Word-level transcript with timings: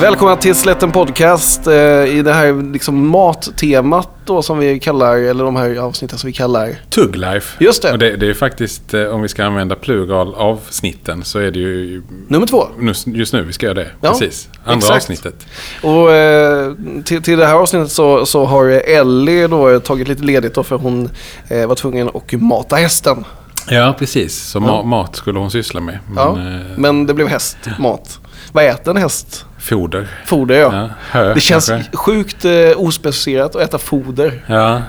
Välkomna 0.00 0.36
till 0.36 0.54
Slätten 0.54 0.92
Podcast 0.92 1.66
eh, 1.66 1.74
i 2.04 2.22
det 2.24 2.32
här 2.32 2.72
liksom 2.72 3.08
mattemat 3.08 4.08
då 4.24 4.42
som 4.42 4.58
vi 4.58 4.78
kallar, 4.80 5.16
eller 5.16 5.44
de 5.44 5.56
här 5.56 5.76
avsnitten 5.76 6.18
som 6.18 6.26
vi 6.26 6.32
kallar. 6.32 6.74
Tuglife. 6.90 7.64
Just 7.64 7.82
det. 7.82 7.92
Och 7.92 7.98
det, 7.98 8.16
det 8.16 8.26
är 8.30 8.34
faktiskt, 8.34 8.94
eh, 8.94 9.02
om 9.04 9.22
vi 9.22 9.28
ska 9.28 9.44
använda 9.44 9.74
plural 9.74 10.34
avsnitten 10.34 11.24
så 11.24 11.38
är 11.38 11.50
det 11.50 11.58
ju 11.58 12.02
Nummer 12.28 12.46
två. 12.46 12.66
just 13.06 13.32
nu 13.32 13.42
vi 13.42 13.52
ska 13.52 13.66
göra 13.66 13.74
det. 13.74 13.88
Ja, 14.00 14.10
Precis. 14.10 14.48
Andra 14.64 14.76
exakt. 14.76 14.96
avsnittet. 14.96 15.46
Och 15.82 16.12
eh, 16.12 16.72
till, 17.04 17.22
till 17.22 17.38
det 17.38 17.46
här 17.46 17.54
avsnittet 17.54 17.92
så, 17.92 18.26
så 18.26 18.44
har 18.44 18.64
Ellie 18.68 19.46
då 19.46 19.80
tagit 19.80 20.08
lite 20.08 20.22
ledigt 20.22 20.54
då 20.54 20.62
för 20.62 20.76
hon 20.76 21.10
eh, 21.48 21.66
var 21.66 21.74
tvungen 21.74 22.08
att 22.14 22.32
mata 22.32 22.76
hästen. 22.76 23.24
Ja, 23.70 23.94
precis. 23.98 24.36
Så 24.42 24.58
Ja. 24.58 24.62
ma- 24.62 24.84
mat 24.84 25.16
skulle 25.16 25.38
hon 25.38 25.50
syssla 25.50 25.80
med. 25.80 25.98
Men, 26.08 26.16
Ja, 26.24 26.38
eh, 26.38 26.60
men 26.76 27.06
det 27.06 27.14
blev 27.14 27.28
hästmat. 27.28 28.18
Vad 28.56 28.64
äter 28.64 28.90
en 28.90 29.02
häst? 29.02 29.46
Foder. 29.58 30.08
Foder 30.26 30.54
ja. 30.54 30.70
Ja, 30.74 30.88
hö 31.10 31.34
Det 31.34 31.40
känns 31.40 31.68
kanske. 31.68 31.96
sjukt 31.96 32.44
eh, 32.44 32.52
ospecificerat 32.76 33.56
att 33.56 33.62
äta 33.62 33.78
foder. 33.78 34.44
Ja. 34.46 34.82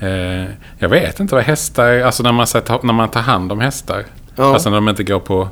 Eh, 0.00 0.44
jag 0.78 0.88
vet 0.88 1.20
inte 1.20 1.34
vad 1.34 1.44
hästar, 1.44 2.00
alltså 2.00 2.22
när 2.22 2.32
man, 2.32 2.46
när 2.82 2.92
man 2.92 3.08
tar 3.08 3.20
hand 3.20 3.52
om 3.52 3.60
hästar. 3.60 4.04
Ja. 4.36 4.52
Alltså 4.54 4.70
när 4.70 4.76
de 4.76 4.88
inte 4.88 5.04
går 5.04 5.18
på, 5.20 5.48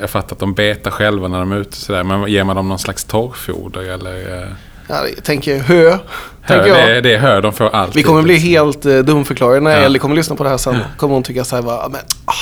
jag 0.00 0.10
fattar 0.10 0.34
att 0.36 0.40
de 0.40 0.54
betar 0.54 0.90
själva 0.90 1.28
när 1.28 1.38
de 1.38 1.52
är 1.52 1.56
ute 1.56 1.76
sådär. 1.76 2.02
Men 2.04 2.26
ger 2.28 2.44
man 2.44 2.56
dem 2.56 2.68
någon 2.68 2.78
slags 2.78 3.04
torrfoder 3.04 3.80
eller? 3.80 4.42
Eh, 4.42 4.48
Ja, 4.88 5.06
jag 5.14 5.24
tänker 5.24 5.58
hö. 5.58 5.90
hö, 5.90 5.98
tänker 6.46 6.66
jag. 6.68 6.76
Det, 6.88 6.96
är- 6.96 7.02
det 7.02 7.14
är 7.14 7.18
hö 7.18 7.40
de 7.40 7.52
får 7.52 7.68
alltid. 7.74 7.94
Vi 7.94 8.02
kommer 8.02 8.22
bli 8.22 8.36
helt 8.36 8.86
eh, 8.86 8.98
dumförklarade 8.98 9.60
när 9.60 9.70
Ja. 9.70 9.76
Ellie 9.76 9.98
kommer 9.98 10.16
lyssna 10.16 10.36
på 10.36 10.44
det 10.44 10.50
här 10.50 10.56
sen. 10.56 10.76
Kommer 10.96 11.14
hon 11.14 11.22
tycka 11.22 11.44
så 11.44 11.56
här, 11.56 11.62
bara, 11.62 11.88
men, 11.88 12.00
ah. 12.24 12.32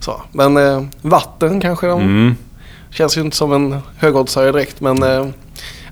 så. 0.00 0.22
men 0.32 0.56
eh, 0.56 0.82
vatten 1.02 1.60
kanske 1.60 1.86
de. 1.86 2.00
Mm. 2.00 2.36
Känns 2.96 3.16
ju 3.16 3.20
inte 3.20 3.36
som 3.36 3.52
en 3.52 3.78
högoddsare 3.98 4.52
direkt. 4.52 4.80
Men 4.80 5.02
eh, 5.02 5.26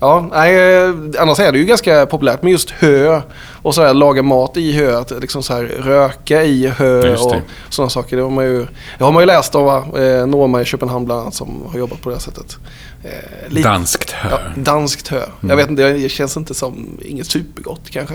ja, 0.00 0.28
nej, 0.32 0.74
eh, 0.84 0.94
annars 1.18 1.40
är 1.40 1.52
det 1.52 1.58
ju 1.58 1.64
ganska 1.64 2.06
populärt 2.06 2.42
med 2.42 2.52
just 2.52 2.70
hö. 2.70 3.20
Och 3.62 3.74
så 3.74 3.82
här, 3.82 3.94
laga 3.94 4.22
mat 4.22 4.56
i 4.56 4.72
hö. 4.72 4.98
Att 4.98 5.10
liksom 5.20 5.42
så 5.42 5.54
här, 5.54 5.62
röka 5.62 6.42
i 6.44 6.66
hö 6.66 7.14
och 7.16 7.34
sådana 7.68 7.90
saker. 7.90 8.16
Det 8.16 8.22
har 8.22 8.30
man 8.30 8.44
ju, 8.44 8.66
det 8.98 9.04
har 9.04 9.12
man 9.12 9.22
ju 9.22 9.26
läst 9.26 9.54
om 9.54 9.64
va? 9.64 9.84
Eh, 9.96 10.26
Norma 10.26 10.60
i 10.60 10.64
Köpenhamn 10.64 11.04
bland 11.04 11.20
annat 11.20 11.34
som 11.34 11.62
har 11.72 11.78
jobbat 11.78 12.00
på 12.00 12.08
det 12.08 12.14
här 12.14 12.20
sättet. 12.20 12.56
Eh, 13.04 13.10
lite- 13.52 13.68
Danskt 13.68 14.10
hö. 14.10 14.28
Ja, 14.30 14.38
danskt 14.62 15.08
hö. 15.08 15.22
Jag 15.40 15.56
vet 15.56 15.70
inte, 15.70 15.92
det 15.92 16.08
känns 16.08 16.36
inte 16.36 16.54
som 16.54 16.98
inget 17.02 17.26
supergott 17.26 17.90
kanske. 17.90 18.14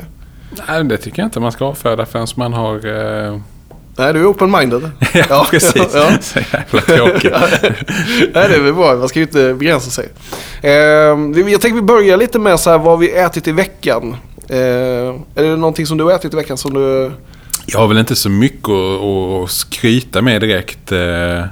Nej, 0.67 0.83
det 0.83 0.97
tycker 0.97 1.21
jag 1.21 1.27
inte 1.27 1.39
man 1.39 1.51
ska 1.51 1.65
avfärda 1.65 2.05
förrän 2.05 2.27
man 2.35 2.53
har... 2.53 2.75
Eh... 3.27 3.39
Nej, 3.99 4.13
du 4.13 4.19
är 4.19 4.25
open-minded. 4.25 4.89
ja, 5.29 5.47
precis. 5.51 5.87
Ja. 5.93 6.09
Så 6.21 6.39
jävla 6.39 6.81
tråkigt. 6.81 7.31
Nej, 8.33 8.49
det 8.49 8.55
är 8.55 8.61
väl 8.61 8.73
bra. 8.73 8.95
Man 8.95 9.09
ska 9.09 9.19
ju 9.19 9.25
inte 9.25 9.53
begränsa 9.53 9.89
sig. 9.89 10.09
Eh, 10.61 10.71
jag 10.71 11.61
tänkte 11.61 11.71
vi 11.71 11.81
börjar 11.81 12.17
lite 12.17 12.39
med 12.39 12.59
så 12.59 12.69
här, 12.69 12.77
vad 12.77 12.99
vi 12.99 13.11
ätit 13.17 13.47
i 13.47 13.51
veckan. 13.51 14.15
Eh, 14.49 14.57
är 15.35 15.43
det 15.43 15.55
någonting 15.55 15.85
som 15.85 15.97
du 15.97 16.03
har 16.03 16.11
ätit 16.11 16.33
i 16.33 16.35
veckan 16.37 16.57
som 16.57 16.73
du... 16.73 17.11
Jag 17.65 17.79
har 17.79 17.87
väl 17.87 17.97
inte 17.97 18.15
så 18.15 18.29
mycket 18.29 18.69
att, 18.69 19.43
att 19.43 19.51
skryta 19.51 20.21
med 20.21 20.41
direkt. 20.41 20.91
eh, 20.91 21.43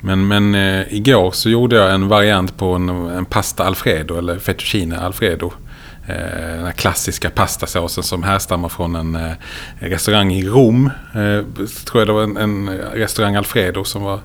Men, 0.00 0.26
men 0.28 0.54
eh, 0.54 0.94
igår 0.94 1.30
så 1.30 1.50
gjorde 1.50 1.76
jag 1.76 1.94
en 1.94 2.08
variant 2.08 2.56
på 2.56 2.66
en, 2.72 2.88
en 2.88 3.24
pasta 3.24 3.64
alfredo, 3.64 4.18
eller 4.18 4.38
fettuccine 4.38 4.92
alfredo. 4.92 5.52
Eh, 6.06 6.14
Den 6.56 6.64
här 6.64 6.72
klassiska 6.72 7.30
pastasåsen 7.30 8.04
som 8.04 8.22
härstammar 8.22 8.68
från 8.68 8.96
en 8.96 9.14
eh, 9.16 9.32
restaurang 9.78 10.32
i 10.32 10.44
Rom. 10.48 10.90
Eh, 11.14 11.64
Tror 11.84 12.00
jag 12.00 12.06
det 12.08 12.12
var 12.12 12.22
en, 12.22 12.36
en 12.36 12.68
restaurang 12.78 13.34
Alfredo 13.36 13.84
som 13.84 14.02
var 14.02 14.20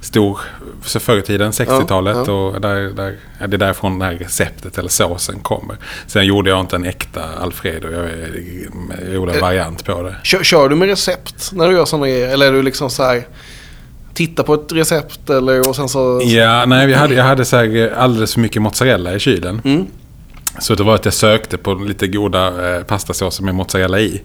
stor 0.00 0.40
så 0.84 1.00
förr 1.00 1.18
i 1.18 1.22
tiden, 1.22 1.50
60-talet. 1.52 2.16
Ja, 2.16 2.24
ja. 2.26 2.32
Och 2.32 2.60
där, 2.60 2.80
där, 2.80 3.16
det 3.38 3.56
är 3.56 3.58
därifrån 3.58 3.98
det 3.98 4.04
här 4.04 4.14
receptet 4.14 4.78
eller 4.78 4.88
såsen 4.88 5.40
kommer. 5.40 5.76
Sen 6.06 6.26
gjorde 6.26 6.50
jag 6.50 6.60
inte 6.60 6.76
en 6.76 6.84
äkta 6.84 7.22
Alfredo, 7.40 7.88
jag, 7.92 8.04
jag 9.04 9.14
gjorde 9.14 9.32
en 9.32 9.40
variant 9.40 9.84
på 9.84 10.02
det. 10.02 10.16
Kör, 10.22 10.42
kör 10.42 10.68
du 10.68 10.76
med 10.76 10.88
recept 10.88 11.50
när 11.52 11.68
du 11.68 11.74
gör 11.74 11.84
sådana 11.84 12.06
grejer? 12.06 12.28
Eller 12.28 12.46
är 12.46 12.52
du 12.52 12.62
liksom 12.62 12.90
så 12.90 13.02
här... 13.02 13.26
Titta 14.14 14.42
på 14.42 14.54
ett 14.54 14.72
recept 14.72 15.30
eller 15.30 15.68
och 15.68 15.76
sen 15.76 15.88
så... 15.88 16.20
Ja, 16.24 16.64
nej, 16.66 16.90
jag 16.90 16.98
hade, 16.98 17.14
jag 17.14 17.24
hade 17.24 17.44
så 17.44 17.56
alldeles 17.96 18.34
för 18.34 18.40
mycket 18.40 18.62
mozzarella 18.62 19.14
i 19.14 19.18
kylen. 19.20 19.60
Mm. 19.64 19.86
Så 20.60 20.74
det 20.74 20.82
var 20.82 20.94
att 20.94 21.04
jag 21.04 21.14
sökte 21.14 21.58
på 21.58 21.74
lite 21.74 22.06
goda 22.06 22.76
eh, 22.76 22.82
pastasåser 22.82 23.44
med 23.44 23.54
mozzarella 23.54 24.00
i. 24.00 24.22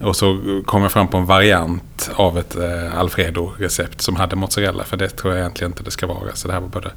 Och 0.00 0.16
så 0.16 0.40
kom 0.66 0.82
jag 0.82 0.92
fram 0.92 1.08
på 1.08 1.16
en 1.16 1.26
variant 1.26 2.10
av 2.14 2.38
ett 2.38 2.56
eh, 2.56 2.98
Alfredo-recept 2.98 4.00
som 4.00 4.16
hade 4.16 4.36
mozzarella. 4.36 4.84
För 4.84 4.96
det 4.96 5.08
tror 5.08 5.32
jag 5.32 5.40
egentligen 5.40 5.72
inte 5.72 5.82
det 5.82 5.90
ska 5.90 6.06
vara. 6.06 6.34
Så 6.34 6.48
det 6.48 6.54
här 6.54 6.60
var 6.60 6.68
både 6.68 6.90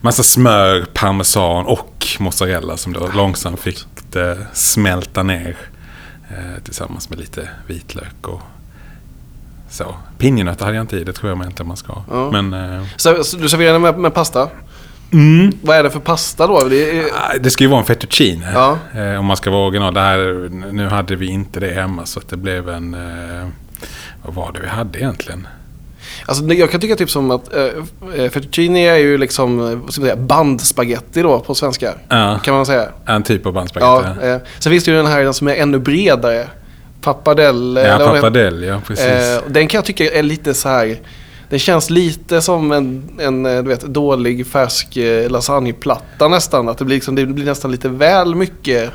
massa 0.00 0.22
smör, 0.22 0.86
parmesan 0.92 1.66
och 1.66 2.06
mozzarella 2.18 2.76
som 2.76 2.92
då 2.92 3.10
långsamt 3.14 3.60
fick 3.60 3.78
det 4.10 4.46
smälta 4.52 5.22
ner. 5.22 5.56
Eh, 6.30 6.62
tillsammans 6.64 7.10
med 7.10 7.18
lite 7.18 7.48
vitlök 7.66 8.28
och 8.28 8.40
så. 9.70 9.94
Pinjenötter 10.18 10.64
hade 10.64 10.76
jag 10.76 10.82
inte 10.82 10.96
i, 10.96 11.04
det 11.04 11.12
tror 11.12 11.32
jag 11.32 11.46
inte 11.46 11.64
man 11.64 11.76
ska. 11.76 12.02
Ja. 12.10 12.30
Men... 12.30 12.54
Eh, 12.54 12.86
Så, 12.96 13.24
så 13.24 13.36
du 13.36 13.48
serverar 13.48 13.72
den 13.72 13.82
med, 13.82 13.98
med 13.98 14.14
pasta? 14.14 14.48
Mm. 15.12 15.52
Vad 15.62 15.76
är 15.76 15.82
det 15.82 15.90
för 15.90 16.00
pasta 16.00 16.46
då? 16.46 16.64
Det 16.68 16.90
är, 16.98 17.04
Ah, 17.04 17.38
Det 17.40 17.50
ska 17.50 17.64
ju 17.64 17.70
vara 17.70 17.80
en 17.80 17.86
fettuccine. 17.86 18.44
Ja. 18.54 18.78
Eh, 18.96 19.18
om 19.18 19.26
man 19.26 19.36
ska 19.36 19.50
vara 19.50 19.66
original. 19.66 19.94
Det 19.94 20.00
här, 20.00 20.48
nu 20.72 20.86
hade 20.86 21.16
vi 21.16 21.26
inte 21.26 21.60
det 21.60 21.74
hemma 21.74 22.06
så 22.06 22.18
att 22.20 22.28
det 22.28 22.36
blev 22.36 22.68
en... 22.68 22.94
Eh, 22.94 23.48
vad 24.24 24.34
var 24.34 24.52
det 24.52 24.60
vi 24.60 24.68
hade 24.68 24.98
egentligen? 24.98 25.48
Alltså, 26.26 26.44
jag 26.44 26.70
kan 26.70 26.80
tycka 26.80 26.96
typ 26.96 27.10
som 27.10 27.30
att 27.30 27.54
eh, 27.54 27.62
eh, 28.16 28.30
fettuccine 28.30 28.76
är 28.76 28.96
ju 28.96 29.18
liksom 29.18 29.82
säga, 29.90 30.16
bandspaghetti 30.16 31.22
då 31.22 31.40
på 31.40 31.54
svenska. 31.54 31.94
Ja, 32.08 32.38
Kan 32.44 32.54
man 32.54 32.66
säga. 32.66 32.88
en 33.06 33.22
typ 33.22 33.46
av 33.46 33.52
bandspagetti. 33.52 34.08
Ja, 34.20 34.26
eh, 34.28 34.38
sen 34.58 34.72
finns 34.72 34.84
det 34.84 34.90
ju 34.90 34.96
den 34.96 35.06
här 35.06 35.32
som 35.32 35.48
är 35.48 35.54
ännu 35.54 35.78
bredare. 35.78 36.46
Pappardelle. 37.00 37.88
Ja, 37.88 37.98
pappardelle, 37.98 38.66
ja 38.66 38.80
precis. 38.86 39.06
Eh, 39.06 39.42
den 39.48 39.68
kan 39.68 39.78
jag 39.78 39.84
tycka 39.84 40.10
är 40.10 40.22
lite 40.22 40.54
så 40.54 40.68
här. 40.68 40.96
Det 41.50 41.58
känns 41.58 41.90
lite 41.90 42.40
som 42.40 42.72
en, 42.72 43.10
en 43.18 43.46
eh, 43.46 43.62
du 43.62 43.68
vet, 43.68 43.80
dålig 43.80 44.46
färsk 44.46 44.96
eh, 44.96 45.30
lasagneplatta 45.30 46.28
nästan. 46.28 46.68
Att 46.68 46.78
det 46.78 46.84
blir, 46.84 46.96
liksom, 46.96 47.14
det 47.14 47.26
blir 47.26 47.44
nästan 47.44 47.70
lite 47.70 47.88
väl 47.88 48.34
mycket 48.34 48.92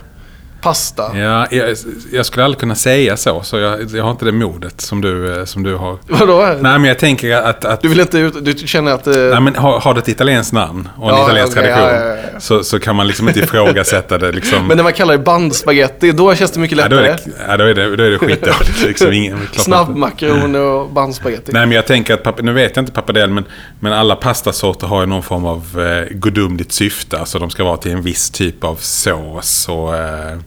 pasta. 0.61 1.17
Ja, 1.17 1.47
jag, 1.51 1.75
jag 2.11 2.25
skulle 2.25 2.45
aldrig 2.45 2.59
kunna 2.59 2.75
säga 2.75 3.17
så, 3.17 3.41
så 3.43 3.57
jag, 3.57 3.91
jag 3.95 4.03
har 4.03 4.11
inte 4.11 4.25
det 4.25 4.31
modet 4.31 4.81
som 4.81 5.01
du, 5.01 5.39
eh, 5.39 5.45
som 5.45 5.63
du 5.63 5.75
har. 5.75 5.97
Vadå? 6.07 6.45
Nej, 6.61 6.79
men 6.79 6.83
jag 6.83 6.99
tänker 6.99 7.35
att... 7.35 7.65
att 7.65 7.81
Du 7.81 7.87
vill 7.87 7.99
inte 7.99 8.17
ut, 8.17 8.45
du 8.45 8.53
känner 8.53 8.91
att... 8.91 9.07
eh, 9.07 9.13
Nej, 9.15 9.41
men 9.41 9.55
har, 9.55 9.79
har 9.79 9.93
det 9.93 9.99
ett 9.99 10.07
italienskt 10.09 10.53
namn 10.53 10.89
och 10.97 11.09
en 11.09 11.15
Ja, 11.15 11.23
italiensk 11.25 11.57
okej, 11.57 11.63
tradition 11.73 11.93
ja, 11.95 12.15
ja, 12.15 12.15
ja. 12.33 12.39
Så, 12.39 12.63
så 12.63 12.79
kan 12.79 12.95
man 12.95 13.07
liksom 13.07 13.27
inte 13.27 13.39
ifrågasätta 13.39 14.17
det. 14.17 14.31
Liksom. 14.31 14.67
Men 14.67 14.77
när 14.77 14.83
man 14.83 14.93
kallar 14.93 15.17
det 15.17 15.23
bandspaghetti, 15.23 16.11
då 16.11 16.35
känns 16.35 16.51
det 16.51 16.59
mycket 16.59 16.77
ja, 16.77 16.87
då, 16.87 16.95
är 16.97 17.01
lättare. 17.01 17.31
det, 17.37 17.43
ja, 17.47 17.57
då 17.57 17.63
är 17.63 17.73
det, 17.75 17.95
då 17.95 18.03
är 18.03 18.09
det 18.09 18.17
skitdåligt. 18.19 18.83
Liksom. 18.87 19.37
Snabbmakaroner 19.57 20.59
och 20.61 20.89
bandspaghetti. 20.89 21.51
Nej 21.51 21.65
men 21.65 21.75
jag 21.75 21.85
tänker 21.87 22.13
att, 22.27 22.43
nu 22.43 22.53
vet 22.53 22.75
jag 22.75 22.83
inte 22.83 22.91
pappardelle, 22.91 23.33
men, 23.33 23.45
men 23.79 23.93
alla 23.93 24.15
pastasorter 24.15 24.87
har 24.87 24.99
ju 25.01 25.05
någon 25.07 25.23
form 25.23 25.45
av 25.45 25.79
eh, 25.79 26.13
gudomligt 26.17 26.71
syfte. 26.71 27.19
Alltså 27.19 27.39
de 27.39 27.49
ska 27.49 27.63
vara 27.63 27.77
till 27.77 27.91
en 27.91 28.01
viss 28.01 28.29
typ 28.29 28.63
av 28.63 28.75
sås 28.75 29.69
och 29.69 29.95
eh, 29.95 30.37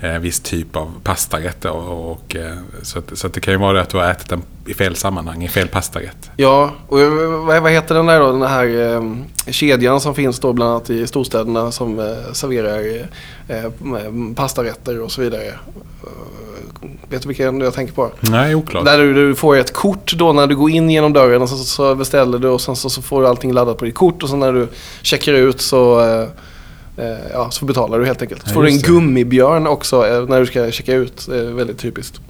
en 0.00 0.22
viss 0.22 0.40
typ 0.40 0.76
av 0.76 0.92
pastarätt. 1.02 1.64
Och, 1.64 2.10
och, 2.10 2.36
eh, 2.36 2.56
så, 2.82 2.98
att, 2.98 3.18
så 3.18 3.26
att 3.26 3.34
det 3.34 3.40
kan 3.40 3.54
ju 3.54 3.58
vara 3.58 3.72
det 3.72 3.80
att 3.80 3.88
du 3.88 3.96
har 3.96 4.10
ätit 4.10 4.28
den 4.28 4.42
i 4.66 4.74
fel 4.74 4.96
sammanhang, 4.96 5.44
i 5.44 5.48
fel 5.48 5.68
pastarätt. 5.68 6.30
Ja, 6.36 6.72
och 6.88 7.00
eh, 7.00 7.60
vad, 7.62 7.72
heter 7.72 7.94
den 7.94 8.06
där 8.06 8.20
då? 8.20 8.32
Den 8.32 8.42
här 8.42 8.94
eh, 8.94 9.02
kedjan 9.52 10.00
som 10.00 10.14
finns 10.14 10.40
då 10.40 10.52
bland 10.52 10.70
annat 10.70 10.90
i 10.90 11.06
storstäderna 11.06 11.72
som 11.72 11.98
eh, 11.98 12.32
serverar 12.32 12.78
eh, 13.48 13.64
eh, 13.64 14.34
pastarätter 14.36 15.00
och 15.00 15.12
så 15.12 15.20
vidare. 15.20 15.46
Eh, 15.46 15.54
vet 17.08 17.22
du 17.22 17.28
vilken 17.28 17.60
jag 17.60 17.74
tänker 17.74 17.94
på? 17.94 18.10
Nej, 18.20 18.54
oklart. 18.54 18.84
Där 18.84 18.98
du, 18.98 19.14
du 19.14 19.34
får 19.34 19.56
ett 19.56 19.72
kort 19.72 20.12
då 20.12 20.32
när 20.32 20.46
du 20.46 20.56
går 20.56 20.70
in 20.70 20.90
genom 20.90 21.12
dörren 21.12 21.42
och 21.42 21.48
så, 21.48 21.56
så 21.56 21.94
beställer 21.94 22.38
du 22.38 22.48
och 22.48 22.60
sen 22.60 22.76
så, 22.76 22.90
så 22.90 23.02
får 23.02 23.22
du 23.22 23.28
allting 23.28 23.52
laddat 23.52 23.78
på 23.78 23.84
ditt 23.84 23.94
kort 23.94 24.22
och 24.22 24.28
sen 24.28 24.38
när 24.38 24.52
du 24.52 24.68
checkar 25.02 25.32
ut 25.32 25.60
så, 25.60 26.00
eh, 26.00 26.20
eh, 26.20 26.28
ja, 27.32 27.50
så 27.50 27.64
betalar 27.64 27.98
du 27.98 28.06
helt 28.06 28.22
enkelt. 28.22 28.48
Så 28.48 28.54
får 28.54 28.62
du 28.62 28.68
en 28.68 28.78
gummibjörn 28.78 29.66
också 29.66 30.06
eh, 30.06 30.28
när 30.28 30.40
du 30.40 30.46
ska 30.46 30.70
checka 30.70 30.94
ut. 30.94 31.28
Är 31.28 31.52
väldigt 31.52 31.78
typiskt. 31.78 32.20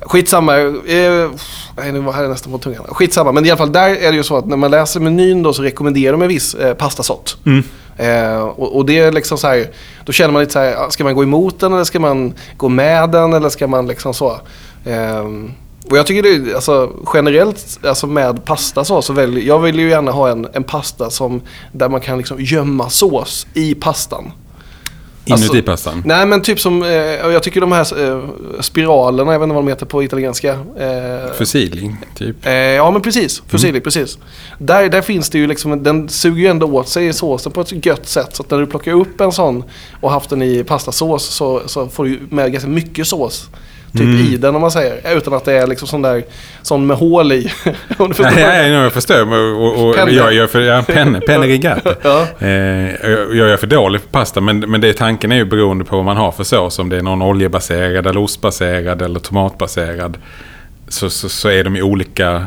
Skitsamma. 0.00 0.58
Eh, 0.58 1.30
nej, 1.76 1.92
nu 1.92 1.98
var 1.98 2.12
här 2.12 2.28
nästan 2.28 2.52
på 2.52 2.58
tungan. 2.58 2.84
Skitsamma. 2.88 3.32
Men 3.32 3.46
i 3.46 3.50
alla 3.50 3.58
fall 3.58 3.72
där 3.72 3.88
är 3.88 4.10
det 4.10 4.16
ju 4.16 4.22
så 4.22 4.36
att 4.36 4.46
när 4.46 4.56
man 4.56 4.70
läser 4.70 5.00
menyn 5.00 5.42
då 5.42 5.52
så 5.52 5.62
rekommenderar 5.62 6.12
de 6.12 6.22
en 6.22 6.28
viss 6.28 6.54
eh, 6.54 6.74
pastasort. 6.74 7.36
Mm. 7.46 7.62
Eh, 7.96 8.42
och, 8.42 8.76
och 8.76 8.86
det 8.86 8.98
är 8.98 9.12
liksom 9.12 9.38
så 9.38 9.46
här, 9.46 9.70
då 10.04 10.12
känner 10.12 10.32
man 10.32 10.40
lite 10.40 10.52
så 10.52 10.58
här, 10.58 10.76
ah, 10.76 10.90
ska 10.90 11.04
man 11.04 11.14
gå 11.14 11.22
emot 11.22 11.60
den 11.60 11.72
eller 11.72 11.84
ska 11.84 12.00
man 12.00 12.34
gå 12.56 12.68
med 12.68 13.10
den 13.10 13.32
eller 13.32 13.48
ska 13.48 13.66
man 13.66 13.86
liksom 13.86 14.14
så. 14.14 14.40
Ehm, 14.84 15.52
och 15.90 15.96
jag 15.98 16.06
tycker 16.06 16.22
det 16.22 16.54
alltså 16.54 16.92
generellt, 17.14 17.78
alltså 17.84 18.06
med 18.06 18.44
pasta 18.44 18.84
så, 18.84 19.02
så 19.02 19.12
väljer, 19.12 19.44
jag 19.44 19.58
vill 19.58 19.78
ju 19.78 19.88
gärna 19.88 20.10
ha 20.10 20.28
en, 20.28 20.48
en 20.52 20.64
pasta 20.64 21.10
som, 21.10 21.40
där 21.72 21.88
man 21.88 22.00
kan 22.00 22.18
liksom 22.18 22.36
gömma 22.40 22.90
sås 22.90 23.46
i 23.54 23.74
pastan. 23.74 24.32
Inuti 25.24 25.42
Alltså- 25.44 25.62
pastan? 25.62 26.02
Nej 26.06 26.26
men 26.26 26.42
typ 26.42 26.60
som, 26.60 26.82
eh, 26.82 26.90
jag 26.90 27.42
tycker 27.42 27.60
de 27.60 27.72
här 27.72 28.10
eh, 28.10 28.20
spiralerna, 28.60 29.32
jag 29.32 29.38
vet 29.38 29.44
inte 29.46 29.54
vad 29.54 29.64
de 29.64 29.68
heter 29.68 29.86
på 29.86 30.02
italienska. 30.02 30.52
Eh, 30.78 31.32
Fusilli, 31.38 31.96
typ? 32.16 32.46
Eh, 32.46 32.52
ja 32.52 32.90
men 32.90 33.02
precis, 33.02 33.42
fusilli, 33.48 33.80
precis. 33.80 34.18
Där, 34.58 34.88
där 34.88 35.02
finns 35.02 35.30
det 35.30 35.38
ju 35.38 35.46
liksom, 35.46 35.82
den 35.82 36.08
suger 36.08 36.42
ju 36.42 36.46
ändå 36.46 36.66
åt 36.66 36.88
sig 36.88 37.12
såsen 37.12 37.52
på 37.52 37.60
ett 37.60 37.86
gött 37.86 38.08
sätt. 38.08 38.36
Så 38.36 38.42
att 38.42 38.50
när 38.50 38.58
du 38.58 38.66
plockar 38.66 38.92
upp 38.92 39.20
en 39.20 39.32
sån 39.32 39.64
och 40.00 40.10
haft 40.10 40.30
den 40.30 40.42
i 40.42 40.64
pastasås 40.64 41.24
så, 41.24 41.62
så 41.66 41.88
får 41.88 42.04
du 42.04 42.20
med 42.30 42.52
ganska 42.52 42.70
mycket 42.70 43.06
sås. 43.06 43.48
Typ 43.92 44.00
Mm. 44.02 44.20
i 44.20 44.36
den 44.36 44.54
om 44.54 44.60
man 44.60 44.70
säger. 44.70 45.16
Utan 45.16 45.34
att 45.34 45.44
det 45.44 45.52
är 45.52 45.66
liksom 45.66 45.88
sån 45.88 46.02
där, 46.02 46.24
sån 46.62 46.86
med 46.86 46.96
hål 46.96 47.32
i. 47.32 47.52
om 47.98 48.08
du 48.08 48.14
förstår. 48.14 48.36
Nej, 48.36 48.70
nej, 48.70 48.70
jag 48.70 48.92
förstår. 48.92 49.34
Och, 49.34 49.88
och, 49.88 49.94
Penne. 49.94 50.10
jag 50.12 50.34
gör 50.34 50.46
för, 50.46 50.60
ja, 50.60 50.82
penne, 50.86 51.20
penne 51.26 51.46
rigato. 51.46 51.90
Ja. 52.02 52.26
Eh, 52.38 52.48
jag 53.32 53.50
är 53.50 53.56
för 53.56 53.66
dålig 53.66 54.02
på 54.02 54.08
pasta, 54.08 54.40
men, 54.40 54.58
men 54.58 54.80
det, 54.80 54.92
tanken 54.92 55.32
är 55.32 55.36
ju 55.36 55.44
beroende 55.44 55.84
på 55.84 55.96
vad 55.96 56.04
man 56.04 56.16
har 56.16 56.32
för 56.32 56.44
sås. 56.44 56.78
Om 56.78 56.88
det 56.88 56.96
är 56.96 57.02
någon 57.02 57.22
oljebaserad, 57.22 58.06
eller 58.06 58.20
ostbaserad 58.20 59.02
eller 59.02 59.20
tomatbaserad. 59.20 60.18
Så, 60.88 61.10
så, 61.10 61.28
så 61.28 61.48
är 61.48 61.64
de 61.64 61.76
ju 61.76 61.82
olika, 61.82 62.46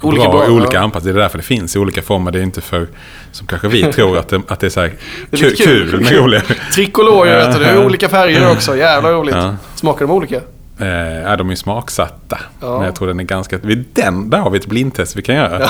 Olika 0.00 0.22
bra, 0.28 0.32
bra, 0.32 0.42
och 0.42 0.52
olika 0.52 0.76
ja. 0.76 0.80
anpassade. 0.80 1.12
Det 1.12 1.18
är 1.18 1.22
därför 1.22 1.38
det 1.38 1.44
finns 1.44 1.76
i 1.76 1.78
olika 1.78 2.02
former. 2.02 2.30
Det 2.30 2.38
är 2.38 2.42
inte 2.42 2.60
för, 2.60 2.86
som 3.32 3.46
kanske 3.46 3.68
vi 3.68 3.92
tror, 3.92 4.18
att 4.18 4.28
det, 4.28 4.40
att 4.48 4.60
det 4.60 4.66
är 4.66 4.70
så 4.70 4.80
här 4.80 4.92
Det 5.30 5.36
är 5.36 5.56
kul, 5.56 5.90
kul. 5.90 6.00
med 6.00 6.12
roliga. 6.12 6.42
Vet 6.48 7.52
du, 7.52 7.58
det 7.64 7.70
är 7.70 7.84
olika 7.84 8.08
färger 8.08 8.50
också. 8.50 8.76
Jävla 8.76 9.12
roligt. 9.12 9.34
Ja. 9.34 9.56
Smakar 9.74 10.06
de 10.06 10.10
olika? 10.14 10.40
Eh, 10.80 11.22
ja, 11.22 11.36
de 11.36 11.50
är 11.50 11.54
smaksatta. 11.54 12.38
Ja. 12.60 12.76
Men 12.76 12.84
jag 12.86 12.94
tror 12.94 13.08
den 13.08 13.20
är 13.20 13.24
ganska... 13.24 13.58
Den, 13.92 14.30
där 14.30 14.38
har 14.38 14.50
vi 14.50 14.58
ett 14.58 14.66
blindtest 14.66 15.16
vi 15.16 15.22
kan 15.22 15.34
göra. 15.34 15.68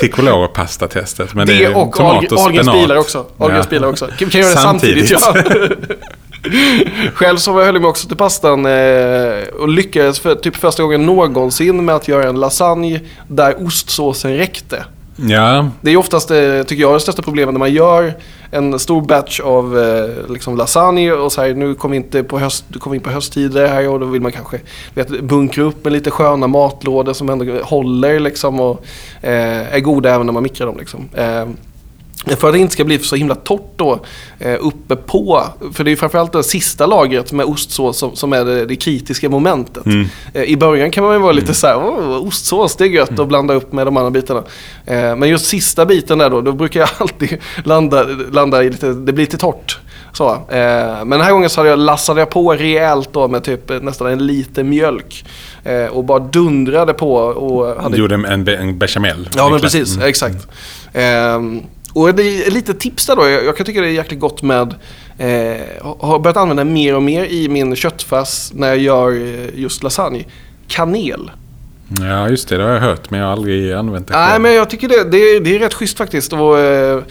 Tricolore 0.00 0.48
pastatestet. 0.48 1.34
Men 1.34 1.46
Det, 1.46 1.64
är 1.64 1.76
och 1.76 1.92
tomat 1.92 2.14
Ahlgren- 2.22 2.38
Ahlgrens 2.38 2.72
bilar 2.72 2.96
också. 2.96 3.26
Ahlgrens 3.38 3.66
Ja. 3.66 3.70
bilar 3.70 3.88
också. 3.88 4.08
Vi 4.18 4.26
kan 4.30 4.40
göra 4.40 4.50
det 4.54 4.60
samtidigt. 4.60 5.10
ja. 5.10 5.34
Själv 7.14 7.36
så 7.36 7.52
höll 7.52 7.74
jag 7.74 7.82
mig 7.82 7.88
också 7.88 8.08
till 8.08 8.16
pastan 8.16 8.66
eh, 8.66 9.42
och 9.60 9.68
lyckades 9.68 10.20
för 10.20 10.34
typ 10.34 10.56
första 10.56 10.82
gången 10.82 11.06
någonsin 11.06 11.84
med 11.84 11.94
att 11.94 12.08
göra 12.08 12.28
en 12.28 12.40
lasagne 12.40 13.00
där 13.28 13.66
ostsåsen 13.66 14.36
räckte. 14.36 14.84
Ja, 15.28 15.68
Det 15.80 15.90
är 15.90 15.96
oftast, 15.96 16.30
eh, 16.30 16.62
tycker 16.62 16.82
jag, 16.82 16.94
det 16.94 17.00
största 17.00 17.22
problemet 17.22 17.54
när 17.54 17.58
man 17.58 17.72
gör 17.72 18.14
en 18.50 18.78
stor 18.78 19.02
batch 19.02 19.40
av 19.40 19.78
eh, 19.78 20.32
liksom 20.32 20.56
lasagne 20.56 21.12
och 21.12 21.32
så 21.32 21.40
här, 21.42 21.54
nu 21.54 21.74
kommer 21.74 21.92
vi 21.92 21.96
inte 21.96 22.22
på 22.22 22.38
höst, 22.38 22.64
du 22.68 22.78
kommer 22.78 22.96
in 22.96 23.02
på 23.02 23.10
hösttider 23.10 23.68
här 23.68 23.88
och 23.88 24.00
då 24.00 24.06
vill 24.06 24.22
man 24.22 24.32
kanske 24.32 24.60
vet, 24.94 25.20
bunkra 25.20 25.64
upp 25.64 25.84
med 25.84 25.92
lite 25.92 26.10
sköna 26.10 26.46
matlådor 26.46 27.12
som 27.12 27.28
ändå 27.28 27.62
håller 27.62 28.20
liksom 28.20 28.60
och 28.60 28.84
eh, 29.20 29.74
är 29.74 29.80
goda 29.80 30.14
även 30.14 30.26
när 30.26 30.32
man 30.32 30.42
mikrar 30.42 30.66
dem 30.66 30.76
liksom. 30.78 31.08
Eh, 31.14 31.46
för 32.26 32.48
att 32.48 32.54
det 32.54 32.58
inte 32.58 32.72
ska 32.72 32.84
bli 32.84 32.98
så 32.98 33.16
himla 33.16 33.34
torrt 33.34 33.72
då 33.76 34.00
eh, 34.38 34.56
uppe 34.60 34.96
på, 34.96 35.44
för 35.72 35.84
det 35.84 35.88
är 35.88 35.92
ju 35.92 35.96
framförallt 35.96 36.32
det 36.32 36.42
sista 36.42 36.86
lagret 36.86 37.32
med 37.32 37.46
ostsås 37.46 37.98
som, 37.98 38.16
som 38.16 38.32
är 38.32 38.44
det, 38.44 38.66
det 38.66 38.76
kritiska 38.76 39.28
momentet. 39.28 39.82
Eh, 40.34 40.42
I 40.42 40.56
början 40.56 40.90
kan 40.90 41.04
man 41.04 41.12
ju 41.12 41.18
vara 41.20 41.32
lite 41.32 41.54
så 41.54 41.66
här, 41.66 41.76
"Åh, 41.76 42.26
ostsås 42.26 42.76
det 42.76 42.84
är 42.84 42.88
gött 42.88 43.18
att 43.18 43.28
blanda 43.28 43.54
upp 43.54 43.72
med 43.72 43.86
de 43.86 43.96
andra 43.96 44.10
bitarna. 44.10 44.42
Eh, 44.86 45.16
men 45.16 45.28
just 45.28 45.46
sista 45.46 45.86
biten 45.86 46.18
där 46.18 46.30
då, 46.30 46.40
då 46.40 46.52
brukar 46.52 46.80
jag 46.80 46.88
alltid 46.98 47.38
landa, 47.64 48.06
landa 48.32 48.62
i 48.64 48.70
lite, 48.70 48.86
det 48.86 49.12
blir 49.12 49.24
lite 49.24 49.38
torrt. 49.38 49.78
Så, 50.12 50.30
eh, 50.32 50.38
men 51.04 51.10
den 51.10 51.20
här 51.20 51.32
gången 51.32 51.50
så 51.50 51.60
hade 51.60 51.70
jag, 51.70 51.78
lassade 51.78 52.20
jag 52.20 52.30
på 52.30 52.52
rejält 52.54 53.08
då 53.12 53.28
med 53.28 53.44
typ 53.44 53.70
eh, 53.70 53.80
nästan 53.80 54.06
en 54.06 54.26
liter 54.26 54.62
mjölk. 54.62 55.24
Eh, 55.64 55.84
och 55.86 56.04
bara 56.04 56.18
dundrade 56.18 56.94
på 56.94 57.14
och 57.14 57.82
hade 57.82 57.96
du 57.96 58.02
gjorde 58.02 58.14
en, 58.14 58.24
en, 58.24 58.44
be- 58.44 58.56
en 58.56 58.78
bechamel. 58.78 59.28
Ja 59.36 59.48
men 59.50 59.60
precis, 59.60 59.96
Mm. 59.96 60.08
exakt. 60.08 60.46
Ehm, 60.92 61.62
och 61.92 62.14
det 62.14 62.46
är 62.46 62.50
lite 62.50 62.74
tips 62.74 63.06
där 63.06 63.16
då. 63.16 63.28
Jag, 63.28 63.56
kan 63.56 63.66
tycka 63.66 63.80
det 63.80 63.88
är 63.88 63.92
jäkligt 63.92 64.20
gott 64.20 64.42
med, 64.42 64.74
eh, 65.18 65.94
har 66.00 66.18
börjat 66.18 66.36
använda 66.36 66.64
mer 66.64 66.96
och 66.96 67.02
mer 67.02 67.24
i 67.24 67.48
min 67.48 67.76
köttfärs 67.76 68.52
när 68.54 68.68
jag 68.68 68.78
gör 68.78 69.10
eh, 69.10 69.60
just 69.60 69.82
lasagne. 69.82 70.24
Kanel. 70.68 71.30
Ja, 71.98 72.28
just 72.28 72.48
det. 72.48 72.56
Det 72.56 72.62
har 72.62 72.70
jag 72.70 72.80
hört, 72.80 73.10
men 73.10 73.20
jag 73.20 73.26
har 73.26 73.32
aldrig 73.32 73.72
använt 73.72 74.08
det 74.08 74.14
Nej 74.14 74.30
själv. 74.30 74.42
men 74.42 74.54
jag 74.54 74.70
tycker 74.70 74.88
det, 74.88 75.04
det, 75.10 75.18
är, 75.18 75.40
det 75.40 75.56
är 75.56 75.58
rätt 75.58 75.74
schysst 75.74 75.98
faktiskt. 75.98 76.32
Och, 76.32 76.58
eh, 76.58 77.02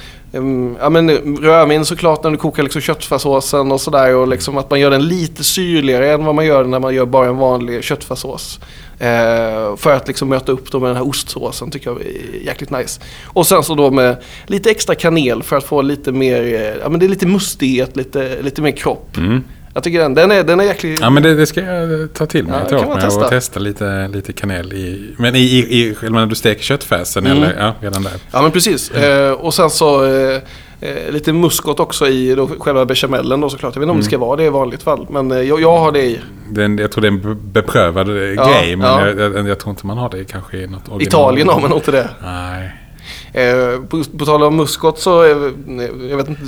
ja, 0.80 0.90
men, 0.90 1.38
rödvin 1.38 1.86
såklart 1.86 2.24
när 2.24 2.32
du 2.32 2.38
kokar 2.38 2.64
liksom 2.64 2.82
köttfärssåsen 2.82 3.72
och 3.72 3.82
sådär. 3.82 4.16
Och 4.16 4.28
liksom 4.28 4.58
att 4.58 4.70
man 4.70 4.80
gör 4.80 4.92
den 4.92 5.08
lite 5.08 5.44
syrligare 5.44 6.12
än 6.12 6.26
vad 6.26 6.36
man 6.36 6.46
gör 6.46 6.64
när 6.64 6.80
man 6.80 6.96
gör 6.96 7.06
bara 7.06 7.28
en 7.28 7.38
vanlig 7.38 7.84
köttfärssås. 7.84 8.60
Eh, 9.00 9.76
för 9.78 9.94
att 9.94 10.08
liksom 10.08 10.30
möta 10.30 10.52
upp 10.52 10.72
då 10.72 10.80
med 10.80 10.90
den 10.90 10.98
här 10.98 11.08
ostsåsen 11.08 11.72
tycker 11.72 11.90
jag 11.90 12.02
är 12.02 12.46
jäkligt 12.46 12.72
nice. 12.72 13.02
Och 13.26 13.48
sen 13.48 13.64
så 13.64 13.76
då 13.76 13.92
med 13.92 14.18
lite 14.48 14.72
extra 14.72 14.96
kanel 14.96 15.44
för 15.44 15.56
att 15.56 15.64
få 15.64 15.82
lite 15.82 16.12
mer, 16.12 16.42
eh, 16.44 16.82
ja 16.82 16.90
men 16.90 17.00
det 17.00 17.06
är 17.06 17.10
lite 17.10 17.28
mustighet, 17.28 17.96
lite, 17.96 18.42
lite 18.42 18.62
mer 18.62 18.72
kropp. 18.72 19.18
Mm. 19.18 19.44
Jag 19.74 19.84
tycker 19.84 20.00
den, 20.00 20.14
den 20.14 20.32
är, 20.32 20.44
den 20.44 20.60
är 20.60 20.64
jäkligt... 20.64 21.00
Ja, 21.02 21.10
men 21.10 21.24
det, 21.24 21.36
det 21.36 21.46
ska 21.46 21.62
jag 21.62 22.14
ta 22.14 22.26
till 22.26 22.46
mig. 22.48 22.60
Ja, 22.64 22.70
ta 22.70 22.86
åt 22.86 22.94
mig 22.94 23.02
testa. 23.02 23.22
och 23.22 23.30
testa 23.30 23.60
lite, 23.60 24.08
lite 24.08 24.34
kanel 24.34 24.74
i... 24.74 25.16
Men 25.18 25.36
i, 25.36 25.40
i, 25.40 25.80
i 26.06 26.10
när 26.10 26.26
du 26.26 26.36
steker 26.36 26.64
köttfärsen 26.64 27.26
Mm. 27.26 27.38
eller? 27.44 27.56
Ja, 27.60 27.74
redan 27.82 28.04
där. 28.04 28.12
Ja 28.32 28.42
men 28.42 28.52
precis. 28.52 28.92
Eh, 28.92 29.32
och 29.32 29.54
sen 29.54 29.70
så 29.70 30.06
eh, 30.06 30.36
eh, 30.82 31.12
lite 31.12 31.34
muskot 31.34 31.80
också 31.80 32.08
i 32.08 32.36
då, 32.36 32.48
själva 32.60 32.86
bechamelen 32.86 33.42
då 33.42 33.50
såklart. 33.50 33.76
Jag 33.76 33.80
vet 33.80 33.86
inte 33.86 33.92
om 33.92 33.98
det 33.98 34.04
ska 34.06 34.18
vara 34.18 34.36
det 34.36 34.44
i 34.44 34.50
vanligt 34.50 34.84
fall. 34.84 35.08
Men 35.10 35.32
eh, 35.32 35.42
jag, 35.42 35.62
jag 35.62 35.78
har 35.78 35.92
det 35.92 36.04
i. 36.04 36.20
Den, 36.52 36.78
jag 36.78 36.92
tror 36.92 37.02
det 37.02 37.08
är 37.08 37.12
en 37.12 37.22
be- 37.22 37.36
beprövad 37.62 38.08
Ja, 38.10 38.14
grej, 38.14 38.76
men 38.76 38.88
ja. 38.88 39.08
jag, 39.08 39.20
jag, 39.36 39.48
jag 39.50 39.60
tror 39.60 39.70
inte 39.70 39.88
man 39.88 39.98
har 39.98 40.10
det 40.10 40.24
kanske 40.24 40.58
i 40.58 40.68
något 40.68 40.90
original. 40.90 41.02
Italien 41.02 41.50
har 41.50 41.60
man 41.62 41.70
nog 41.70 41.80
inte 41.80 41.92
det. 41.92 42.10
Nej. 42.24 42.76
Eh, 43.34 43.80
på, 43.90 44.04
på 44.18 44.26
tal 44.26 44.44
om 44.44 44.56
muskot 44.56 45.00
så, 45.00 45.24
eh, 45.24 45.38
jag 46.10 46.18
vet 46.18 46.28
inte, 46.30 46.42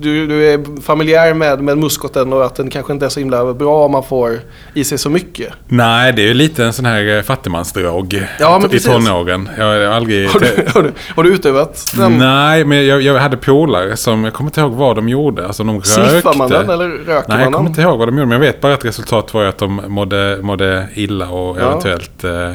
du, 0.00 0.26
du 0.26 0.46
är 0.52 0.80
familjär 0.82 1.34
med, 1.34 1.60
med 1.62 1.78
muskoten 1.78 2.32
och 2.32 2.44
att 2.44 2.54
den 2.54 2.70
kanske 2.70 2.92
inte 2.92 3.04
är 3.06 3.10
så 3.10 3.20
himla 3.20 3.54
bra 3.54 3.84
om 3.84 3.92
man 3.92 4.02
får 4.02 4.38
i 4.74 4.84
sig 4.84 4.98
så 4.98 5.10
mycket. 5.10 5.52
Nej, 5.68 6.12
det 6.12 6.22
är 6.22 6.26
ju 6.26 6.34
lite 6.34 6.64
en 6.64 6.72
sån 6.72 6.84
här 6.84 7.16
eh, 7.16 7.22
fattigmansdrog 7.22 8.26
Ja, 8.40 8.58
men 8.58 8.70
i 8.70 8.72
precis. 8.72 8.86
tonåren. 8.92 9.48
Jag 9.58 9.64
har 9.64 9.74
aldrig... 9.80 10.28
Har 10.28 10.40
du, 10.40 10.46
har 10.74 10.82
du, 10.82 10.92
har 11.16 11.22
du 11.22 11.34
utövat 11.34 11.92
den? 11.96 12.18
Nej, 12.18 12.64
men 12.64 12.86
jag, 12.86 13.02
jag 13.02 13.14
hade 13.18 13.36
polare 13.36 13.96
som, 13.96 14.24
jag 14.24 14.34
kommer 14.34 14.48
inte 14.50 14.60
ihåg 14.60 14.72
vad 14.72 14.96
de 14.96 15.08
gjorde. 15.08 15.46
Alltså 15.46 15.64
de 15.64 15.76
rökte. 15.76 15.90
Sniffar 15.90 16.34
man 16.34 16.50
den 16.50 16.70
eller 16.70 16.88
röker 16.88 17.06
Nej, 17.06 17.22
man 17.28 17.38
jag 17.40 17.44
kommer 17.46 17.58
den? 17.58 17.66
inte 17.66 17.80
ihåg 17.82 17.98
vad 17.98 18.08
de 18.08 18.14
gjorde. 18.18 18.26
Men 18.28 18.40
jag 18.40 18.46
vet 18.46 18.60
bara 18.60 18.74
att 18.74 18.84
resultatet 18.84 19.34
var 19.34 19.44
att 19.44 19.58
de 19.58 19.80
mådde, 19.88 20.38
mådde 20.42 20.88
illa 20.94 21.28
och 21.28 21.56
Ja. 21.60 21.66
eventuellt 21.66 22.24
eh, 22.24 22.52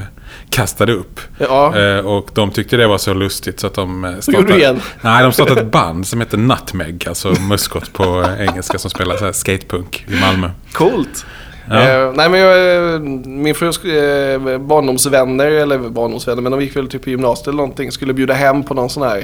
kastade 0.51 0.93
upp. 0.93 1.19
Ja. 1.37 1.79
Eh, 1.79 2.05
och 2.05 2.29
de 2.33 2.51
tyckte 2.51 2.77
det 2.77 2.87
var 2.87 2.97
så 2.97 3.13
lustigt 3.13 3.59
så 3.59 3.67
att 3.67 3.73
de 3.73 4.05
eh, 4.05 4.57
igen? 4.57 4.81
Nej, 5.01 5.23
de 5.23 5.31
startade 5.31 5.61
ett 5.61 5.71
band 5.71 6.07
som 6.07 6.19
heter 6.19 6.37
Nutmeg. 6.37 7.05
Alltså 7.07 7.33
muskot 7.49 7.93
på 7.93 8.25
engelska 8.39 8.77
som 8.77 8.89
spelar 8.89 9.17
så 9.17 9.33
skatepunk 9.33 10.05
i 10.07 10.19
Malmö. 10.21 10.49
Coolt. 10.73 11.25
Ja. 11.69 11.89
Eh, 11.89 12.13
nej 12.13 12.29
men 12.29 12.39
jag, 12.39 12.93
eh, 12.93 12.99
min 13.25 13.55
frus 13.55 13.85
eh, 13.85 14.57
barndomsvänner, 14.57 15.45
eller 15.45 15.77
barndomsvänner, 15.77 16.41
men 16.41 16.51
de 16.51 16.61
gick 16.61 16.75
väl 16.75 16.87
typ 16.87 17.07
i 17.07 17.11
gymnasiet 17.11 17.47
eller 17.47 17.57
någonting, 17.57 17.91
skulle 17.91 18.13
bjuda 18.13 18.33
hem 18.33 18.63
på 18.63 18.73
någon 18.73 18.89
sån 18.89 19.03
här, 19.03 19.17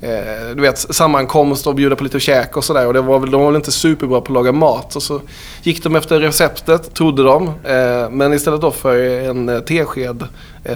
eh, 0.00 0.54
du 0.54 0.62
vet, 0.62 0.78
sammankomst 0.78 1.66
och 1.66 1.74
bjuda 1.74 1.96
på 1.96 2.04
lite 2.04 2.20
käk 2.20 2.56
och 2.56 2.64
sådär. 2.64 2.86
Och 2.86 2.92
det 2.92 3.00
var 3.00 3.18
väl, 3.18 3.30
de 3.30 3.40
var 3.40 3.46
väl 3.46 3.56
inte 3.56 3.72
superbra 3.72 4.20
på 4.20 4.26
att 4.26 4.34
laga 4.34 4.52
mat. 4.52 4.96
Och 4.96 5.02
så 5.02 5.20
gick 5.62 5.82
de 5.82 5.96
efter 5.96 6.20
receptet, 6.20 6.94
trodde 6.94 7.22
de. 7.22 7.46
Eh, 7.46 8.10
men 8.10 8.32
istället 8.32 8.60
då 8.60 8.70
för 8.70 8.96
en 9.28 9.62
tesked 9.66 10.24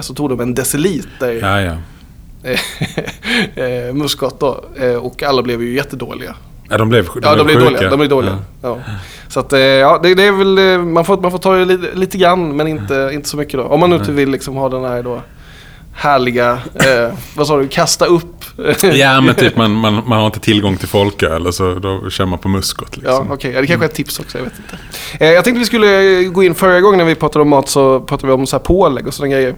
så 0.00 0.14
tog 0.14 0.28
de 0.28 0.40
en 0.40 0.54
deciliter 0.54 1.32
Ja, 1.32 1.60
ja. 1.60 1.76
muskot 3.92 4.40
då. 4.40 4.64
Och 5.00 5.22
alla 5.22 5.42
blev 5.42 5.62
ju 5.62 5.74
jättedåliga. 5.74 6.34
Ja, 6.70 6.78
de 6.78 6.88
blev, 6.88 7.04
de 7.04 7.20
Ja, 7.22 7.36
de 7.36 7.46
sjuka. 7.48 7.60
dåliga. 7.60 7.90
De 7.90 7.96
blir 7.98 8.08
dåliga. 8.08 8.38
Ja. 8.62 8.68
Ja. 8.68 8.92
Så 9.28 9.40
att, 9.40 9.52
eh, 9.52 9.60
ja, 9.60 10.00
det, 10.02 10.14
det 10.14 10.22
är 10.24 10.32
väl, 10.32 10.58
eh, 10.58 10.78
man 10.84 11.04
får, 11.04 11.16
man 11.20 11.30
får 11.30 11.38
ta 11.38 11.54
det 11.54 11.64
lite, 11.64 11.88
lite 11.94 12.18
grann 12.18 12.56
men 12.56 12.68
inte, 12.68 13.10
inte 13.12 13.28
så 13.28 13.36
mycket 13.36 13.54
då. 13.54 13.62
Om 13.64 13.80
man 13.80 13.90
nu 13.90 13.96
inte 13.96 14.12
vill 14.12 14.30
liksom 14.30 14.54
ha 14.56 14.68
den 14.68 14.84
här 14.84 15.02
då 15.02 15.20
härliga, 15.94 16.50
eh, 16.74 17.14
vad 17.36 17.46
sa 17.46 17.56
du, 17.58 17.68
kasta 17.68 18.06
upp. 18.06 18.44
Ja, 18.82 19.20
men 19.20 19.34
typ 19.34 19.56
man, 19.56 19.72
man, 19.80 19.94
man 20.06 20.18
har 20.18 20.26
inte 20.26 20.40
tillgång 20.40 20.76
till 20.76 20.88
folköl 20.88 21.52
så 21.52 21.74
då 21.74 22.10
kör 22.10 22.26
man 22.26 22.38
på 22.38 22.48
muskot. 22.48 22.88
Ja, 23.04 23.10
Liksom. 23.10 23.30
okej. 23.32 23.52
Ja, 23.54 23.60
det 23.60 23.66
kanske 23.66 23.84
är 23.86 23.88
ett 23.88 23.94
tips 23.94 24.20
också, 24.20 24.38
jag 24.38 24.44
vet 24.44 24.52
inte. 24.58 24.78
Eh, 25.24 25.30
jag 25.32 25.44
tänkte 25.44 25.58
vi 25.58 25.64
skulle 25.64 26.22
gå 26.24 26.42
in 26.42 26.54
förra 26.54 26.80
gången 26.80 26.98
när 26.98 27.04
vi 27.04 27.14
pratade 27.14 27.42
om 27.42 27.48
mat 27.48 27.68
så 27.68 28.00
pratade 28.00 28.26
vi 28.26 28.32
om 28.32 28.46
så 28.46 28.56
här 28.56 28.64
pålägg 28.64 29.06
och 29.06 29.14
sådana 29.14 29.34
grejer. 29.34 29.54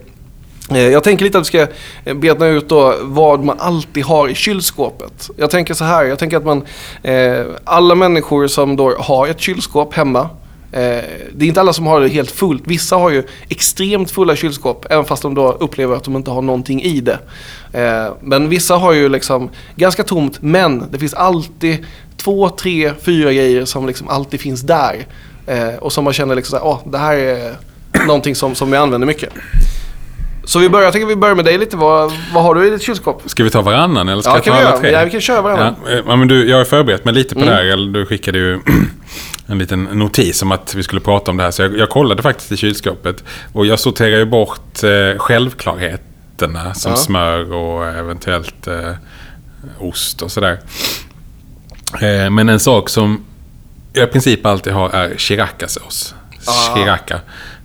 Eh, 0.77 0.89
jag 0.89 1.05
tänker 1.05 1.25
lite 1.25 1.39
att 1.39 1.45
vi 1.45 1.49
ska 1.49 1.67
bena 2.05 2.21
beta 2.21 2.47
ut 2.47 2.69
då 2.69 2.95
vad 3.03 3.45
man 3.45 3.61
alltid 3.61 4.05
har 4.05 4.29
i 4.29 4.35
kylskåpet. 4.35 5.31
Jag 5.37 5.51
tänker 5.51 5.75
så 5.75 5.85
här, 5.85 6.05
jag 6.05 6.19
tänker 6.19 6.37
att 6.37 6.45
man, 6.45 6.63
eh, 7.03 7.45
alla 7.65 7.95
människor 7.95 8.47
som 8.47 8.77
då 8.77 8.95
har 8.99 9.29
ett 9.29 9.41
kylskåp 9.41 9.95
hemma, 9.95 10.21
eh, 10.73 10.81
det 11.33 11.45
är 11.45 11.45
inte 11.45 11.61
alla 11.61 11.73
som 11.73 11.87
har 11.87 12.01
det 12.01 12.09
helt 12.09 12.31
fullt. 12.31 12.63
Vissa 12.67 12.97
har 12.97 13.11
ju 13.11 13.23
extremt 13.49 14.11
fulla 14.11 14.37
kylskåp, 14.37 14.87
även 14.91 15.05
fast 15.05 15.23
de 15.23 15.35
då 15.35 15.53
upplever 15.53 15.97
att 15.97 16.05
de 16.05 16.17
inte 16.17 16.31
har 16.31 16.43
någonting 16.43 16.83
i 16.83 17.01
det. 17.01 17.19
Eh, 17.73 18.13
men 18.21 18.49
vissa 18.49 18.77
har 18.77 18.93
ju 18.93 19.09
liksom 19.09 19.51
ganska 19.77 20.03
tomt, 20.03 20.43
men 20.43 20.85
det 20.91 20.99
finns 20.99 21.15
alltid 21.15 21.85
två, 22.17 22.49
tre, 22.49 22.93
fyra 23.03 23.33
grejer 23.33 23.65
som 23.65 23.87
liksom 23.87 24.09
alltid 24.09 24.41
finns 24.41 24.61
där. 24.61 25.07
Eh, 25.47 25.75
och 25.81 25.93
som 25.93 26.05
man 26.05 26.13
känner 26.13 26.35
liksom 26.35 26.59
såhär, 26.59 26.71
åh, 26.71 26.81
det 26.85 26.99
här 26.99 27.17
är 27.17 27.57
någonting 28.07 28.35
som, 28.35 28.55
som 28.55 28.73
jag 28.73 28.83
använder 28.83 29.07
mycket. 29.07 29.33
Så 30.45 30.59
vi 30.59 30.69
börjar, 30.69 30.85
jag 30.85 30.93
tänker 30.93 31.07
vi 31.07 31.17
börjar 31.17 31.35
med 31.35 31.45
dig 31.45 31.59
lite. 31.59 31.77
Vad, 31.77 32.13
vad 32.35 32.43
har 32.43 32.55
du 32.55 32.67
i 32.67 32.71
ditt 32.71 32.83
kylskåp? 32.83 33.23
Ska 33.27 33.45
vi 33.45 33.51
ta 33.51 33.63
varannan 33.63 34.09
eller 34.09 34.23
ska 34.23 34.31
Ja, 34.31 34.37
jag 34.37 34.45
ta 34.45 34.53
alla 34.69 34.79
tre? 34.79 34.91
Ja, 34.91 35.05
vi 35.05 35.11
kan 35.11 35.21
köra 35.21 35.43
varannan. 35.43 35.75
Ja, 35.87 35.91
eh, 35.91 36.01
ja, 36.07 36.17
men 36.17 36.29
du, 36.29 36.49
jag 36.51 36.57
har 36.59 36.65
förberett 36.65 37.05
mig 37.05 37.15
lite 37.15 37.35
på 37.35 37.41
Mm. 37.41 37.51
det 37.51 37.57
här. 37.57 37.65
Eller 37.65 37.93
du 37.93 38.07
skickade 38.07 38.39
ju 38.39 38.61
en 39.47 39.59
liten 39.59 39.85
notis 39.85 40.43
om 40.43 40.53
att 40.53 40.75
vi 40.75 40.83
skulle 40.83 41.01
prata 41.01 41.31
om 41.31 41.37
det 41.37 41.43
här. 41.43 41.51
Så 41.51 41.63
jag, 41.63 41.79
jag 41.79 41.89
kollade 41.91 42.23
faktiskt 42.23 42.53
i 42.53 42.57
kylskåpet. 42.57 43.25
Och 43.53 43.67
jag 43.67 43.79
sorterar 43.79 44.19
ju 44.19 44.25
bort 44.25 44.83
eh, 44.83 45.19
självklarheterna 45.19 46.75
som 46.75 46.91
Ja. 46.93 46.97
smör 46.97 47.53
och 47.53 47.87
eventuellt 47.87 48.67
eh, 48.67 48.91
ost 49.79 50.23
och 50.23 50.33
sådär. 50.33 50.59
Eh, 52.01 52.31
men 52.31 52.49
en 52.49 52.61
sak 52.61 52.89
som 52.89 53.25
jag 53.93 54.09
i 54.09 54.13
princip 54.13 54.47
alltid 54.47 54.73
har 54.73 54.91
är 54.91 55.17
shirakasås. 55.17 56.15
Ah. 56.47 56.75
Shiraka. 56.75 57.21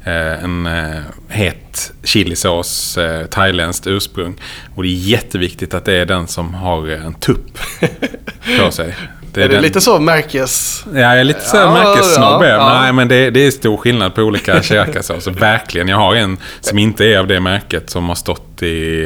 Eh, 0.08 0.44
en 0.44 0.66
eh, 0.68 1.02
het 1.28 1.92
chilisås, 2.04 2.98
eh, 2.98 3.26
thailändskt 3.26 3.88
ursprung. 3.88 4.36
Och 4.76 4.84
det 4.84 4.90
är 4.90 4.94
jätteviktigt 4.94 5.74
att 5.74 5.86
det 5.86 5.94
är 5.94 6.06
den 6.06 6.28
som 6.28 6.54
har 6.54 6.88
en 6.90 7.14
tupp 7.14 7.58
på 8.60 8.72
sig. 8.72 8.96
är 9.34 9.42
det 9.42 9.48
den- 9.48 9.62
lite 9.62 9.82
så 9.82 10.00
märkes... 10.00 10.84
Ja, 10.94 11.00
jag 11.00 11.20
är 11.20 11.24
lite 11.24 11.42
så 11.42 11.58
Ja, 11.58 11.74
märkessnobb. 11.74 12.44
ja, 12.44 12.48
Ja. 12.48 12.82
Nej, 12.82 12.94
men 12.94 13.08
det, 13.08 13.30
det 13.30 13.40
är 13.40 13.52
stor 13.52 13.78
skillnad 13.78 14.16
på 14.16 14.22
olika 14.22 14.62
shirakasåser. 14.64 15.32
Verkligen. 15.32 15.88
Jag 15.88 15.98
har 15.98 16.16
en 16.16 16.38
som 16.62 16.78
inte 16.80 17.06
är 17.06 17.20
av 17.20 17.28
det 17.28 17.40
märket 17.40 17.90
som 17.90 18.08
har 18.08 18.16
stått 18.16 18.64
i 18.64 19.04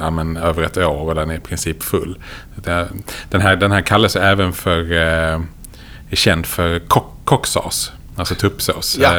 ja, 0.00 0.10
men, 0.10 0.36
över 0.36 0.62
ett 0.62 0.76
år 0.76 1.08
och 1.08 1.14
den 1.14 1.30
är 1.30 1.34
i 1.34 1.40
princip 1.40 1.82
full. 1.82 2.18
Det- 2.56 2.88
Den 3.30 3.40
här, 3.40 3.56
den 3.56 3.72
här 3.72 3.80
kallas 3.80 4.16
även 4.16 4.52
för... 4.52 4.92
Är 6.10 6.16
känd 6.16 6.46
för 6.46 6.78
kock, 6.78 7.12
kocksås. 7.24 7.92
Alltså 8.18 8.34
tuppsås. 8.34 8.98
Ja. 9.00 9.18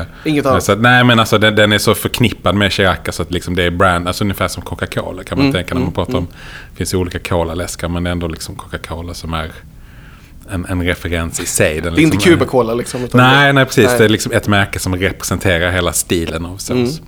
Eh, 0.00 0.06
Inget 0.24 0.46
annat. 0.46 0.64
så 0.64 0.72
att, 0.72 0.80
nej 0.80 1.04
men 1.04 1.18
alltså 1.20 1.38
den, 1.38 1.56
den 1.56 1.72
är 1.72 1.78
så 1.78 1.94
förknippad 1.94 2.54
med 2.54 2.72
Chiraca 2.72 3.12
så 3.12 3.22
att 3.22 3.30
liksom 3.30 3.56
det 3.56 3.62
är 3.62 3.70
brand, 3.70 4.08
alltså 4.08 4.24
ungefär 4.24 4.48
som 4.48 4.62
Coca-Cola 4.62 5.24
kan 5.24 5.38
man 5.38 5.44
Mm, 5.46 5.52
tänka 5.52 5.74
när 5.74 5.80
man 5.80 5.82
mm, 5.82 5.94
pratar 5.94 6.18
om. 6.18 6.26
Det 6.70 6.76
finns 6.76 6.94
ju 6.94 6.98
olika 6.98 7.18
Cola-läskar 7.18 7.88
men 7.88 8.04
det 8.04 8.10
är 8.10 8.12
ändå 8.12 8.28
liksom 8.28 8.54
Coca-Cola 8.56 9.14
som 9.14 9.34
är 9.34 9.50
en, 10.50 10.66
en 10.68 10.82
referens 10.82 11.40
i 11.40 11.46
sig. 11.46 11.80
Den 11.80 11.94
Det 11.94 12.00
är 12.00 12.02
inte 12.02 12.16
liksom 12.16 12.32
Cuba-Cola 12.32 12.74
liksom. 12.74 13.08
Nej, 13.12 13.52
nej 13.52 13.64
precis. 13.64 13.86
Nej. 13.86 13.98
Det 13.98 14.04
är 14.04 14.08
liksom 14.08 14.32
ett 14.32 14.48
märke 14.48 14.78
som 14.78 14.96
representerar 14.96 15.70
hela 15.70 15.92
stilen 15.92 16.46
av 16.46 16.56
sås. 16.56 17.00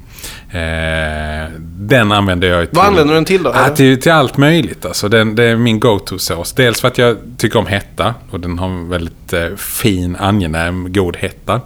Eh, 0.51 1.51
den 1.61 2.13
använder 2.13 2.49
jag 2.49 2.69
till... 2.69 2.77
Vad 2.77 2.87
använder 2.87 3.15
du 3.15 3.19
den 3.19 3.25
till 3.25 3.43
då? 3.43 3.53
Ja, 3.55 3.69
till, 3.69 4.01
till 4.01 4.13
allt 4.13 4.37
möjligt. 4.37 4.85
Alltså, 4.85 5.09
den, 5.09 5.35
det 5.35 5.45
är 5.45 5.57
min 5.57 5.81
go-to-sås. 5.81 6.53
Dels 6.53 6.81
för 6.81 6.89
att 6.89 6.99
jag 6.99 7.17
tycker 7.39 7.59
om 7.59 7.67
hetta. 7.67 8.15
Och 8.31 8.41
den 8.41 8.59
har 8.59 8.67
en 8.69 8.89
väldigt 8.89 9.33
eh, 9.33 9.49
fin, 9.57 10.17
angenäm, 10.17 10.93
god 10.93 11.17
hetta. 11.17 11.55
Eh, 11.55 11.61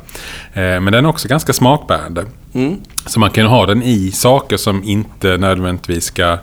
men 0.80 0.84
den 0.84 1.04
är 1.04 1.08
också 1.08 1.28
ganska 1.28 1.52
smakbärande. 1.52 2.24
Mm. 2.54 2.80
Så 3.06 3.20
man 3.20 3.30
kan 3.30 3.46
ha 3.46 3.66
den 3.66 3.82
i 3.82 4.10
saker 4.12 4.56
som 4.56 4.84
inte 4.84 5.36
nödvändigtvis 5.36 6.04
ska 6.04 6.38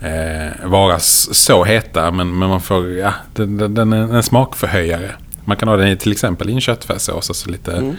eh, 0.00 0.66
vara 0.68 0.98
så 0.98 1.64
heta. 1.64 2.10
Men, 2.10 2.38
men 2.38 2.48
man 2.48 2.60
får, 2.60 2.90
ja, 2.90 3.12
den, 3.34 3.56
den, 3.56 3.74
den 3.74 3.92
är 3.92 4.16
en 4.16 4.22
smakförhöjare. 4.22 5.10
Man 5.44 5.56
kan 5.56 5.68
ha 5.68 5.76
den 5.76 5.88
i 5.88 5.96
till 5.96 6.12
exempel 6.12 6.50
i 6.50 6.52
en 6.52 6.60
köttfärssås. 6.60 7.30
Alltså 7.30 7.50
lite, 7.50 7.72
Mm. 7.72 7.96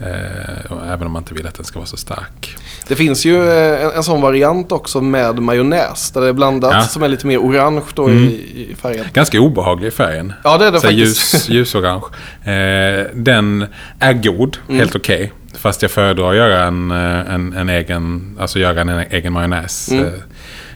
Eh, 0.00 0.92
även 0.92 1.06
om 1.06 1.12
man 1.12 1.22
inte 1.22 1.34
vill 1.34 1.46
att 1.46 1.54
den 1.54 1.64
ska 1.64 1.78
vara 1.78 1.86
så 1.86 1.96
stark. 1.96 2.56
Det 2.88 2.96
finns 2.96 3.24
ju 3.24 3.48
eh, 3.50 3.84
en, 3.84 3.90
en 3.90 4.02
sån 4.04 4.20
variant 4.20 4.72
också 4.72 5.00
med 5.00 5.38
majonnäs. 5.38 6.10
Där 6.10 6.20
det 6.20 6.28
är 6.28 6.32
blandat 6.32 6.72
Ja. 6.74 6.82
som 6.82 7.02
är 7.02 7.08
lite 7.08 7.26
mer 7.26 7.38
orange 7.38 7.82
då 7.94 8.04
Mm. 8.08 8.24
i, 8.24 8.32
i 8.70 8.76
färgen. 8.82 9.04
Ganska 9.12 9.40
obehaglig 9.40 9.88
i 9.88 9.90
färgen. 9.90 10.32
Ja 10.44 10.58
det 10.58 10.66
är 10.66 10.72
det 10.72 10.80
Så 10.80 10.86
faktiskt. 10.86 11.34
ljus, 11.34 11.48
ljusorange. 11.50 12.02
Eh, 12.44 13.06
den 13.14 13.66
är 13.98 14.12
god, 14.12 14.56
Mm. 14.68 14.78
helt 14.78 14.96
okej. 14.96 15.32
Fast 15.56 15.82
jag 15.82 15.90
föredrar 15.90 16.30
att 16.30 16.36
göra 16.36 16.64
en, 16.64 16.90
eh, 16.90 17.34
en, 17.34 17.52
en 17.52 17.68
egen, 17.68 18.36
alltså 18.40 18.58
göra 18.58 18.80
en 18.80 18.88
egen 19.10 19.32
majonnäs. 19.32 19.90
Mm. 19.90 20.10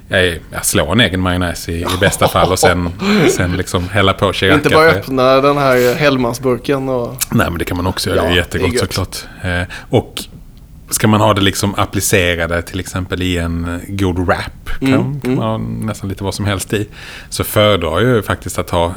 Jag, 0.09 0.27
är- 0.27 0.38
slår 0.62 0.93
en 0.93 1.00
egen 1.00 1.21
majonnäs 1.21 1.69
i, 1.69 1.73
i 1.73 1.87
bästa 2.00 2.29
fall 2.29 2.53
och 2.53 2.59
sen, 2.59 2.91
sen 3.31 3.53
liksom 3.57 3.88
hälla 3.88 4.12
på 4.12 4.33
Chiraca. 4.33 4.55
Inte 4.57 4.69
bara 4.71 4.87
öppna 4.91 5.41
den 5.41 5.57
här 5.59 5.95
Hellmansburken 5.95 6.88
och... 6.88 7.17
Nej, 7.31 7.50
men 7.50 7.59
det 7.59 7.65
kan 7.65 7.77
man 7.77 7.87
också 7.87 8.11
göra. 8.11 8.17
Ja, 8.17 8.23
det 8.25 8.29
är 8.29 8.33
det 8.33 8.37
jättegott 8.37 8.71
är 8.71 8.75
gött. 8.75 8.95
såklart. 8.95 9.25
Eh, 9.45 9.62
och 9.91 10.23
ska 10.91 11.09
man 11.09 11.21
ha 11.21 11.35
det 11.35 11.41
liksom 11.41 11.75
applicerade 11.75 12.62
till 12.62 12.81
exempel 12.81 13.23
i 13.23 13.38
en 13.38 13.65
eh, 13.75 13.81
god 13.88 14.19
wrap, 14.27 14.71
kan, 14.81 14.88
Mm, 14.95 15.21
kan 15.21 15.35
man 15.35 15.45
ha 15.45 15.59
nästan 15.59 16.09
lite 16.09 16.25
vad 16.25 16.35
som 16.35 16.45
helst 16.45 16.73
i. 16.73 16.88
Så 17.29 17.45
föredrar 17.45 18.00
jag 18.00 18.17
ju 18.17 18.23
faktiskt 18.23 18.59
att 18.59 18.71
ha 18.71 18.95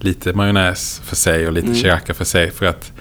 lite 0.00 0.32
majonnäs 0.32 1.00
för 1.04 1.16
sig 1.16 1.46
och 1.46 1.52
lite 1.52 1.66
Mm. 1.66 1.78
Chiraca 1.78 2.14
för 2.14 2.24
sig. 2.24 2.50
För 2.50 2.66
att, 2.66 2.92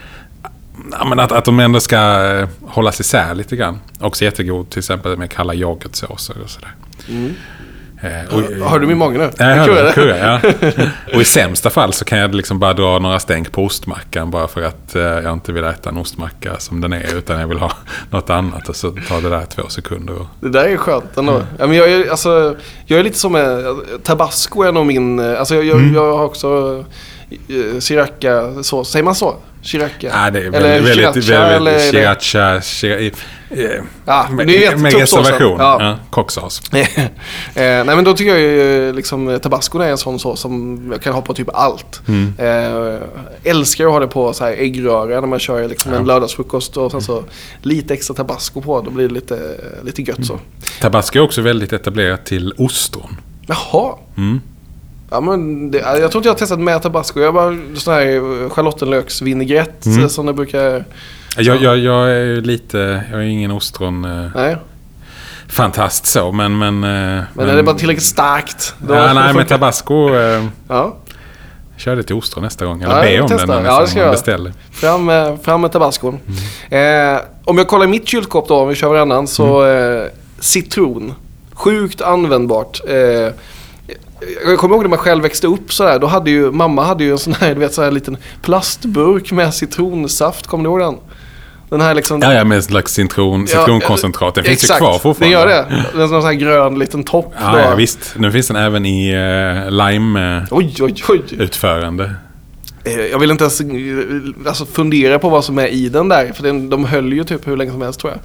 ja, 0.91 1.05
men 1.05 1.19
att, 1.19 1.31
att 1.31 1.45
de 1.45 1.59
ändå 1.59 1.79
ska 1.79 1.97
eh, 2.35 2.47
hållas 2.67 2.99
isär 2.99 3.35
lite 3.35 3.55
grann. 3.55 3.79
Också 3.99 4.25
jättegod 4.25 4.69
till 4.69 4.79
exempel 4.79 5.17
med 5.17 5.31
kalla 5.31 5.53
yoghurtsåser 5.53 6.35
och 6.43 6.49
sådär. 6.49 6.71
Mm. 7.09 7.33
Eh, 8.01 8.35
och- 8.35 8.69
Har 8.69 8.79
du 8.79 8.87
min 8.87 8.97
mage 8.97 9.17
nu? 9.17 9.29
Ja, 9.37 9.55
jag 9.55 9.85
det? 9.85 9.91
Kurrar, 9.93 10.17
ja. 10.17 10.51
Och 11.15 11.21
i 11.21 11.25
sämsta 11.25 11.69
fall 11.69 11.93
så 11.93 12.05
kan 12.05 12.17
jag 12.19 12.35
liksom 12.35 12.59
bara 12.59 12.73
dra 12.73 12.99
några 12.99 13.19
stänk 13.19 13.51
på 13.51 13.63
ostmackan 13.65 14.31
bara 14.31 14.47
för 14.47 14.61
att 14.61 14.95
eh, 14.95 15.01
jag 15.01 15.33
inte 15.33 15.51
vill 15.51 15.63
äta 15.63 15.89
en 15.89 15.97
ostmacka 15.97 16.59
som 16.59 16.81
den 16.81 16.93
är 16.93 17.15
utan 17.17 17.39
jag 17.39 17.47
vill 17.47 17.57
ha 17.59 17.71
något 18.09 18.29
annat 18.29 18.69
och 18.69 18.75
så 18.75 18.91
tar 18.91 19.21
det 19.21 19.29
där 19.29 19.45
två 19.45 19.61
sekunder. 19.69 20.13
Och... 20.19 20.25
Det 20.39 20.49
där 20.49 20.65
är 20.65 20.77
skönt 20.77 21.17
ändå. 21.17 21.41
Ja, 21.59 21.67
men 21.67 21.77
jag, 21.77 21.91
är, 21.91 22.09
alltså, 22.09 22.55
jag 22.85 22.99
är 22.99 23.03
lite 23.03 23.17
som 23.19 23.31
med, 23.31 23.65
tabasco 24.03 24.61
är 24.63 24.71
nog 24.71 24.85
min, 24.85 25.19
eh, 25.19 25.39
alltså 25.39 25.55
jag, 25.55 25.65
jag, 25.65 25.77
Mm. 25.77 25.93
jag 25.95 26.17
har 26.17 26.23
också 26.25 26.85
sriracha 27.79 28.63
sås, 28.63 28.91
säger 28.91 29.03
man 29.03 29.15
så? 29.15 29.35
Sriracha? 29.61 29.95
Ja, 30.07 30.31
det 30.31 30.39
är 30.39 30.43
eller 30.43 30.81
väldigt, 30.81 30.97
väldigt, 31.05 31.25
sriracha, 31.25 31.49
väldigt 31.49 31.81
sriracha, 31.81 32.61
sriracha, 32.61 33.15
eh, 33.49 33.83
Ja, 34.05 34.27
med, 34.31 34.49
är 34.49 34.71
ju 34.71 34.77
med 34.77 34.91
tuppsåsen. 34.91 35.23
reservation. 35.23 35.55
Ja. 35.59 35.77
Ja. 35.83 35.97
kocksås. 36.09 36.61
eh, 36.73 36.81
nej 37.55 37.85
men 37.85 38.03
då 38.03 38.13
tycker 38.13 38.31
jag 38.31 38.39
ju 38.39 38.93
liksom 38.93 39.29
eh, 39.29 39.37
tabasco 39.37 39.79
är 39.79 39.89
en 39.89 39.97
sån 39.97 40.19
sås 40.19 40.39
som 40.39 40.83
jag 40.91 41.01
kan 41.01 41.13
ha 41.13 41.21
på 41.21 41.33
typ 41.33 41.49
allt. 41.53 42.01
Mm. 42.07 42.33
Eh, 42.37 42.99
älskar 43.43 43.85
att 43.85 43.91
ha 43.91 43.99
det 43.99 44.07
på 44.07 44.33
så 44.33 44.43
här 44.45 44.51
äggröra 44.51 45.19
när 45.21 45.27
man 45.27 45.39
kör 45.39 45.67
liksom 45.67 45.93
en 45.93 45.99
Ja. 45.99 46.05
lördagsfrukost 46.05 46.77
och 46.77 46.91
sen 46.91 47.01
så 47.01 47.23
lite 47.61 47.93
extra 47.93 48.13
tabasco 48.15 48.61
på. 48.61 48.81
Då 48.81 48.91
blir 48.91 49.07
det 49.07 49.13
lite, 49.13 49.39
lite 49.83 50.01
gött 50.01 50.25
så. 50.25 50.39
Tabasco 50.81 51.19
är 51.19 51.23
också 51.23 51.41
väldigt 51.41 51.73
etablerat 51.73 52.25
till 52.25 52.53
ostron. 52.57 53.17
Jaha. 53.47 53.95
Mm. 54.17 54.41
Ja, 55.11 55.21
men 55.21 55.71
det, 55.71 55.77
jag 55.77 56.11
tror 56.11 56.19
inte 56.19 56.27
jag 56.27 56.33
har 56.33 56.39
testat 56.39 56.59
med 56.59 56.81
tabasco. 56.81 57.19
Jag 57.19 57.27
har 57.27 57.33
bara 57.33 57.79
sån 57.79 57.93
här 57.93 58.49
schalottenlöksvinägrett 58.49 59.85
Mm. 59.85 60.09
som 60.09 60.25
det 60.25 60.33
brukar... 60.33 60.85
Jag, 61.37 61.61
jag, 61.61 61.77
jag 61.77 62.09
är 62.11 62.23
ju 62.23 62.41
lite, 62.41 63.03
jag 63.11 63.19
är 63.19 63.25
ingen 63.25 63.51
ostron 63.51 64.05
eh, 64.05 64.27
Nej, 64.35 64.57
fantast 65.47 66.05
så 66.05 66.31
men... 66.31 66.57
Men, 66.57 66.83
eh, 66.83 67.23
men, 67.33 67.49
är 67.49 67.55
det 67.55 67.63
bara 67.63 67.75
tillräckligt 67.75 68.05
starkt? 68.05 68.75
då 68.87 68.93
Ja, 68.93 69.13
nej 69.13 69.33
men 69.33 69.45
tabasco... 69.45 70.15
Eh, 70.15 70.45
Ja, 70.67 70.95
Kör 71.77 71.95
det 71.95 72.03
till 72.03 72.15
ostron 72.15 72.43
nästa 72.43 72.65
gång. 72.65 72.81
Eller 72.81 72.95
Ja, 72.95 73.01
be 73.01 73.21
om 73.21 73.27
testar. 73.29 73.55
den 73.55 73.65
Ja, 73.65 73.81
det 73.81 73.87
ska 73.87 73.99
jag 73.99 74.11
beställer. 74.11 74.53
fram 74.71 75.05
med, 75.05 75.37
fram 75.43 75.61
med 75.61 75.71
tabascon. 75.71 76.19
Mm. 76.69 77.15
Eh, 77.15 77.21
om 77.43 77.57
jag 77.57 77.67
kollar 77.67 77.85
i 77.85 77.87
mitt 77.87 78.07
kylskåp 78.07 78.47
då, 78.47 78.55
om 78.55 78.67
vi 78.69 78.75
kör 78.75 78.87
varannan, 78.89 79.27
så 79.27 79.61
Mm. 79.61 79.97
eh, 80.01 80.07
citron. 80.39 81.13
Sjukt 81.53 82.01
användbart. 82.01 82.81
Eh, 82.87 83.33
jag 84.45 84.57
kommer 84.57 84.75
ihåg 84.75 84.83
när 84.83 84.89
man 84.89 84.99
själv 84.99 85.23
växte 85.23 85.47
upp 85.47 85.73
sådär. 85.73 85.99
Då 85.99 86.07
hade 86.07 86.31
ju, 86.31 86.51
mamma 86.51 86.83
hade 86.83 87.03
ju 87.03 87.11
en 87.11 87.17
sån 87.17 87.33
här, 87.33 87.53
du 87.53 87.59
vet, 87.59 87.73
så 87.73 87.83
här 87.83 87.91
liten 87.91 88.17
plastburk 88.41 89.31
med 89.31 89.53
citronsaft. 89.53 90.47
Kommer 90.47 90.63
du 90.63 90.69
ihåg 90.69 90.79
den? 90.79 90.95
Den 91.69 91.81
här 91.81 91.93
liksom... 91.93 92.21
Ja, 92.21 92.33
ja, 92.33 92.43
med 92.43 92.55
en 92.55 92.63
slags 92.63 92.93
citron, 92.93 93.47
Ja, 93.49 93.59
citronkoncentrat. 93.59 94.35
Den 94.35 94.43
finns 94.43 94.63
exakt, 94.63 94.81
ju 94.81 94.85
kvar 94.85 94.99
fortfarande. 94.99 95.25
Det 95.25 95.41
gör 95.41 95.47
det. 95.47 95.83
Det 95.93 95.99
är 95.99 96.03
en 96.03 96.09
sån 96.09 96.23
här 96.23 96.33
grön 96.33 96.79
liten 96.79 97.03
topp. 97.03 97.33
Ja, 97.39 97.51
då. 97.51 97.59
ja, 97.59 97.75
visst. 97.75 98.15
Nu 98.17 98.31
finns 98.31 98.47
den 98.47 98.57
även 98.57 98.85
i 98.85 99.15
uh, 99.15 99.71
lime-utförande. 99.71 100.47
Oj, 100.51 100.75
oj, 100.79 101.03
oj. 101.09 102.15
Eh, 102.85 103.05
Jag 103.11 103.19
vill 103.19 103.31
inte 103.31 103.43
ens 103.43 103.61
eh, 103.61 103.67
alltså, 104.47 104.65
fundera 104.65 105.19
på 105.19 105.29
vad 105.29 105.45
som 105.45 105.59
är 105.59 105.67
i 105.67 105.89
den 105.89 106.09
där. 106.09 106.33
För 106.33 106.43
den, 106.43 106.69
de 106.69 106.85
höll 106.85 107.13
ju 107.13 107.23
typ 107.23 107.47
hur 107.47 107.57
länge 107.57 107.71
som 107.71 107.81
helst 107.81 107.99
tror 107.99 108.13
jag. 108.13 108.19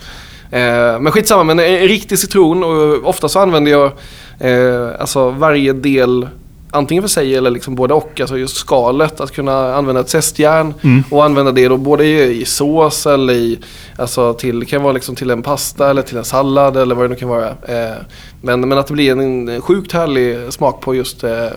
Eh, 0.50 1.00
men 1.00 1.12
skitsamma, 1.12 1.44
men 1.44 1.58
en 1.58 1.88
riktig 1.88 2.18
citron. 2.18 2.64
Och 2.64 3.08
ofta 3.08 3.28
så 3.28 3.38
använder 3.38 3.72
jag 3.72 3.92
eh, 4.40 5.00
alltså 5.00 5.30
varje 5.30 5.72
del 5.72 6.28
antingen 6.72 7.02
för 7.02 7.08
sig 7.08 7.34
eller 7.36 7.50
liksom 7.50 7.74
både 7.74 7.94
och. 7.94 8.20
Alltså 8.20 8.38
just 8.38 8.56
skalet, 8.56 9.20
att 9.20 9.30
kunna 9.32 9.74
använda 9.74 10.00
ett 10.00 10.08
zestjärn 10.08 10.74
Mm. 10.82 11.04
och 11.10 11.24
använda 11.24 11.52
det 11.52 11.68
då 11.68 11.76
både 11.76 12.04
i, 12.04 12.40
i 12.40 12.44
sås 12.44 13.06
eller 13.06 13.34
i, 13.34 13.58
alltså 13.96 14.34
till, 14.34 14.60
det 14.60 14.66
kan 14.66 14.82
vara 14.82 14.92
liksom 14.92 15.14
till 15.14 15.30
en 15.30 15.42
pasta 15.42 15.90
eller 15.90 16.02
till 16.02 16.16
en 16.16 16.24
sallad 16.24 16.76
eller 16.76 16.94
vad 16.94 17.04
det 17.04 17.08
nu 17.08 17.14
kan 17.14 17.28
vara. 17.28 17.48
Eh, 17.48 17.96
men, 18.40 18.68
men 18.68 18.78
att 18.78 18.86
det 18.86 18.92
blir 18.92 19.12
en, 19.12 19.48
en 19.48 19.60
sjukt 19.60 19.92
härlig 19.92 20.52
smak 20.52 20.80
på 20.80 20.94
just, 20.94 21.24
eh, 21.24 21.44
eh, 21.44 21.50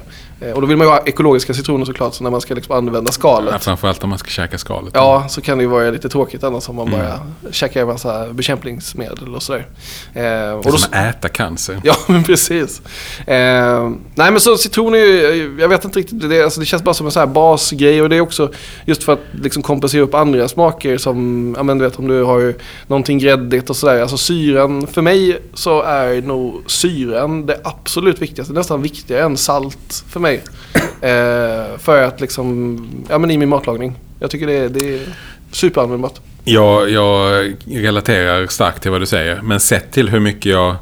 och 0.56 0.62
då 0.62 0.68
vill 0.68 0.78
man 0.78 0.88
ju 0.88 0.92
ha 0.94 1.00
ekologiska 1.06 1.54
citroner 1.54 1.86
såklart, 1.86 2.14
så 2.14 2.24
när 2.24 2.32
man 2.32 2.42
ska 2.42 2.54
liksom 2.56 2.76
använda 2.78 3.08
Ja, 3.08 3.12
skalet. 3.12 3.64
framförallt 3.64 4.04
om 4.04 4.10
man 4.10 4.20
ska 4.20 4.30
käka 4.30 4.58
skalet. 4.58 4.92
Ja, 4.94 5.26
så 5.30 5.42
kan 5.42 5.58
det 5.58 5.62
ju 5.64 5.70
vara 5.70 5.90
lite 5.92 6.10
tråkigt 6.10 6.44
annars 6.44 6.70
om 6.70 6.76
man 6.76 6.88
Mm. 6.88 7.00
bara 7.00 7.20
käkar 7.52 7.82
en 7.82 7.88
massa 7.88 8.28
bekämpningsmedel 8.34 9.36
och 9.36 9.44
sådär. 9.44 9.68
Eh, 10.14 10.22
Det 10.24 10.28
är 10.30 10.56
och 10.58 10.64
då, 10.64 10.78
som 10.78 10.94
att 10.94 11.16
äta 11.16 11.30
cancer. 11.30 11.80
Ja, 11.84 11.96
men 12.08 12.24
precis. 12.24 12.82
Eh, 13.28 13.90
nej, 14.16 14.32
men 14.32 14.40
så 14.40 14.58
citron 14.58 14.94
är 14.94 14.98
ju, 14.98 15.58
jag 15.60 15.70
vet 15.70 15.86
inte 15.86 16.00
riktigt, 16.00 16.30
det, 16.30 16.44
alltså, 16.44 16.60
det 16.60 16.66
känns 16.66 16.84
bara 16.84 16.94
som 16.94 17.06
en 17.06 17.12
sån 17.12 17.20
här 17.20 17.28
basgrej 17.28 18.02
och 18.02 18.10
det 18.10 18.16
är 18.16 18.22
också 18.22 18.52
just 18.86 19.04
för 19.04 19.14
att 19.14 19.20
liksom 19.32 19.64
kompensera 19.64 20.02
upp 20.02 20.14
andra 20.14 20.48
smaker 20.48 20.98
som, 20.98 21.54
ja 21.58 21.64
men 21.64 21.78
du 21.78 21.84
vet 21.86 22.00
om 22.00 22.08
du 22.08 22.24
har 22.24 22.34
har 22.34 22.54
någonting 22.88 23.20
gräddigt 23.20 23.70
och 23.70 23.76
sådär. 23.76 24.02
Alltså 24.02 24.18
syran, 24.18 24.88
för 24.88 25.02
mig 25.02 25.40
så 25.54 25.82
är 25.82 26.22
nog 26.22 26.64
syran 26.68 27.46
det 27.46 27.60
absolut 27.64 28.22
viktigaste. 28.22 28.54
Nästan 28.54 28.82
viktigare 28.82 29.24
än 29.24 29.38
salt 29.38 30.04
för 30.10 30.20
mig. 30.20 30.33
Eh, 31.02 31.78
för 31.78 32.04
att 32.04 32.22
liksom, 32.22 32.78
ja 33.10 33.18
men 33.18 33.32
i 33.32 33.38
min 33.38 33.50
matlagning. 33.50 33.96
Jag 34.20 34.32
tycker 34.32 34.48
det, 34.48 34.54
är- 34.54 34.70
det 34.70 34.94
är 34.96 35.02
superanvändbart. 35.52 36.20
Jag, 36.44 36.90
jag 36.90 37.46
relaterar 37.68 38.48
starkt 38.48 38.82
till 38.82 38.92
vad 38.92 39.02
du 39.02 39.06
säger. 39.06 39.42
Men 39.42 39.60
sett 39.60 39.92
till 39.92 40.10
hur 40.10 40.20
mycket 40.20 40.46
jag 40.52 40.76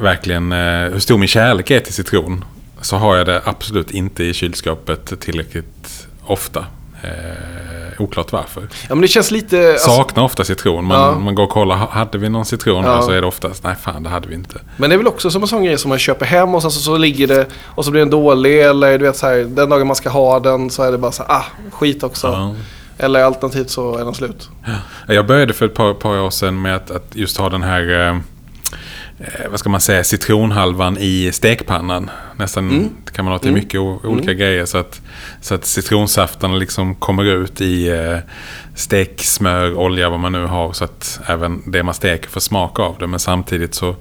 verkligen... 0.00 0.52
eh, 0.52 0.58
Hur 0.92 0.98
stor 0.98 1.18
min 1.18 1.28
kärlek 1.28 1.70
är 1.70 1.80
till 1.80 1.94
citron. 1.94 2.44
Så 2.80 2.96
har 2.96 3.16
jag 3.16 3.26
det 3.26 3.42
absolut 3.44 3.90
inte 3.90 4.24
i 4.24 4.34
kylskåpet 4.34 5.20
tillräckligt 5.20 6.06
ofta. 6.26 6.64
Eh, 7.02 8.00
oklart 8.02 8.32
varför. 8.32 8.62
Ja 8.88 8.94
men 8.94 9.00
det 9.00 9.08
känns 9.08 9.30
lite... 9.30 9.70
alltså- 9.72 9.90
Saknar 9.90 10.24
ofta 10.24 10.44
citron. 10.44 10.84
Man, 10.84 11.00
Ja. 11.00 11.18
man 11.18 11.34
går 11.34 11.42
och 11.44 11.50
kollar. 11.50 11.76
ha- 11.76 11.90
Hade 11.90 12.18
vi 12.18 12.28
någon 12.28 12.44
citron 12.44 12.84
Ja. 12.84 12.94
här? 12.94 13.02
Så 13.02 13.10
är 13.10 13.20
det 13.20 13.26
oftast. 13.26 13.64
Nej 13.64 13.74
fan 13.82 14.02
det 14.02 14.08
hade 14.08 14.28
vi 14.28 14.34
inte. 14.34 14.60
Men 14.76 14.90
det 14.90 14.96
är 14.96 14.98
väl 14.98 15.06
också 15.06 15.30
som 15.30 15.42
en 15.42 15.48
sån 15.48 15.64
grej 15.64 15.78
som 15.78 15.88
man 15.88 15.98
köper 15.98 16.26
hem 16.26 16.54
och 16.54 16.62
sen 16.62 16.70
så, 16.70 16.80
så 16.80 16.96
ligger 16.96 17.26
det 17.26 17.46
och 17.64 17.84
så 17.84 17.90
blir 17.90 18.00
den 18.00 18.10
dålig 18.10 18.60
eller 18.62 18.98
du 18.98 19.04
vet 19.04 19.16
så 19.16 19.26
här, 19.26 19.36
den 19.36 19.68
dagen 19.68 19.86
man 19.86 19.96
ska 19.96 20.10
ha 20.10 20.40
den 20.40 20.70
så 20.70 20.82
är 20.82 20.92
det 20.92 20.98
bara 20.98 21.12
så 21.12 21.22
här, 21.22 21.32
ah, 21.36 21.44
skit 21.72 22.02
också. 22.02 22.26
Ja. 22.26 22.54
Eller 22.98 23.22
alternativt 23.24 23.70
så 23.70 23.96
är 23.98 24.04
den 24.04 24.14
slut. 24.14 24.48
Jag 25.06 25.26
började 25.26 25.52
för 25.52 25.66
ett 25.66 25.74
par, 25.74 25.94
par 25.94 26.20
år 26.20 26.30
sedan 26.30 26.62
med 26.62 26.76
att, 26.76 26.90
att 26.90 27.16
just 27.16 27.36
ha 27.38 27.48
den 27.48 27.62
här, 27.62 28.08
eh, 28.08 28.18
vad 29.50 29.60
ska 29.60 29.70
man 29.70 29.80
säga, 29.80 30.04
citronhalvan 30.04 30.96
i 31.00 31.30
stekpannan. 31.32 32.10
Nästan 32.36 32.70
Mm. 32.70 32.88
kan 33.12 33.24
man 33.24 33.32
ha 33.32 33.38
till 33.38 33.52
mycket 33.52 33.80
o- 33.80 34.00
olika 34.04 34.32
grejer. 34.34 34.64
Så 34.64 34.78
att, 34.78 35.00
så 35.40 35.54
att 35.54 35.64
citronsafterna 35.64 36.54
liksom 36.56 36.94
kommer 36.94 37.24
ut 37.24 37.60
i 37.60 37.88
eh, 37.88 38.18
steksmör, 38.74 39.74
olja, 39.74 40.10
vad 40.10 40.20
man 40.20 40.32
nu 40.32 40.46
har. 40.46 40.72
Så 40.72 40.84
att 40.84 41.20
även 41.26 41.62
det 41.70 41.82
man 41.82 41.94
steker 41.94 42.28
får 42.28 42.40
smak 42.40 42.78
av 42.78 42.96
det. 42.98 43.06
Men 43.06 43.18
samtidigt 43.20 43.74
så 43.74 43.96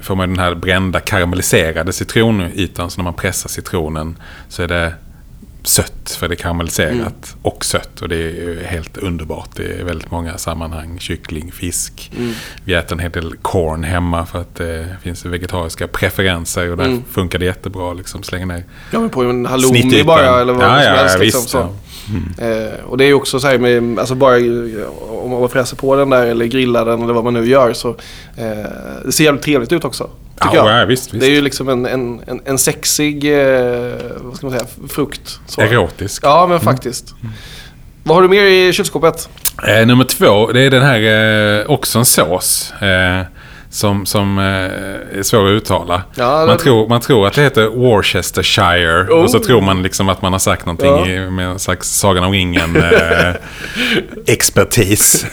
får 0.00 0.16
man 0.16 0.28
den 0.28 0.38
här 0.38 0.54
brända 0.54 1.00
karamelliserade 1.00 1.92
citronytan. 1.92 2.90
Så 2.90 2.98
när 3.00 3.04
man 3.04 3.14
pressar 3.14 3.48
citronen 3.48 4.16
så 4.48 4.62
är 4.62 4.68
det 4.68 4.94
sött 5.62 6.16
för 6.18 6.28
det 6.28 6.34
är 6.34 6.36
karamelliserat 6.36 6.90
Mm. 7.00 7.12
och 7.42 7.64
sött. 7.64 8.02
Och 8.02 8.08
det 8.08 8.16
är 8.16 8.64
helt 8.64 8.96
underbart 8.96 9.58
i 9.58 9.82
väldigt 9.82 10.10
många 10.10 10.38
sammanhang. 10.38 10.98
Kyckling, 10.98 11.52
fisk. 11.52 12.12
Mm. 12.18 12.32
Vi 12.64 12.74
äter 12.74 12.92
en 12.92 12.98
hel 12.98 13.10
del 13.10 13.36
corn 13.42 13.84
hemma 13.84 14.26
för 14.26 14.40
att 14.40 14.54
det 14.54 14.96
finns 15.02 15.24
vegetariska 15.24 15.86
preferenser. 15.88 16.70
Och 16.70 16.76
där 16.76 16.84
Mm. 16.84 17.02
funkar 17.10 17.38
det 17.38 17.44
jättebra. 17.44 17.92
Liksom, 17.92 18.22
slänga 18.22 18.46
ner 18.46 18.64
Ja 18.90 19.00
men 19.00 19.10
på 19.10 19.22
en 19.22 19.46
halloumi 19.46 20.04
bara 20.04 20.40
eller 20.40 20.52
vad 20.52 20.64
ja, 20.64 20.68
som 20.74 20.82
ja, 20.84 20.90
helst. 20.96 21.14
ja, 21.18 21.20
Liksom, 21.24 21.68
visst. 21.68 21.89
Mm. 22.10 22.62
Eh, 22.66 22.84
och 22.84 22.98
det 22.98 23.04
är 23.04 23.08
ju 23.08 23.14
också 23.14 23.40
så 23.40 23.48
här 23.48 23.58
med, 23.58 23.98
alltså 23.98 24.14
bara 24.14 24.36
eh, 24.38 24.44
om 25.24 25.30
man 25.30 25.48
fräser 25.48 25.76
på 25.76 25.96
den 25.96 26.10
där 26.10 26.26
eller 26.26 26.44
grillar 26.46 26.84
den 26.84 27.02
eller 27.02 27.12
vad 27.12 27.24
man 27.24 27.34
nu 27.34 27.46
gör 27.48 27.72
så 27.72 27.88
eh, 28.36 28.70
det 29.04 29.12
ser 29.12 29.24
jävligt 29.24 29.42
trevligt 29.44 29.72
ut 29.72 29.84
också. 29.84 30.10
Tycker 30.42 30.56
Ja, 30.56 30.70
jag. 30.70 30.80
ja, 30.80 30.84
visst, 30.84 31.14
visst. 31.14 31.20
Det 31.20 31.26
är 31.26 31.30
ju 31.34 31.40
liksom 31.40 31.68
en, 31.68 31.86
en, 31.86 32.20
en, 32.26 32.40
en 32.44 32.58
sexig, 32.58 33.24
eh, 33.24 33.92
vad 34.20 34.36
ska 34.36 34.46
man 34.46 34.58
säga, 34.58 34.68
frukt. 34.88 35.38
Så. 35.46 35.60
Erotisk. 35.60 36.22
Ja 36.24 36.46
men 36.46 36.60
faktiskt. 36.60 37.14
Vad 38.04 38.16
har 38.16 38.22
du 38.22 38.28
mer 38.28 38.44
i 38.44 38.72
kylskåpet? 38.72 39.28
Eh, 39.68 39.86
nummer 39.86 40.04
två, 40.04 40.52
det 40.52 40.60
är 40.60 40.70
den 40.70 40.82
här, 40.82 41.60
eh, 41.60 41.70
också 41.70 41.98
en 41.98 42.04
sås. 42.04 42.72
Som 43.72 44.06
som 44.06 44.38
eh, 44.38 44.44
är 45.18 45.22
svår 45.22 45.46
att 45.46 45.50
uttala. 45.50 46.02
Ja, 46.14 46.30
man, 46.46 46.48
det- 46.48 46.58
tror, 46.62 46.88
man 46.88 47.00
tror 47.00 47.26
att 47.26 47.34
det 47.34 47.42
heter 47.42 47.66
Worcestershire. 47.66 49.02
Oh. 49.02 49.22
Och 49.22 49.30
så 49.30 49.38
tror 49.38 49.60
man 49.60 49.82
liksom 49.82 50.08
att 50.08 50.22
man 50.22 50.32
har 50.32 50.38
sagt 50.38 50.66
någonting 50.66 51.14
Ja. 51.14 51.30
med 51.30 51.46
en 51.46 51.58
slags 51.58 51.88
Sagan 51.90 52.24
om 52.24 52.32
ringen 52.32 52.76
eh. 52.76 53.34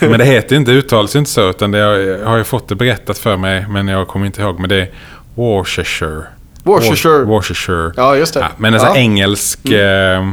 Men 0.00 0.18
det 0.18 0.24
heter 0.24 0.56
inte, 0.56 0.70
uttalas 0.70 1.16
inte 1.16 1.30
så. 1.30 1.50
Utan 1.50 1.70
det 1.70 1.78
har, 1.78 1.92
jag 1.92 2.26
har 2.26 2.36
ju 2.36 2.44
fått 2.44 2.68
det 2.68 2.74
berättat 2.74 3.18
för 3.18 3.36
mig. 3.36 3.66
Men 3.68 3.88
jag 3.88 4.08
kommer 4.08 4.26
inte 4.26 4.40
ihåg. 4.42 4.60
Men 4.60 4.68
det 4.68 4.76
är 4.76 4.90
Worcestershire. 5.34 6.22
Worcestershire. 6.62 7.24
Worcestershire. 7.24 7.92
Ja 7.96 8.16
just 8.16 8.34
det. 8.34 8.40
Ja, 8.40 8.48
men 8.56 8.74
en 8.74 8.80
sån 8.80 8.86
ja. 8.88 8.94
Mm. 8.96 9.02
engelsk... 9.02 9.64
Eh, 9.68 10.32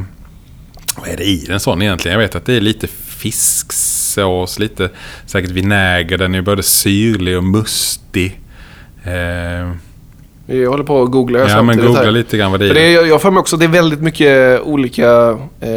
vad 0.97 1.09
är 1.09 1.17
det 1.17 1.23
i 1.23 1.45
den 1.47 1.59
sån 1.59 1.81
egentligen? 1.81 2.13
Jag 2.19 2.21
vet 2.27 2.35
att 2.35 2.45
det 2.45 2.53
är 2.53 2.61
lite 2.61 2.87
fisksås, 3.25 4.59
lite 4.59 4.89
säkert 5.25 5.51
vinäger. 5.51 6.17
Den 6.17 6.35
är 6.35 6.41
både 6.41 6.63
syrlig 6.63 7.37
och 7.37 7.43
mustig. 7.43 8.39
Eh, 9.03 9.71
Jag 10.55 10.69
håller 10.69 10.83
på 10.83 11.03
att 11.03 11.11
googla 11.11 11.39
ja, 11.49 11.61
men 11.61 11.77
googla 11.77 12.03
här. 12.03 12.11
lite 12.11 12.37
grann 12.37 12.51
vad 12.51 12.59
det 12.59 12.67
För 12.67 12.73
det 12.75 12.81
är. 12.95 13.01
är, 13.03 13.05
jag- 13.05 13.21
får 13.21 13.31
mig 13.31 13.39
också 13.39 13.55
att 13.55 13.59
det 13.59 13.65
är 13.65 13.69
väldigt 13.69 14.01
mycket 14.01 14.61
olika, 14.61 15.29
eh, 15.59 15.69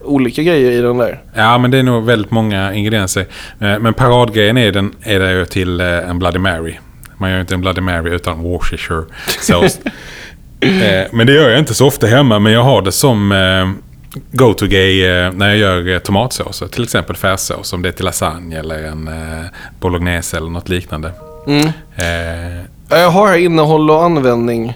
olika 0.00 0.42
grejer 0.42 0.70
i 0.70 0.80
den 0.80 0.98
där. 0.98 1.22
Ja, 1.34 1.58
men 1.58 1.70
det 1.70 1.78
är 1.78 1.82
nog 1.82 2.04
väldigt 2.04 2.30
många 2.30 2.74
ingredienser. 2.74 3.26
Eh, 3.60 3.78
men 3.78 3.94
paradgrejen 3.94 4.56
är, 4.58 4.72
den, 4.72 4.94
är 5.02 5.20
det 5.20 5.32
ju 5.32 5.44
till 5.44 5.80
eh, 5.80 5.86
en 6.10 6.18
Bloody 6.18 6.38
Mary. 6.38 6.74
Man 7.18 7.30
gör 7.30 7.36
ju 7.36 7.40
inte 7.40 7.54
en 7.54 7.60
Bloody 7.60 7.80
Mary 7.80 8.10
utan 8.14 8.42
Worcestershire 8.42 9.04
sås. 9.40 9.78
eh, 10.60 11.04
men 11.12 11.26
det 11.26 11.32
gör 11.32 11.50
jag 11.50 11.58
inte 11.58 11.74
så 11.74 11.86
ofta 11.86 12.06
hemma, 12.06 12.38
men 12.38 12.52
jag 12.52 12.62
har 12.62 12.82
det 12.82 12.92
som 12.92 13.32
eh, 13.32 13.70
go-to-grej 14.32 15.06
eh, 15.06 15.32
när 15.32 15.48
jag 15.48 15.56
gör 15.58 15.92
eh, 15.94 15.98
tomatsåser. 15.98 16.66
Till 16.66 16.82
exempel 16.84 17.16
färssås, 17.16 17.72
om 17.72 17.82
det 17.82 17.88
är 17.88 17.92
till 17.92 18.04
lasagne 18.04 18.58
eller 18.58 18.82
en 18.84 19.08
eh, 19.08 19.44
bolognese 19.80 20.36
eller 20.36 20.50
något 20.50 20.68
liknande. 20.68 21.12
Mm. 21.46 21.66
Eh, 21.96 22.64
Ja, 22.88 22.96
Jag 22.98 23.10
har 23.10 23.28
här 23.28 23.36
innehåll 23.38 23.90
och 23.90 24.04
användning. 24.04 24.68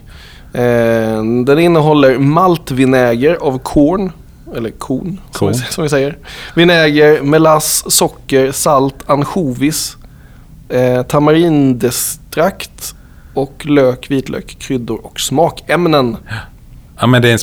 Eh, 0.53 1.23
den 1.45 1.59
innehåller 1.59 2.19
maltvinäger 2.19 3.35
av 3.35 3.59
korn. 3.59 4.13
Eller 4.57 4.71
korn, 4.71 5.21
Korn. 5.33 5.55
som 5.55 5.83
vi 5.85 5.91
säger. 5.91 6.19
Vinäger, 6.55 7.23
melass, 7.23 7.85
socker, 7.95 8.53
salt, 8.53 8.95
ansjovis, 9.07 9.97
eh, 10.69 11.03
tamarindextrakt 11.03 12.95
och 13.35 13.67
lök, 13.67 14.11
vitlök, 14.11 14.57
kryddor 14.59 15.01
och 15.07 15.21
smakämnen. 15.21 16.17
Ja 17.01 17.07
men 17.07 17.23
det 17.23 17.29
är 17.29 17.33
en 17.33 17.39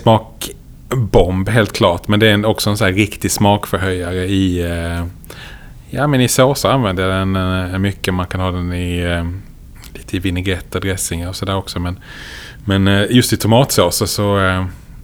smakbomb 0.89 1.49
helt 1.49 1.73
klart. 1.73 2.07
Men 2.07 2.19
det 2.19 2.27
är 2.27 2.45
också 2.45 2.69
en 2.69 2.77
här 2.79 2.93
riktig 2.93 3.31
smakförhöjare 3.31 4.25
i... 4.25 4.61
Eh, 4.61 5.05
ja 5.89 6.07
men 6.07 6.21
i 6.21 6.27
såser 6.27 6.69
använder 6.69 7.07
jag 7.07 7.27
den 7.27 7.35
eh, 7.35 7.79
mycket. 7.79 8.13
Man 8.13 8.27
kan 8.27 8.41
ha 8.41 8.51
den 8.51 8.73
i... 8.73 8.99
Eh, 8.99 9.25
lite 9.93 10.17
i 10.17 10.19
vinägrett 10.19 10.75
och 10.75 10.81
dressingar 10.81 11.29
och 11.29 11.35
sådär 11.35 11.55
också. 11.55 11.79
Men, 11.79 11.99
men 12.65 13.07
just 13.09 13.33
i 13.33 13.37
tomatsåser 13.37 14.05
så 14.05 14.35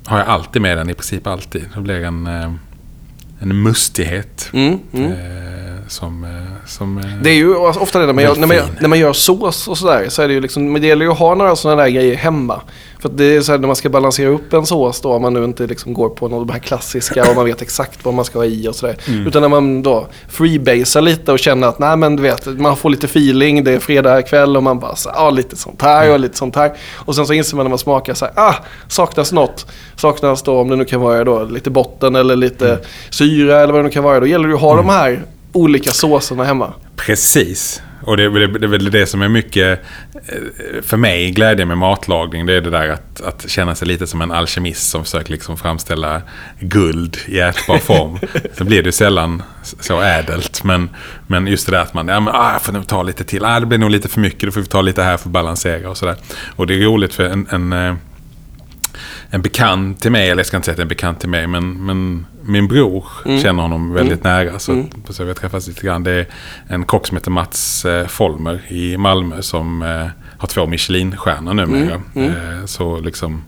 har 0.06 0.17
jag 0.17 0.28
alltid 0.28 0.62
med 0.62 0.78
den 0.78 0.89
i 0.89 0.94
princip 0.94 1.28
alltid. 1.28 1.70
Då 1.76 1.82
blir 1.82 2.00
det 2.00 2.08
en, 2.08 2.28
en 3.39 3.62
mustighet. 3.63 4.50
Mm, 4.54 4.80
mm. 4.94 5.12
Som... 5.92 6.24
Eh, 6.24 6.68
som 6.68 6.98
eh, 6.98 7.04
Det 7.24 7.30
är 7.30 7.34
ju 7.34 7.56
ofta 7.56 8.00
det 8.00 8.06
när 8.06 8.14
man, 8.14 8.24
gör, 8.24 8.36
när, 8.36 8.48
man 8.48 8.56
gör, 8.58 8.66
när 8.80 8.88
man 8.90 9.00
gör 9.00 9.14
sås 9.14 9.68
och 9.68 9.78
sådär. 9.78 10.06
Så 10.10 10.22
är 10.22 10.28
det 10.28 10.34
ju 10.34 10.42
liksom, 10.42 10.72
men 10.72 10.82
det 10.82 10.88
gäller 10.88 11.06
ju 11.06 11.12
att 11.12 11.18
ha 11.18 11.36
några 11.36 11.56
sådana 11.56 11.82
där 11.82 11.90
grejer 11.90 12.16
hemma. 12.16 12.62
För 13.00 13.10
det 13.10 13.26
är 13.36 13.42
så 13.42 13.52
här 13.52 13.60
när 13.60 13.68
man 13.68 13.76
ska 13.76 13.90
balansera 13.90 14.30
upp 14.30 14.54
en 14.54 14.66
sås 14.66 15.02
då. 15.02 15.14
Om 15.14 15.22
man 15.22 15.34
nu 15.34 15.44
inte 15.44 15.68
liksom 15.68 15.94
går 15.94 16.10
på 16.10 16.28
någon 16.28 16.40
av 16.40 16.46
de 16.46 16.54
här 16.54 16.60
klassiska 16.60 17.30
och 17.30 17.36
man 17.36 17.46
vet 17.46 17.62
exakt 17.62 18.06
vad 18.06 18.14
man 18.14 18.26
ska 18.26 18.40
ha 18.40 18.46
i 18.46 18.68
och 18.68 18.76
sådär. 18.76 18.98
Mm. 19.08 19.28
Utan 19.28 19.42
när 19.42 19.50
man 19.50 19.84
då 19.84 20.08
freebasar 20.30 21.02
lite 21.02 21.32
och 21.32 21.40
känner 21.40 21.68
att 21.68 21.80
nej 21.80 21.98
men 21.98 22.16
du 22.16 22.24
vet, 22.24 22.46
man 22.46 22.78
får 22.78 22.90
lite 22.90 23.06
feeling. 23.06 23.64
Det 23.64 23.72
är 23.72 23.80
fredag 23.80 24.22
kväll 24.22 24.58
och 24.58 24.64
man 24.64 24.80
bara 24.80 24.96
så, 24.96 25.12
ja 25.16 25.30
lite 25.30 25.56
sånt 25.56 25.82
här 25.82 26.12
och 26.14 26.20
lite 26.20 26.38
sånt 26.38 26.56
här. 26.56 26.74
Och 26.96 27.16
sen 27.16 27.26
så 27.28 27.34
inser 27.34 27.56
man 27.58 27.66
när 27.66 27.70
man 27.70 27.80
smakar 27.80 28.14
så 28.14 28.26
här, 28.26 28.34
ah 28.38 28.56
saknas 28.88 29.32
något. 29.32 29.66
Saknas 29.96 30.42
då 30.44 30.60
om 30.60 30.70
det 30.70 30.76
nu 30.76 30.86
kan 30.86 31.02
vara 31.02 31.24
då 31.24 31.44
lite 31.44 31.70
botten 31.70 32.16
eller 32.16 32.36
lite 32.36 32.68
Mm. 32.72 32.84
syra 33.10 33.60
eller 33.60 33.74
vad 33.74 33.80
det 33.80 33.84
nu 33.84 33.90
kan 33.94 34.04
vara. 34.04 34.20
Då 34.20 34.28
gäller 34.28 34.48
det 34.48 34.56
att 34.56 34.62
ha 34.62 34.76
de 34.76 34.90
här 34.90 35.22
olika 35.52 35.92
såserna 35.92 36.44
hemma. 36.44 36.74
Precis. 36.96 37.82
Och 38.04 38.18
det, 38.18 38.30
det, 38.30 38.48
det 38.48 38.66
är 38.66 38.70
väl 38.70 38.92
det 38.92 39.06
som 39.06 39.22
är 39.22 39.30
mycket, 39.30 39.80
eh, 40.14 40.82
för 40.82 40.98
mig, 40.98 41.32
glädje 41.32 41.66
med 41.66 41.78
matlagning. 41.78 42.46
Det 42.46 42.54
är 42.54 42.62
det 42.62 42.70
där 42.70 42.90
att, 42.90 43.22
att 43.22 43.50
känna 43.50 43.76
sig 43.76 43.88
lite 43.88 44.08
som 44.08 44.22
en 44.22 44.32
alkemist 44.32 44.90
som 44.90 45.04
försöker 45.04 45.32
liksom 45.32 45.58
framställa 45.58 46.22
guld 46.60 47.18
i 47.28 47.40
ätbar 47.40 47.78
form. 47.88 48.20
så 48.58 48.64
blir 48.64 48.84
det 48.84 48.88
ju 48.88 48.92
sällan 48.92 49.44
så 49.64 50.02
ädelt. 50.02 50.64
Men, 50.64 50.90
men 51.28 51.48
just 51.48 51.66
det 51.66 51.72
där 51.72 51.82
att 51.82 51.94
man, 51.94 52.08
ja 52.08 52.20
men 52.20 52.36
ah, 52.36 52.52
jag 52.52 52.62
får 52.62 52.74
nog 52.74 52.88
ta 52.88 53.04
lite 53.04 53.24
till. 53.24 53.46
Ah, 53.46 53.60
det 53.60 53.66
blir 53.66 53.78
nog 53.78 53.90
lite 53.90 54.10
för 54.10 54.20
mycket, 54.20 54.42
då 54.42 54.52
får 54.52 54.62
vi 54.62 54.68
ta 54.68 54.82
lite 54.82 55.04
här 55.04 55.18
för 55.18 55.30
att 55.30 55.34
balansera 55.34 55.90
och 55.90 55.98
sådär. 55.98 56.16
Och 56.56 56.68
det 56.68 56.74
är 56.74 56.80
roligt 56.80 57.14
för 57.14 57.24
en, 57.24 57.48
en 57.50 57.74
eh, 57.74 57.96
en 59.34 59.41
bekant 59.41 60.02
till 60.02 60.12
mig, 60.12 60.30
eller 60.30 60.39
jag 60.39 60.46
ska 60.46 60.58
inte 60.58 60.65
säga 60.65 60.74
att 60.74 60.78
det 60.78 60.82
är 60.82 60.86
en 60.86 60.89
bekant 60.89 61.20
till 61.20 61.30
mig, 61.30 61.48
men, 61.48 61.86
men 61.86 62.26
min 62.44 62.67
bror 62.67 63.06
känner 63.41 63.62
honom 63.62 63.94
väldigt 63.94 64.24
nära. 64.24 64.60
Så, 64.60 64.86
så 65.10 65.24
vi 65.24 65.30
har 65.30 65.36
träffats 65.36 65.67
lite 65.67 65.82
grann. 65.82 66.04
Det 66.04 66.12
är 66.12 66.26
en 66.67 66.86
kock 66.86 67.08
som 67.08 67.17
heter 67.17 67.32
Mats 67.32 67.86
eh, 67.86 68.08
Folmer 68.08 68.62
i 68.67 68.98
Malmö 68.98 69.41
som 69.41 69.82
eh, 69.82 70.08
har 70.38 70.48
två 70.48 70.65
Michelin-stjärnor 70.65 71.54
numera. 71.54 72.02
Eh, 72.15 72.65
så 72.65 73.00
liksom 73.00 73.44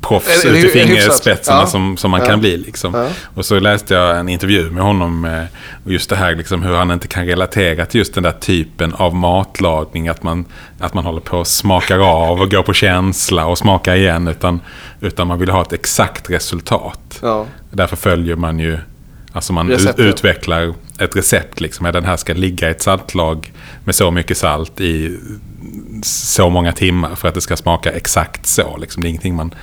proffs 0.00 0.44
ut 0.44 0.64
i 0.64 0.68
fingerspetsarna 0.68 1.60
Ja. 1.60 1.66
som, 1.66 1.96
som 1.96 2.10
man 2.10 2.20
Ja. 2.20 2.26
kan 2.26 2.40
bli. 2.40 2.56
Liksom. 2.56 2.94
Ja. 2.94 3.08
Och 3.34 3.44
så 3.46 3.60
läste 3.60 3.94
jag 3.94 4.18
en 4.18 4.28
intervju 4.28 4.70
med 4.70 4.82
honom 4.82 5.24
eh, 5.24 5.42
och 5.84 5.92
just 5.92 6.10
det 6.10 6.16
här 6.16 6.34
liksom, 6.34 6.62
hur 6.62 6.74
han 6.74 6.90
inte 6.90 7.08
kan 7.08 7.26
relatera 7.26 7.86
till 7.86 7.98
just 7.98 8.14
den 8.14 8.22
där 8.22 8.32
typen 8.32 8.94
av 8.94 9.14
matlagning. 9.14 10.08
Att 10.08 10.22
man, 10.22 10.44
att 10.80 10.94
man 10.94 11.04
håller 11.04 11.20
på 11.20 11.38
och 11.38 11.46
smakar 11.46 11.98
av 11.98 12.40
och 12.40 12.50
går 12.50 12.62
på 12.62 12.72
känsla 12.72 13.46
och 13.46 13.58
smakar 13.58 13.94
igen. 13.96 14.28
Utan, 14.28 14.60
utan 15.00 15.26
man 15.26 15.38
vill 15.38 15.50
ha 15.50 15.62
ett 15.62 15.72
exakt 15.72 16.30
resultat. 16.30 17.22
Därför 17.70 17.96
följer 17.96 18.36
man 18.36 18.58
ju, 18.58 18.78
alltså 19.32 19.52
man 19.52 19.68
Receptet. 19.68 19.98
utvecklar 20.06 20.74
ett 20.98 21.16
recept. 21.16 21.60
Liksom, 21.60 21.86
att 21.86 21.92
den 21.92 22.04
här 22.04 22.16
ska 22.16 22.32
ligga 22.32 22.68
i 22.68 22.70
ett 22.70 22.82
saltlag 22.82 23.52
med 23.84 23.94
så 23.94 24.10
mycket 24.10 24.38
salt 24.38 24.80
i 24.80 25.18
så 26.02 26.50
många 26.50 26.72
timmar 26.72 27.14
för 27.14 27.28
att 27.28 27.34
det 27.34 27.40
ska 27.40 27.56
smaka 27.56 27.92
exakt 27.92 28.46
så. 28.46 28.76
Liksom. 28.76 29.02
Det 29.02 29.06
är 29.06 29.10
ingenting 29.10 29.34
man 29.34 29.54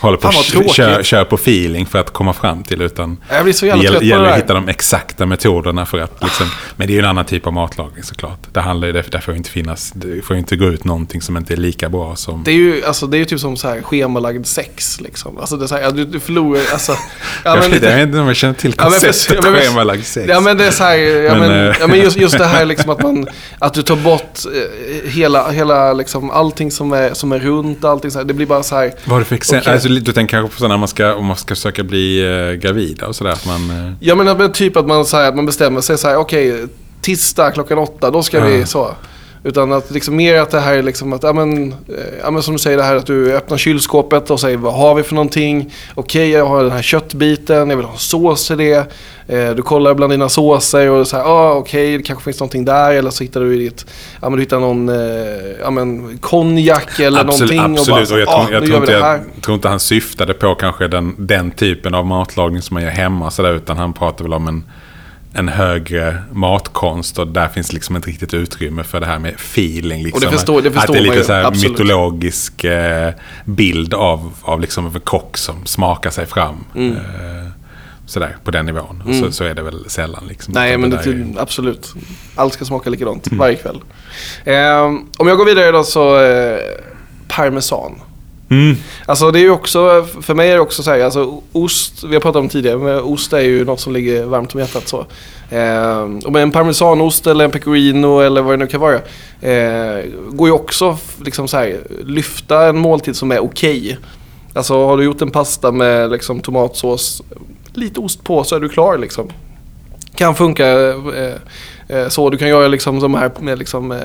håller 0.00 0.16
på 0.16 0.28
att 0.28 0.70
kör, 0.74 1.02
kör 1.02 1.24
på 1.24 1.34
feeling 1.34 1.86
för 1.86 1.98
att 1.98 2.10
komma 2.12 2.32
fram 2.32 2.62
till. 2.62 2.82
Utan 2.82 3.16
Jag 3.30 3.44
blir 3.44 3.52
så 3.54 3.66
jävla 3.66 3.82
det 3.82 3.88
trött 3.88 4.02
gäller, 4.02 4.16
på 4.16 4.22
det 4.22 4.22
gäller 4.22 4.24
att 4.24 4.30
där. 4.30 4.36
hitta 4.42 4.54
de 4.54 4.68
exakta 4.68 5.26
metoderna 5.26 5.86
för 5.86 5.98
att 5.98 6.22
liksom, 6.22 6.46
Men 6.76 6.86
det 6.86 6.92
är 6.92 6.94
ju 6.94 7.00
en 7.00 7.04
annan 7.08 7.24
typ 7.24 7.46
av 7.46 7.52
matlagning 7.52 8.02
såklart. 8.02 8.38
Det 8.52 8.60
handlar 8.60 8.86
ju, 8.86 8.92
det, 8.92 9.02
det 9.12 9.20
får 9.20 9.34
inte 9.34 9.50
finnas, 9.50 9.92
det 9.94 10.22
får 10.24 10.36
ju 10.36 10.40
inte 10.40 10.56
gå 10.56 10.64
ut 10.66 10.84
någonting 10.84 11.22
som 11.22 11.36
inte 11.36 11.54
är 11.54 11.56
lika 11.56 11.88
bra 11.88 12.16
som... 12.16 12.44
Det 12.44 12.50
är 12.50 12.54
ju, 12.54 12.84
alltså, 12.84 13.06
det 13.06 13.16
är 13.16 13.18
ju 13.18 13.24
typ 13.24 13.40
som 13.40 13.56
så 13.56 13.68
här 13.68 13.82
schemalagd 13.82 14.46
sex 14.46 15.00
liksom. 15.00 15.38
Alltså 15.38 15.56
det 15.56 15.64
är 15.64 15.66
så 15.66 15.76
här, 15.76 15.90
du, 15.90 16.04
du 16.04 16.20
förlorar, 16.20 16.60
alltså. 16.72 16.92
Ja, 17.44 17.54
men 17.54 17.62
jag 17.72 17.80
vet 17.80 18.06
inte 18.06 18.18
om 18.18 18.26
jag 18.26 18.36
känner 18.36 18.54
till 18.54 18.72
konceptet 18.72 19.30
ja, 19.42 19.50
men- 19.50 19.60
schemalagd 19.60 20.04
sex. 20.04 20.26
Ja 20.28 20.40
men 20.40 20.56
det 20.58 20.66
är 20.66 20.70
så 20.70 20.84
här, 20.84 20.96
ja, 20.96 21.34
Men, 21.34 21.40
men, 21.48 21.68
eh, 21.68 21.76
ja, 21.80 21.86
men 21.86 21.98
just, 21.98 22.16
just 22.16 22.38
det 22.38 22.44
här 22.46 22.64
liksom 22.72 22.90
att 22.90 23.02
man, 23.02 23.26
att 23.58 23.74
du 23.74 23.82
tar 23.82 23.96
bort 23.96 24.38
eh, 24.54 25.10
hela, 25.10 25.50
hela 25.50 25.92
liksom 25.92 26.30
allting 26.30 26.70
som 26.70 26.92
är, 26.92 27.14
som 27.14 27.32
är 27.32 27.38
runt, 27.38 27.84
allting 27.84 28.10
så 28.10 28.18
här. 28.18 28.24
Det 28.24 28.34
blir 28.34 28.46
bara 28.46 28.62
så 28.62 28.76
här, 28.76 28.92
Vad 29.04 29.12
har 29.12 29.18
du 29.18 29.24
för 29.24 29.34
exempel? 29.36 29.72
Alltså, 29.84 30.04
du 30.04 30.12
tänker 30.12 30.36
kanske 30.36 30.54
på 30.54 30.58
sådana 30.58 30.76
man 30.76 30.88
ska, 30.88 31.14
om 31.14 31.26
man 31.26 31.36
ska 31.36 31.54
försöka 31.54 31.82
bli 31.84 32.24
eh, 32.24 32.52
gravida 32.52 33.06
och 33.06 33.16
sådär. 33.16 33.32
Att 33.32 33.46
man, 33.46 33.70
eh, 33.70 33.92
ja 34.00 34.14
men, 34.14 34.52
typ 34.52 34.76
att 34.76 34.86
man, 34.86 35.04
så 35.04 35.16
här, 35.16 35.28
att 35.28 35.36
man 35.36 35.46
bestämmer 35.46 35.80
sig 35.80 35.98
så 35.98 36.08
här, 36.08 36.16
okej, 36.16 36.66
tisdag 37.00 37.50
klockan 37.50 37.78
åtta, 37.78 38.10
då 38.10 38.22
ska 38.22 38.44
vi 38.44 38.60
Ja. 38.60 38.66
så. 38.66 38.94
Utan 39.46 39.72
att 39.72 39.90
liksom 39.90 40.16
mer 40.16 40.40
att 40.40 40.50
det 40.50 40.60
här 40.60 40.74
är 40.74 40.82
liksom 40.82 41.12
att, 41.12 41.22
ja 41.22 41.32
men, 41.32 41.72
eh, 41.72 41.74
ja 42.22 42.30
men 42.30 42.42
som 42.42 42.54
du 42.54 42.58
säger 42.58 42.76
det 42.76 42.82
här 42.82 42.96
att 42.96 43.06
du 43.06 43.36
öppnar 43.36 43.58
kylskåpet 43.58 44.30
och 44.30 44.40
säger 44.40 44.56
vad 44.56 44.74
har 44.74 44.94
vi 44.94 45.02
för 45.02 45.14
någonting? 45.14 45.72
Okej, 45.94 46.30
jag 46.30 46.46
har 46.46 46.62
den 46.62 46.72
här 46.72 46.82
köttbiten, 46.82 47.70
jag 47.70 47.76
vill 47.76 47.86
ha 47.86 47.96
sås 47.96 48.46
till 48.46 48.56
det. 48.56 48.92
Eh, 49.26 49.50
du 49.50 49.62
kollar 49.62 49.94
bland 49.94 50.12
dina 50.12 50.28
såser 50.28 50.90
och 50.90 51.06
så 51.06 51.16
här, 51.16 51.24
ah, 51.24 51.52
okej, 51.52 51.96
det 51.96 52.02
kanske 52.02 52.24
finns 52.24 52.40
någonting 52.40 52.64
där. 52.64 52.92
Eller 52.92 53.10
så 53.10 53.24
hittar 53.24 53.40
du 53.40 53.54
i 53.54 53.58
ditt, 53.58 53.86
ja 54.22 54.30
men 54.30 54.36
du 54.36 54.42
hittar 54.42 54.60
någon, 54.60 54.88
eh, 54.88 54.94
ja 55.60 55.70
men 55.70 56.18
konjak 56.18 57.00
eller 57.00 57.20
absolut, 57.20 57.56
någonting. 57.56 57.78
absolut. 57.78 58.10
Och, 58.10 58.16
bara, 58.16 58.20
jag, 58.20 58.28
ah, 58.28 58.46
tror, 58.46 58.54
jag, 58.54 58.60
vi 58.60 58.76
inte, 58.76 58.92
jag 58.92 59.42
tror 59.42 59.54
inte 59.54 59.68
han 59.68 59.80
syftade 59.80 60.34
på 60.34 60.54
kanske 60.54 60.88
den, 60.88 61.14
den 61.18 61.50
typen 61.50 61.94
av 61.94 62.06
matlagning 62.06 62.62
som 62.62 62.74
man 62.74 62.82
gör 62.82 62.90
hemma. 62.90 63.30
Så 63.30 63.42
där, 63.42 63.54
utan 63.54 63.76
han 63.76 63.92
pratar 63.92 64.24
väl 64.24 64.32
om 64.34 64.48
en, 64.48 64.64
en 65.34 65.48
högre 65.48 66.22
matkonst. 66.32 67.18
Och 67.18 67.26
där 67.26 67.48
finns 67.48 67.72
liksom 67.72 67.96
inte 67.96 68.08
riktigt 68.08 68.34
utrymme 68.34 68.84
för 68.84 69.00
det 69.00 69.06
här 69.06 69.18
med 69.18 69.34
feeling. 69.34 70.02
Liksom. 70.02 70.20
Det 70.20 70.30
förstår- 70.30 70.62
det 70.62 70.68
att 70.68 70.74
förstår 70.74 70.94
det 70.94 71.00
är 71.00 71.02
lite 71.02 71.24
så 71.24 71.32
här 71.32 71.44
absolut. 71.44 71.70
mytologisk 71.78 72.64
eh, 72.64 73.12
bild 73.44 73.94
av, 73.94 74.32
av 74.42 74.60
liksom 74.60 74.86
en 74.86 75.00
kock 75.00 75.36
som 75.36 75.66
smakar 75.66 76.10
sig 76.10 76.26
fram. 76.26 76.64
Mm. 76.74 76.92
Eh, 76.96 77.50
sådär, 78.06 78.36
på 78.44 78.50
den 78.50 78.66
nivån. 78.66 79.02
Och 79.08 79.14
Så, 79.14 79.32
så 79.32 79.44
är 79.44 79.54
det 79.54 79.62
väl 79.62 79.84
sällan. 79.90 80.26
Liksom, 80.26 80.54
Nej, 80.54 80.78
men 80.78 80.90
det 80.90 80.96
det, 81.04 81.10
är 81.10 81.42
absolut. 81.42 81.94
Allt 82.34 82.52
ska 82.52 82.64
smaka 82.64 82.90
likadant 82.90 83.26
Mm. 83.26 83.38
varje 83.38 83.54
kväll. 83.54 83.80
Eh, 84.44 84.84
om 85.18 85.28
jag 85.28 85.36
går 85.38 85.44
vidare 85.44 85.70
då 85.70 85.84
så, 85.84 86.20
eh, 86.20 86.58
parmesan. 87.28 88.00
Mm. 88.54 88.76
Alltså 89.06 89.30
det 89.30 89.38
är 89.38 89.42
ju 89.42 89.50
också, 89.50 90.06
för 90.20 90.34
mig 90.34 90.50
är 90.50 90.54
det 90.54 90.60
också 90.60 90.82
så 90.82 90.90
här, 90.90 91.00
alltså 91.00 91.42
ost, 91.52 92.04
vi 92.04 92.14
har 92.14 92.20
pratat 92.20 92.40
om 92.40 92.48
tidigare, 92.48 92.78
men 92.78 93.00
ost 93.00 93.32
är 93.32 93.40
ju 93.40 93.64
något 93.64 93.80
som 93.80 93.92
ligger 93.92 94.24
varmt 94.24 94.54
om 94.54 94.60
hjärtat 94.60 94.88
så. 94.88 95.06
Eh, 95.50 96.00
och 96.24 96.32
med 96.32 96.42
en 96.42 96.50
parmesanost 96.50 97.26
eller 97.26 97.44
en 97.44 97.50
pecorino 97.50 98.20
eller 98.20 98.42
vad 98.42 98.52
det 98.52 98.56
nu 98.56 98.66
kan 98.66 98.80
vara, 98.80 98.94
eh, 99.40 100.04
går 100.30 100.48
ju 100.48 100.52
också 100.52 100.98
liksom 101.24 101.48
så 101.48 101.56
här, 101.56 101.80
lyfta 102.04 102.66
en 102.66 102.78
måltid 102.78 103.16
som 103.16 103.32
är 103.32 103.44
okej. 103.44 103.98
Alltså 104.54 104.86
har 104.86 104.96
du 104.96 105.04
gjort 105.04 105.22
en 105.22 105.30
pasta 105.30 105.72
med 105.72 106.10
liksom 106.10 106.40
tomatsås, 106.40 107.22
lite 107.72 108.00
ost 108.00 108.24
på 108.24 108.44
så 108.44 108.56
är 108.56 108.60
du 108.60 108.68
klar 108.68 108.98
liksom. 108.98 109.30
Kan 110.16 110.34
funka 110.34 110.68
eh, 110.90 111.34
så. 112.08 112.30
Du 112.30 112.38
kan 112.38 112.48
göra 112.48 112.68
liksom 112.68 113.00
de 113.00 113.14
här 113.14 113.30
med 113.40 113.58
liksom, 113.58 113.92
eh, 113.92 113.98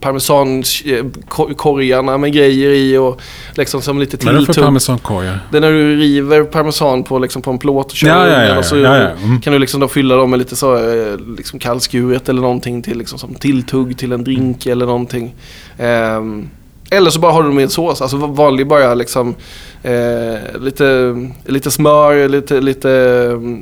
parmesankorgarna 0.00 2.18
med 2.18 2.32
grejer 2.32 2.70
i 2.70 2.96
och 2.98 3.20
liksom 3.54 3.82
som 3.82 3.98
lite 3.98 4.16
Vad 4.16 4.26
är 4.34 4.36
det 4.38 4.38
för 4.38 4.44
tilltugg. 4.52 4.64
parmesankorgar? 4.64 5.38
Det 5.50 5.56
är 5.56 5.60
när 5.60 5.72
du 5.72 5.96
river 5.96 6.42
parmesan 6.44 7.02
på, 7.04 7.18
liksom, 7.18 7.42
på 7.42 7.50
en 7.50 7.58
plåt 7.58 7.90
och 7.90 7.96
kör 7.96 8.08
Ja, 8.08 8.28
ja, 8.28 8.44
ja, 8.44 8.58
och 8.58 8.64
så. 8.64 8.76
Mm. 8.76 9.40
kan 9.40 9.52
du 9.52 9.58
liksom 9.58 9.80
då 9.80 9.88
fylla 9.88 10.16
dem 10.16 10.30
med 10.30 10.38
lite 10.38 10.56
så 10.56 10.76
eh, 10.76 11.16
liksom 11.36 11.58
kallskuret 11.58 12.28
eller 12.28 12.42
någonting 12.42 12.82
till 12.82 12.98
liksom, 12.98 13.18
som 13.18 13.34
tilltugg 13.34 13.98
till 13.98 14.12
en 14.12 14.24
drink 14.24 14.66
eller 14.66 14.86
någonting. 14.86 15.34
Ehm, 15.78 16.48
eller 16.90 17.10
så 17.10 17.20
bara 17.20 17.32
har 17.32 17.42
du 17.42 17.48
dem 17.48 17.58
i 17.58 17.62
en 17.62 17.70
sås, 17.70 18.02
alltså 18.02 18.16
vanlig 18.16 18.66
bara 18.66 18.94
liksom 18.94 19.34
eh, 19.82 20.60
lite, 20.60 21.14
lite 21.46 21.70
smör, 21.70 22.28
lite, 22.28 22.60
lite 22.60 22.88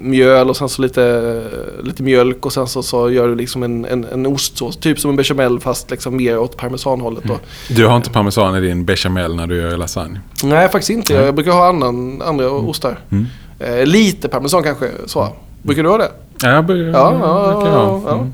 mjöl 0.03 0.51
och 0.51 0.57
sen 0.57 0.69
så 0.69 0.83
lite, 0.83 1.43
lite 1.83 2.03
mjölk 2.03 2.47
och 2.47 2.53
sen 2.53 2.67
så, 2.67 2.83
så 2.83 3.11
gör 3.11 3.29
du 3.29 3.35
liksom 3.35 3.63
en, 3.63 3.85
en, 3.85 4.05
en 4.05 4.27
ostsås. 4.27 4.77
Typ 4.77 5.01
som 5.01 5.11
en 5.11 5.17
bechamel 5.17 5.61
fast 5.61 5.91
liksom 5.91 6.17
mer 6.17 6.39
åt 6.39 6.57
parmesanhållet 6.57 7.25
då. 7.25 7.39
Du 7.69 7.87
har 7.87 7.97
inte 7.97 8.11
parmesan 8.11 8.57
i 8.57 8.61
din 8.61 8.85
bechamel 8.85 9.37
när 9.37 9.47
du 9.47 9.57
gör 9.57 9.77
lasagne? 9.77 10.21
Nej, 10.43 10.69
faktiskt 10.69 10.91
inte. 10.91 11.15
Jag 11.15 11.35
brukar 11.35 11.53
ha 11.53 11.69
annan, 11.69 12.23
andra 12.23 12.51
ostar. 12.51 12.99
Mm. 13.11 13.27
Eh, 13.59 13.87
lite 13.87 14.29
parmesan 14.29 14.63
kanske, 14.63 14.91
så. 15.07 15.29
Brukar 15.63 15.83
du 15.83 15.89
ha 15.89 15.99
det? 15.99 16.11
Ja, 16.43 16.65
Ja, 16.69 16.83
ja, 16.93 18.01
ja, 18.07 18.27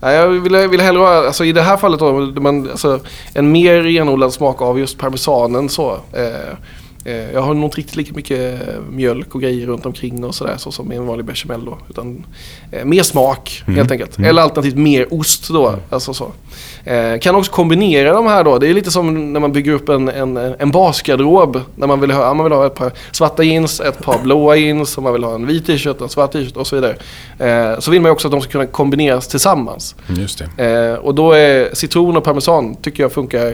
ja. 0.00 0.12
Jag 0.12 0.28
vill, 0.28 0.56
vill 0.68 0.80
hellre 0.80 1.00
ha, 1.00 1.26
alltså 1.26 1.44
i 1.44 1.52
det 1.52 1.62
här 1.62 1.76
fallet 1.76 2.00
då, 2.00 2.12
man, 2.40 2.70
alltså, 2.70 3.00
en 3.34 3.52
mer 3.52 3.82
renodlad 3.82 4.32
smak 4.32 4.62
av 4.62 4.78
just 4.78 4.98
parmesanen 4.98 5.68
så. 5.68 5.98
Eh, 6.12 7.12
eh, 7.12 7.32
jag 7.32 7.40
har 7.42 7.54
nog 7.54 7.64
inte 7.64 7.76
riktigt 7.78 7.96
lika 7.96 8.12
mycket 8.14 8.60
mjölk 8.90 9.34
och 9.34 9.40
grejer 9.40 9.66
runt 9.66 9.86
omkring 9.86 10.24
och 10.24 10.34
sådär 10.34 10.54
så 10.56 10.70
som 10.72 10.92
i 10.92 10.96
en 10.96 11.06
vanlig 11.06 11.26
bechamel 11.26 11.64
då. 11.64 11.78
Utan 11.90 12.26
eh, 12.72 12.84
mer 12.84 13.02
smak 13.02 13.62
Mm. 13.66 13.76
helt 13.78 13.90
enkelt. 13.90 14.18
Mm. 14.18 14.30
Eller 14.30 14.42
alternativt 14.42 14.76
mer 14.76 15.14
ost 15.14 15.48
då. 15.48 15.74
Alltså 15.90 16.14
så. 16.14 16.32
Eh, 16.88 17.18
kan 17.18 17.34
också 17.34 17.52
kombinera 17.52 18.12
de 18.12 18.26
här 18.26 18.44
då. 18.44 18.58
Det 18.58 18.68
är 18.68 18.74
lite 18.74 18.90
som 18.90 19.32
när 19.32 19.40
man 19.40 19.52
bygger 19.52 19.72
upp 19.72 19.88
en, 19.88 20.08
en, 20.08 20.36
en 20.36 20.70
basgarderob. 20.70 21.60
När 21.76 21.86
man 21.86 22.00
vill, 22.00 22.10
ha, 22.10 22.34
man 22.34 22.44
vill 22.44 22.52
ha 22.52 22.66
ett 22.66 22.74
par 22.74 22.92
svarta 23.12 23.42
jeans, 23.42 23.80
ett 23.80 24.04
par 24.04 24.18
blåa 24.18 24.56
jeans, 24.56 24.96
och 24.96 25.02
man 25.02 25.12
vill 25.12 25.24
ha 25.24 25.34
en 25.34 25.46
vit 25.46 25.66
t-shirt, 25.66 26.00
en 26.00 26.08
svart 26.08 26.32
t-shirt 26.32 26.56
och 26.56 26.66
så 26.66 26.76
vidare. 26.76 26.96
Eh, 27.38 27.78
så 27.78 27.90
vill 27.90 28.00
man 28.00 28.08
ju 28.08 28.12
också 28.12 28.28
att 28.28 28.32
de 28.32 28.40
ska 28.40 28.52
kunna 28.52 28.66
kombineras 28.66 29.28
tillsammans. 29.28 29.94
Just 30.06 30.42
det. 30.56 30.64
Eh, 30.66 30.94
och 30.94 31.14
då 31.14 31.32
är 31.32 31.74
citron 31.74 32.16
och 32.16 32.24
parmesan 32.24 32.76
tycker 32.76 33.02
jag 33.02 33.12
funkar 33.12 33.46
eh, 33.46 33.52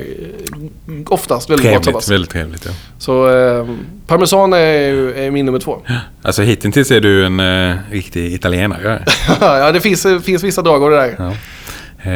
oftast 1.06 1.50
väldigt 1.50 1.62
bra 1.64 1.70
Trevligt, 1.70 1.82
tillsammans. 1.82 2.10
väldigt 2.10 2.30
trevligt. 2.30 2.64
Ja. 2.66 2.72
Så 2.98 3.28
eh, 3.28 3.66
parmesan 4.06 4.52
är, 4.52 4.58
är 5.18 5.30
min 5.30 5.46
nummer 5.46 5.58
två. 5.58 5.78
Alltså 6.22 6.42
hittills 6.42 6.90
är 6.90 7.00
du 7.00 7.26
en 7.26 7.40
eh, 7.40 7.76
riktig 7.90 8.32
italienare. 8.32 9.04
ja, 9.40 9.72
det 9.72 9.80
finns, 9.80 10.06
finns 10.22 10.42
vissa 10.44 10.62
drag 10.62 10.82
av 10.82 10.90
det 10.90 10.96
där. 10.96 11.14
Ja. 11.18 11.32
Eh, 12.06 12.12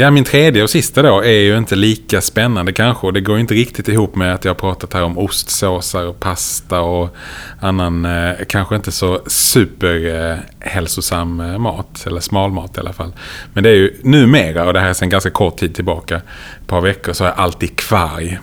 ja, 0.00 0.10
min 0.10 0.24
tredje 0.24 0.62
och 0.62 0.70
sista 0.70 1.02
då 1.02 1.24
är 1.24 1.40
ju 1.40 1.58
inte 1.58 1.76
lika 1.76 2.20
spännande 2.20 2.72
kanske. 2.72 3.12
Det 3.12 3.20
går 3.20 3.36
ju 3.36 3.40
inte 3.40 3.54
riktigt 3.54 3.88
ihop 3.88 4.16
med 4.16 4.34
att 4.34 4.44
jag 4.44 4.50
har 4.50 4.58
pratat 4.58 4.92
här 4.92 5.02
om 5.02 5.18
ostsåsar 5.18 6.06
och 6.06 6.20
pasta 6.20 6.80
och 6.80 7.16
annan, 7.60 8.04
eh, 8.04 8.32
kanske 8.48 8.76
inte 8.76 8.92
så 8.92 9.20
superhälsosam 9.26 11.40
eh, 11.40 11.58
mat. 11.58 12.06
Eller 12.06 12.20
smalmat 12.20 12.76
i 12.76 12.80
alla 12.80 12.92
fall. 12.92 13.12
Men 13.52 13.64
det 13.64 13.70
är 13.70 13.74
ju 13.74 13.96
numera, 14.02 14.66
och 14.66 14.72
det 14.72 14.80
här 14.80 14.88
är 14.88 14.92
sedan 14.92 15.08
ganska 15.08 15.30
kort 15.30 15.56
tid 15.56 15.74
tillbaka, 15.74 16.16
ett 16.16 16.66
par 16.66 16.80
veckor, 16.80 17.12
så 17.12 17.24
har 17.24 17.28
jag 17.28 17.38
alltid 17.38 17.76
kvarg 17.76 18.38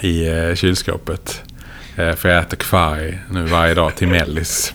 i 0.00 0.28
kylskåpet. 0.54 1.42
För 2.16 2.28
jag 2.28 2.38
äter 2.38 2.56
kvarg 2.56 3.18
nu 3.30 3.44
varje 3.44 3.74
dag 3.74 3.96
till 3.96 4.08
mellis. 4.08 4.74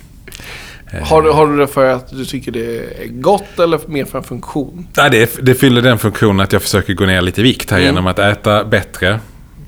Eh, 0.92 1.04
Har, 1.08 1.22
du- 1.22 1.32
har 1.32 1.48
du 1.48 1.58
det 1.58 1.68
för 1.68 1.86
att 1.86 2.10
du 2.10 2.26
tycker 2.26 2.52
det 2.52 2.78
är 3.04 3.08
gott 3.08 3.60
eller 3.60 3.80
mer 3.88 4.06
för 4.06 4.18
en 4.18 4.24
funktion? 4.24 4.88
Ja, 4.96 5.10
det, 5.10 5.40
det 5.46 5.56
fyller 5.56 5.82
den 5.82 5.98
funktionen 6.00 6.40
att 6.40 6.54
jag 6.54 6.62
försöker 6.62 6.94
gå 6.94 7.06
ner 7.06 7.22
lite 7.22 7.42
i 7.42 7.44
vikt 7.44 7.72
här 7.72 7.78
Mm. 7.78 7.86
genom 7.88 8.08
att 8.08 8.20
äta 8.20 8.64
bättre. 8.66 9.20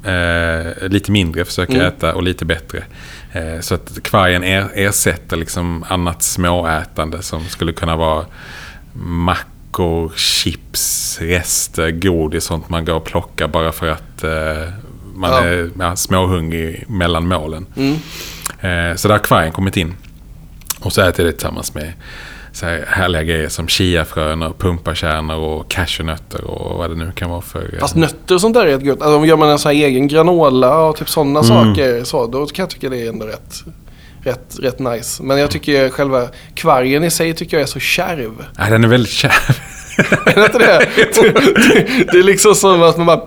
Eh, 0.05 0.88
lite 0.89 1.12
mindre 1.12 1.45
försöker 1.45 1.73
Mm. 1.73 1.86
äta 1.88 2.15
och 2.15 2.23
lite 2.23 2.45
bättre. 2.45 2.83
Eh, 3.31 3.59
så 3.62 3.75
att 3.75 3.99
kvargen 4.03 4.43
er, 4.43 4.67
ersätter 4.73 5.38
liksom 5.38 5.86
annat 5.89 6.23
småätande 6.23 7.21
som 7.21 7.43
skulle 7.49 7.73
kunna 7.73 7.95
vara 7.95 8.25
mackor, 8.93 10.12
chips, 10.15 11.17
rester, 11.21 11.91
godis, 11.91 12.43
sånt 12.43 12.69
man 12.69 12.86
går 12.86 12.93
och 12.93 13.05
plockar 13.05 13.47
bara 13.47 13.71
för 13.71 13.88
att 13.88 14.23
eh, 14.23 14.73
man 15.15 15.31
Ja. 15.31 15.43
är 15.43 15.69
ja, 15.79 15.95
småhungrig 15.95 16.86
mellan 16.88 17.27
målen. 17.27 17.65
Mm. 17.75 17.93
Eh, 18.59 18.95
så 18.95 19.07
där 19.07 19.15
har 19.15 19.19
kvargen 19.23 19.51
kommit 19.51 19.77
in. 19.77 19.93
Och 20.84 20.93
så 20.93 21.02
äter 21.02 21.26
jag 21.26 21.34
det 21.34 21.38
tillsammans 21.38 21.74
med 21.76 21.93
så 22.52 22.65
här 22.65 22.86
härliga 22.88 23.24
grejer 23.24 23.50
som 23.50 23.67
chiafrön 23.67 24.43
och 24.43 24.60
pumpakärnor 24.60 25.36
och 25.38 25.72
cashewnötter 25.72 26.43
och 26.43 26.78
vad 26.78 26.89
det 26.89 26.96
nu 26.96 27.12
kan 27.15 27.30
vara 27.30 27.41
för... 27.41 27.78
Fast 27.80 27.96
nötter 27.96 28.36
och 28.36 28.41
sånt 28.41 28.54
där 28.54 28.62
är 28.62 28.67
rätt 28.67 28.86
gott. 28.86 29.02
Alltså 29.02 29.17
om 29.17 29.26
gör 29.26 29.38
man 29.38 29.50
en 29.50 29.60
sån 29.60 29.69
här 29.69 29.76
egen 29.86 30.08
granola 30.08 30.78
och 30.84 30.96
typ 30.96 31.10
sådana 31.10 31.39
Mm. 31.39 31.43
saker. 31.76 32.04
Så, 32.04 32.28
då 32.28 32.46
kan 32.46 32.63
jag 32.63 32.69
tycka 32.69 32.89
det 32.89 32.98
är 33.06 33.10
ändå 33.10 33.26
rätt, 33.26 33.63
rätt, 34.24 34.56
rätt 34.60 34.80
nice. 34.80 35.24
Men 35.24 35.38
jag 35.39 35.52
tycker 35.52 35.89
själva 35.89 36.28
kvargen 36.56 37.04
i 37.04 37.10
sig 37.12 37.34
tycker 37.34 37.58
jag 37.58 37.62
är 37.62 37.67
så 37.67 37.80
kärv. 37.80 38.32
Nej, 38.58 38.72
den 38.72 38.84
är 38.84 38.88
väldigt 38.88 39.12
kärv. 39.12 39.58
Är 40.26 40.36
det 40.36 40.46
inte 40.46 40.58
det? 40.58 40.88
Det 42.12 42.19
är 42.19 42.24
liksom 42.24 42.56
som 42.56 42.84
att 42.84 42.98
man 42.98 43.06
bara... 43.06 43.22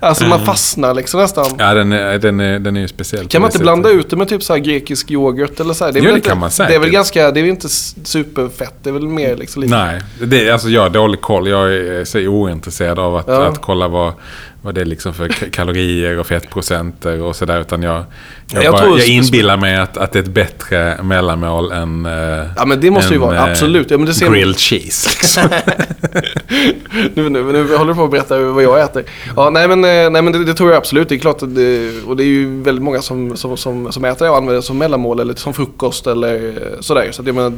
Alltså 0.00 0.24
man 0.24 0.44
fastnar 0.44 0.94
liksom 0.94 1.20
nästan. 1.20 1.46
Ja, 1.58 1.74
den 1.74 1.92
är, 1.92 2.18
den 2.18 2.40
är, 2.40 2.58
den 2.58 2.76
är 2.76 2.80
ju 2.80 2.88
speciell. 2.88 3.28
Kan 3.28 3.40
man 3.42 3.48
inte 3.50 3.58
blanda 3.58 3.88
sättet. 3.88 4.04
ut 4.04 4.10
det 4.10 4.16
med 4.16 4.28
typ 4.28 4.42
så 4.42 4.54
grekisk 4.56 5.10
yoghurt 5.10 5.60
eller 5.60 5.74
så 5.74 5.84
här? 5.84 5.92
Det 5.92 5.98
är 5.98 6.00
Jo, 6.02 6.04
väl 6.04 6.12
det 6.14 6.18
inte, 6.18 6.28
kan 6.28 6.38
man 6.38 6.50
Det 6.56 6.62
är 6.62 6.68
väl 6.68 6.78
säkert. 6.80 6.92
ganska, 6.92 7.30
det 7.30 7.40
är 7.40 7.42
väl 7.42 7.50
inte 7.50 7.68
superfett. 7.68 8.74
Det 8.82 8.90
är 8.90 8.94
väl 8.94 9.06
mer 9.08 9.36
liksom 9.36 9.62
lite... 9.62 9.76
Nej, 9.76 10.00
det 10.22 10.48
är, 10.48 10.52
alltså 10.52 10.68
jag 10.68 10.82
har 10.82 10.90
dålig 10.90 11.20
koll. 11.20 11.48
Jag 11.48 11.74
är 11.74 12.04
så 12.04 12.18
ointresserad 12.18 12.98
av 12.98 13.16
att, 13.16 13.28
Ja. 13.28 13.46
att 13.46 13.60
kolla 13.60 13.88
vad, 13.88 14.12
vad 14.62 14.74
det 14.74 14.80
är 14.80 14.84
liksom 14.84 15.14
för 15.14 15.28
kalorier 15.28 16.18
och 16.18 16.26
fettprocenter 16.26 17.22
och 17.22 17.36
sådär. 17.36 17.60
Utan 17.60 17.82
jag, 17.82 18.04
jag, 18.52 18.64
Jag 18.64 18.72
bara, 18.72 18.88
jag 18.98 19.06
inbillar 19.08 19.56
mig 19.56 19.76
att, 19.76 19.96
att 19.96 20.12
det 20.12 20.18
är 20.18 20.22
ett 20.22 20.28
bättre 20.28 21.02
mellanmål 21.02 21.72
än 21.72 22.06
eh, 22.06 22.12
Ja 22.56 22.64
men 22.66 22.80
det 22.80 22.90
måste 22.90 23.08
ju 23.14 23.14
än, 23.14 23.20
vara, 23.20 23.36
eh, 23.36 23.42
absolut. 23.44 23.90
Ja, 23.90 23.96
men 23.98 24.06
det 24.06 24.14
ser 24.14 24.30
grilled 24.30 24.58
cheese. 24.58 25.08
Liksom. 25.10 25.42
nu, 27.14 27.28
nu, 27.28 27.42
nu 27.52 27.76
håller 27.76 27.92
du 27.92 27.94
på 27.94 28.04
att 28.04 28.10
berätta 28.10 28.38
vad 28.38 28.64
jag 28.64 28.80
äter. 28.80 29.04
Ja, 29.36 29.50
nej 29.50 29.68
men, 29.68 29.84
eh, 29.84 29.89
Eh, 29.90 30.10
nej, 30.10 30.22
men 30.22 30.32
det, 30.32 30.44
det 30.44 30.54
tror 30.54 30.70
jag 30.70 30.78
absolut. 30.78 31.08
Det 31.08 31.14
är 31.14 31.18
klart 31.18 31.42
att 31.42 31.54
det, 31.54 32.02
och 32.06 32.16
det 32.16 32.22
är 32.22 32.26
ju 32.26 32.62
väldigt 32.62 32.84
många 32.84 33.02
som, 33.02 33.36
som, 33.36 33.56
som, 33.56 33.92
som 33.92 34.04
äter 34.04 34.24
det 34.24 34.30
och 34.30 34.36
använder 34.36 34.56
det 34.56 34.62
som 34.62 34.78
mellanmål 34.78 35.20
eller 35.20 35.34
som 35.34 35.54
frukost 35.54 36.06
eller 36.06 36.48
eh, 36.48 36.80
sådär. 36.80 37.08
Så 37.12 37.22
att 37.22 37.26
jag 37.26 37.34
menar, 37.36 37.52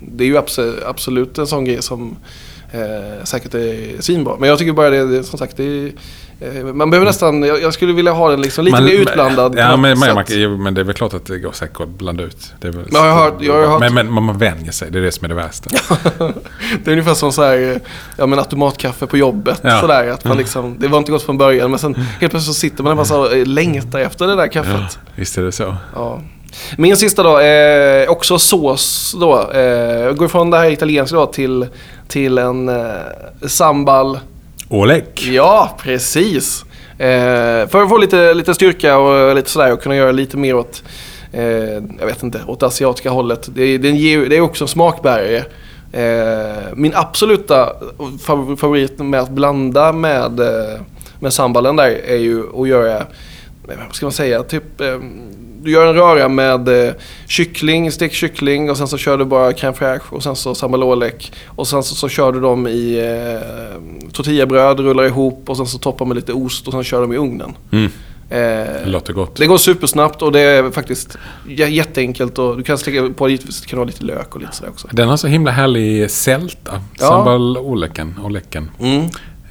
det 0.00 0.24
är 0.24 0.28
ju 0.28 0.36
abs- 0.36 0.82
absolut 0.86 1.38
en 1.38 1.46
sån 1.46 1.64
grej 1.64 1.82
som 1.82 2.16
eh, 2.72 3.24
säkert 3.24 3.54
är 3.54 4.02
svinbra. 4.02 4.36
Men 4.40 4.48
jag 4.48 4.58
tycker 4.58 4.72
bara 4.72 4.90
det, 4.90 5.06
det 5.06 5.24
som 5.24 5.38
sagt, 5.38 5.56
det 5.56 5.64
är, 5.64 5.92
man 6.74 6.90
behöver 6.90 7.06
nästan, 7.06 7.42
jag, 7.42 7.74
skulle 7.74 7.92
vilja 7.92 8.12
ha 8.12 8.30
den 8.30 8.40
liksom 8.42 8.64
lite 8.64 8.76
Man- 8.76 8.84
mer 8.84 8.92
utblandad. 8.92 9.54
Ja, 9.58 9.76
men, 9.76 9.98
man, 9.98 10.14
man, 10.14 10.62
men 10.62 10.74
det 10.74 10.80
är 10.80 10.84
väl 10.84 10.94
klart 10.94 11.14
att 11.14 11.26
det 11.26 11.38
går 11.38 11.52
säkert 11.52 11.80
att 11.80 11.88
blanda 11.88 12.22
ut. 12.22 12.52
Det 12.60 12.68
är 12.68 12.72
väl, 12.72 12.86
Men 12.90 13.04
jag 13.04 13.12
har 13.12 13.32
jag 13.40 13.54
har 13.54 13.66
hört- 13.66 13.80
men, 13.80 13.94
men 13.94 14.12
man, 14.12 14.38
vänjer 14.38 14.72
sig, 14.72 14.90
det 14.90 14.98
är 14.98 15.02
det 15.02 15.12
som 15.12 15.24
är 15.24 15.28
det 15.28 15.34
värsta. 15.34 15.70
Det 16.84 16.90
är 16.90 16.92
ungefär 16.92 17.14
som 17.14 17.32
så 17.32 17.42
här, 17.42 17.58
eh, 17.72 17.76
ja 18.16 18.26
men 18.26 18.38
automatkaffe 18.38 19.06
på 19.06 19.16
jobbet. 19.16 19.60
Ja. 19.62 19.80
Sådär, 19.80 20.08
att 20.10 20.24
man 20.24 20.36
liksom, 20.36 20.76
det 20.78 20.88
var 20.88 20.98
inte 20.98 21.12
gott 21.12 21.22
från 21.22 21.38
början 21.38 21.70
men 21.70 21.78
sen 21.78 21.94
helt 21.94 22.18
plötsligt 22.18 22.42
så 22.44 22.60
sitter 22.60 22.82
man 22.82 22.96
där 22.96 23.02
och 23.02 23.08
bara 23.08 23.28
så 23.28 23.36
eh, 23.36 23.46
längtar 23.46 23.98
efter 24.00 24.26
det 24.26 24.36
där 24.36 24.46
kaffet. 24.48 24.98
Visst 25.14 25.38
är 25.38 25.42
det 25.42 25.52
så. 25.52 25.76
Ja. 25.94 26.20
Min 26.78 26.96
sista 26.96 27.22
då, 27.22 27.38
eh, 27.40 28.08
också 28.10 28.38
sås 28.38 29.16
då. 29.20 29.50
Eh, 29.54 29.60
jag 29.60 30.16
går 30.16 30.26
ifrån 30.26 30.50
det 30.50 30.58
här 30.58 30.70
italienska 30.70 31.16
då 31.16 31.26
till, 31.26 31.66
till 32.08 32.38
en 32.38 32.68
eh, 32.68 32.84
sambal. 33.46 34.18
Oleg. 34.68 35.04
Ja, 35.30 35.76
precis. 35.82 36.64
Eh, 36.98 37.68
för 37.68 37.82
att 37.82 37.88
få 37.88 37.98
lite, 37.98 38.34
lite 38.34 38.54
styrka 38.54 38.98
och 38.98 39.34
lite 39.34 39.50
sådär 39.50 39.72
och 39.72 39.82
kunna 39.82 39.96
göra 39.96 40.12
lite 40.12 40.36
mer 40.36 40.54
åt, 40.54 40.82
eh, 41.32 41.42
jag 42.00 42.06
vet 42.06 42.22
inte, 42.22 42.40
åt 42.46 42.60
det 42.60 42.66
asiatiska 42.66 43.10
hållet. 43.10 43.48
Det, 43.54 43.62
är- 43.62 43.78
ger, 43.78 44.26
det 44.28 44.36
är 44.36 44.40
också 44.40 44.64
en 44.64 44.68
smakbärare. 44.68 45.44
Eh, 45.92 46.62
min 46.74 46.92
absoluta 46.94 47.72
favorit 48.58 48.98
med 48.98 49.20
att 49.20 49.30
blanda 49.30 49.92
med, 49.92 50.40
eh, 50.40 50.80
med 51.20 51.32
sambalen 51.32 51.76
där 51.76 51.90
är 52.06 52.16
ju 52.16 52.42
att 52.62 52.68
göra, 52.68 52.96
eh, 52.96 53.04
vad 53.86 53.94
ska 53.94 54.06
man 54.06 54.12
säga, 54.12 54.42
typ 54.42 54.80
eh, 54.80 54.98
du 55.66 55.72
gör 55.72 55.86
en 55.86 55.94
röra 55.94 56.28
med 56.28 56.68
eh, 56.88 56.94
kyckling, 57.26 57.92
stekt 57.92 58.14
kyckling 58.14 58.70
och 58.70 58.76
sen 58.76 58.88
så 58.88 58.98
kör 58.98 59.18
du 59.18 59.24
bara 59.24 59.50
crème 59.52 59.72
fraîche 59.72 60.10
och 60.10 60.22
sen 60.22 60.36
så 60.36 60.54
sambal 60.54 60.82
olek. 60.82 61.32
Och 61.46 61.68
sen 61.68 61.82
så, 61.82 61.94
så 61.94 62.08
kör 62.08 62.32
du 62.32 62.40
dem 62.40 62.66
i 62.66 62.98
eh, 62.98 64.10
tortillabröd, 64.12 64.80
rullar 64.80 65.04
ihop 65.04 65.42
och 65.46 65.56
sen 65.56 65.66
så 65.66 65.78
toppar 65.78 66.06
med 66.06 66.16
lite 66.16 66.32
ost 66.32 66.66
och 66.66 66.72
sen 66.72 66.84
kör 66.84 67.00
de 67.00 67.12
i 67.12 67.16
ugnen. 67.16 67.54
Mm. 67.72 67.84
Eh, 68.30 68.38
Det 68.38 68.82
låter 68.86 69.12
gott. 69.12 69.36
det 69.36 69.46
går 69.46 69.58
supersnabbt 69.58 70.22
och 70.22 70.32
det 70.32 70.40
är 70.40 70.70
faktiskt 70.70 71.18
jätteenkelt 71.68 72.38
och 72.38 72.56
du 72.56 72.62
kan 72.62 72.78
släcka 72.78 73.08
på 73.16 73.28
givetvis, 73.28 73.60
kan 73.66 73.78
vara 73.78 73.86
lite 73.86 74.04
lök 74.04 74.34
och 74.34 74.40
lite 74.40 74.56
sådär 74.56 74.70
också. 74.70 74.88
Den 74.92 75.08
har 75.08 75.16
så 75.16 75.26
himla 75.26 75.50
härlig 75.50 76.10
sälta. 76.10 76.80
Ja. 76.98 77.06
Sambal 77.08 77.58
oleken, 77.58 78.14
oleken 78.24 78.70
Mm. 78.80 79.06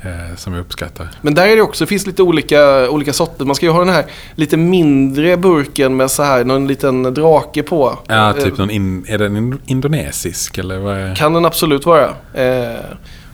Eh, 0.05 0.35
som 0.35 0.53
jag 0.53 0.61
uppskattar. 0.61 1.07
Men 1.21 1.33
där 1.35 1.47
är 1.47 1.55
det 1.55 1.61
också, 1.61 1.83
det 1.83 1.87
finns 1.87 2.07
lite 2.07 2.23
olika, 2.23 2.89
olika 2.89 3.13
sorter. 3.13 3.45
Man 3.45 3.55
ska 3.55 3.65
ju 3.65 3.71
ha 3.71 3.79
den 3.79 3.93
här 3.93 4.05
lite 4.35 4.57
mindre 4.57 5.37
burken 5.37 5.97
med 5.97 6.11
så 6.11 6.23
här 6.23 6.43
någon 6.43 6.67
liten 6.67 7.13
drake 7.13 7.63
på. 7.63 7.99
Ja, 8.07 8.29
Eh, 8.29 8.43
typ 8.43 8.57
någon 8.57 8.69
in, 8.69 9.05
är 9.07 9.17
den 9.17 9.37
in, 9.37 9.59
indonesisk 9.65 10.57
eller 10.57 10.77
vad 10.77 10.97
är 10.97 11.15
Kan 11.15 11.33
den 11.33 11.45
absolut 11.45 11.85
vara. 11.85 12.05
Eh, 12.33 12.79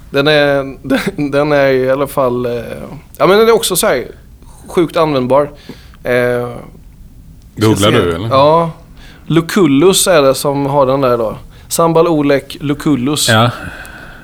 den, 0.10 0.27
är, 0.27 0.77
den, 0.88 0.99
den 1.31 1.51
är 1.51 1.67
i 1.67 1.89
alla 1.91 2.07
fall... 2.07 2.45
Eh, 2.45 2.51
ja 3.17 3.27
men 3.27 3.39
den 3.39 3.47
är 3.47 3.51
också 3.51 3.75
så 3.75 3.88
här 3.88 4.05
sjukt 4.67 4.97
användbar. 4.97 5.51
Eh, 6.03 6.49
Googlar 7.55 7.91
du 7.91 8.15
eller? 8.15 8.29
Ja. 8.29 8.71
Lucullus 9.27 10.07
är 10.07 10.21
det 10.21 10.36
som 10.36 10.65
har 10.65 10.86
den 10.86 11.01
där 11.01 11.17
då. 11.17 11.38
Sambal 11.67 12.07
Olek 12.07 12.57
Lucullus. 12.60 13.29
Ja. 13.29 13.49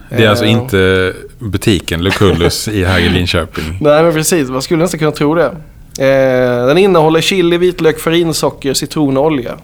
Det 0.10 0.24
är 0.26 0.30
alltså 0.30 0.46
Eh. 0.46 0.52
inte 0.52 1.14
butiken 1.40 2.04
Lucullus 2.04 2.68
i 2.68 2.84
här 2.84 3.00
i 3.00 3.10
Linköping. 3.10 3.78
Nej 3.82 4.04
men 4.04 4.14
precis, 4.14 4.50
man 4.50 4.62
skulle 4.62 4.84
nästan 4.84 5.00
kunna 5.00 5.12
tro 5.12 5.36
det. 5.36 5.56
Eh, 6.00 6.68
den 6.68 6.78
innehåller 6.78 7.22
chili, 7.22 7.58
vitlök, 7.58 8.00
farinsocker, 8.00 8.74
citron 8.74 9.18
och 9.18 9.26
olja. 9.26 9.58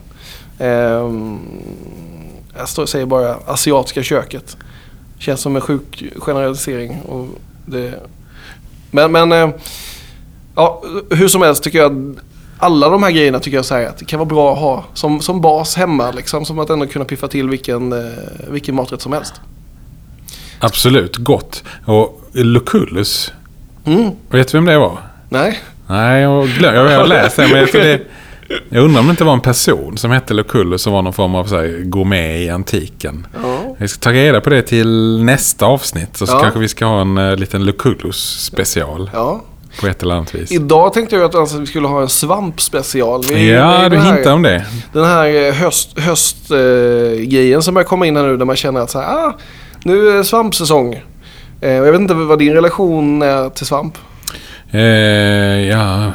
Eh, 0.59 1.11
jag 2.57 2.69
står, 2.69 2.85
säger 2.85 3.05
bara 3.05 3.35
asiatiska 3.45 4.03
köket. 4.03 4.57
Känns 5.19 5.41
som 5.41 5.55
en 5.55 5.61
sjuk 5.61 6.03
generalisering. 6.17 7.01
Och 7.01 7.27
det, 7.65 7.93
men 8.91 9.11
men 9.11 9.31
eh, 9.31 9.49
ja, 10.55 10.83
hur 11.09 11.27
som 11.27 11.41
helst 11.41 11.63
tycker 11.63 11.79
jag 11.79 11.91
att 11.91 12.23
alla 12.57 12.89
de 12.89 13.03
här 13.03 13.11
grejerna 13.11 13.39
tycker 13.39 13.57
jag 13.57 13.65
så 13.65 13.75
att 13.75 13.97
det 13.97 14.05
kan 14.05 14.19
vara 14.19 14.29
bra 14.29 14.53
att 14.53 14.59
ha 14.59 14.85
som, 14.93 15.21
som 15.21 15.41
bas 15.41 15.75
hemma. 15.75 16.11
Liksom, 16.11 16.45
som 16.45 16.59
att 16.59 16.69
ändå 16.69 16.85
kunna 16.87 17.05
piffa 17.05 17.27
till 17.27 17.49
vilken, 17.49 17.95
vilken 18.47 18.75
maträtt 18.75 19.01
som 19.01 19.13
helst. 19.13 19.33
Absolut, 20.63 21.17
gott. 21.17 21.63
Och 21.85 22.21
Lucullus, 22.33 23.33
Mm, 23.85 24.11
vet 24.29 24.47
du 24.51 24.57
vem 24.57 24.65
det 24.65 24.77
var? 24.77 24.97
nej. 25.29 25.59
Nej, 25.87 26.21
jag, 26.21 26.47
glöm, 26.47 26.75
jag 26.75 26.99
har 26.99 27.07
läst 27.07 27.35
det, 27.35 27.47
men 27.47 27.59
jag, 27.59 27.69
det, 27.73 28.01
jag 28.69 28.83
undrar 28.83 28.99
om 28.99 29.07
det 29.07 29.11
inte 29.11 29.23
var 29.23 29.33
en 29.33 29.39
person 29.41 29.97
som 29.97 30.11
hette 30.11 30.33
Lucullus 30.33 30.81
som 30.81 30.93
var 30.93 31.01
någon 31.01 31.13
form 31.13 31.35
av 31.35 31.45
så 31.45 31.55
här, 31.55 31.81
gourmet 31.83 32.41
i 32.41 32.49
antiken. 32.49 33.27
Ja. 33.43 33.75
Vi 33.79 33.87
ska 33.87 33.99
ta 33.99 34.11
reda 34.11 34.41
på 34.41 34.49
det 34.49 34.61
till 34.61 35.19
nästa 35.23 35.65
avsnitt. 35.65 36.17
Så, 36.17 36.27
så 36.27 36.33
Ja. 36.33 36.39
kanske 36.39 36.59
vi 36.59 36.67
ska 36.67 36.85
ha 36.85 37.01
en 37.01 37.17
uh, 37.17 37.35
liten 37.35 37.65
Lucullus 37.65 38.45
special 38.45 39.09
ja. 39.13 39.41
på 39.81 39.87
ett 39.87 40.03
eller 40.03 40.15
annat 40.15 40.35
vis. 40.35 40.51
Idag 40.51 40.93
tänkte 40.93 41.15
jag 41.15 41.25
att 41.25 41.35
alltså, 41.35 41.57
vi 41.57 41.65
skulle 41.65 41.87
ha 41.87 42.01
en 42.01 42.09
svampspecial. 42.09 43.23
Vi- 43.27 43.51
Ja, 43.51 43.89
du 43.89 43.97
hintar 43.99 44.33
om 44.33 44.41
det. 44.41 44.65
Den 44.93 45.05
här 45.05 45.47
eh, 45.47 45.53
höst, 45.53 45.99
höstgrejen 45.99 47.63
som 47.63 47.73
börjar 47.73 47.87
komma 47.87 48.05
in 48.07 48.15
här 48.15 48.23
nu 48.23 48.37
där 48.37 48.45
man 48.45 48.55
känner 48.55 48.79
att 48.79 48.89
så 48.91 48.99
här, 48.99 49.07
ah, 49.27 49.37
nu 49.83 50.09
är 50.09 50.17
det 50.17 50.23
svampsäsong. 50.23 50.93
Eh, 51.61 51.71
jag 51.71 51.91
vet 51.91 52.01
inte 52.01 52.13
vad 52.13 52.39
din 52.39 52.53
relation 52.53 53.21
är 53.21 53.49
till 53.49 53.65
svamp. 53.65 53.97
Eh, 54.71 54.81
ja, 55.69 56.11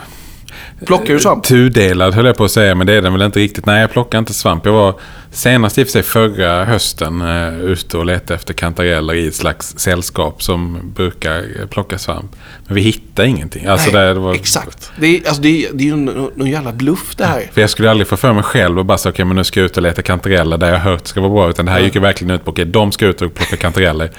Plockar 0.87 1.15
du 1.15 1.21
svamp? 1.21 1.45
Tudelad 1.45 2.15
höll 2.15 2.27
jag 2.27 2.37
på 2.37 2.45
att 2.45 2.51
säga, 2.51 2.75
men 2.75 2.87
det 2.87 2.93
är 2.93 3.03
den 3.03 3.13
väl 3.13 3.23
inte 3.23 3.39
riktigt. 3.39 3.67
Nej, 3.67 3.81
jag 3.81 3.91
plockar 3.91 4.19
inte 4.19 4.35
svamp. 4.35 4.67
Jag 4.67 4.73
var 4.73 4.95
senast 5.31 5.79
i 5.79 5.83
och 5.83 5.87
för 5.87 5.93
sig 5.93 6.03
förra 6.03 6.65
hösten 6.65 7.23
uh, 7.23 7.61
ute 7.61 7.99
och 7.99 8.07
letade 8.07 8.35
efter 8.35 8.55
kantareller 8.55 9.15
i 9.15 9.27
ett 9.27 9.35
slags 9.35 9.79
sällskap 9.79 10.43
som 10.43 10.93
brukar 10.95 11.39
eh, 11.61 11.67
plocka 11.67 11.99
svamp. 11.99 12.37
Men 12.67 12.75
vi 12.75 12.81
hittade 12.81 13.29
ingenting. 13.29 13.67
Alltså 13.67 13.91
Nej, 13.93 14.15
det 14.15 14.21
var, 14.21 14.35
Exakt. 14.35 14.93
Det 15.01 15.07
är, 15.07 15.27
alltså, 15.27 15.43
det 15.43 15.65
är, 15.65 15.73
det 15.73 15.85
är 15.85 15.87
ju 15.87 15.97
någon, 15.97 16.31
någon 16.35 16.51
jävla 16.51 16.73
bluff 16.73 17.17
det 17.17 17.25
här. 17.25 17.51
För 17.53 17.61
jag 17.61 17.71
skulle 17.71 17.91
aldrig 17.91 18.09
få 18.09 18.17
för 18.17 18.33
mig 18.33 18.43
själv 18.43 18.79
och 18.79 18.85
bara 18.85 18.99
säga 18.99 19.13
okej 19.13 19.25
men 19.25 19.37
nu 19.37 19.45
ska 19.45 19.61
jag 19.61 19.65
ut 19.65 19.77
och 19.77 19.83
leta 19.83 20.03
kantareller 20.03 20.59
där 20.59 20.73
jag 20.73 20.79
hört 20.79 21.07
ska 21.07 21.21
vara 21.21 21.33
bra. 21.33 21.51
Utan 21.51 21.67
det 21.67 21.73
här 21.73 21.81
gick 21.81 21.95
ju 21.95 22.01
verkligen 22.01 22.35
ut 22.35 22.45
på 22.45 22.51
okej 22.51 22.65
de 22.65 22.93
ska 22.93 23.07
ut 23.07 23.23
och 23.23 23.35
plocka 23.35 23.57
kantareller. 23.57 24.11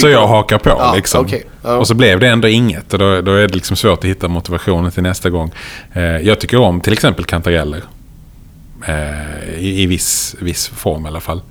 Så 0.00 0.08
jag 0.08 0.26
hakar 0.26 0.58
på 0.58 0.68
Ja, 0.68 0.94
liksom. 0.96 1.28
Ja. 1.62 1.76
Och 1.76 1.86
så 1.86 1.94
blev 1.94 2.20
det 2.20 2.28
ändå 2.28 2.48
inget. 2.48 2.92
Och 2.92 2.98
då, 2.98 3.20
då 3.20 3.32
är 3.32 3.48
det 3.48 3.54
liksom 3.54 3.76
svårt 3.76 3.98
att 3.98 4.04
hitta 4.04 4.28
motivationen 4.28 4.90
till 4.90 5.02
nästa 5.02 5.30
gång. 5.30 5.52
Eh, 5.92 6.02
jag 6.02 6.40
tycker 6.40 6.56
om 6.56 6.80
till 6.80 6.92
exempel 6.92 7.24
kantareller. 7.24 7.80
Eh, 8.86 9.54
I 9.58 9.82
i 9.82 9.86
viss, 9.86 10.36
viss 10.40 10.68
form 10.68 11.04
i 11.04 11.08
alla 11.08 11.20
fall. 11.20 11.42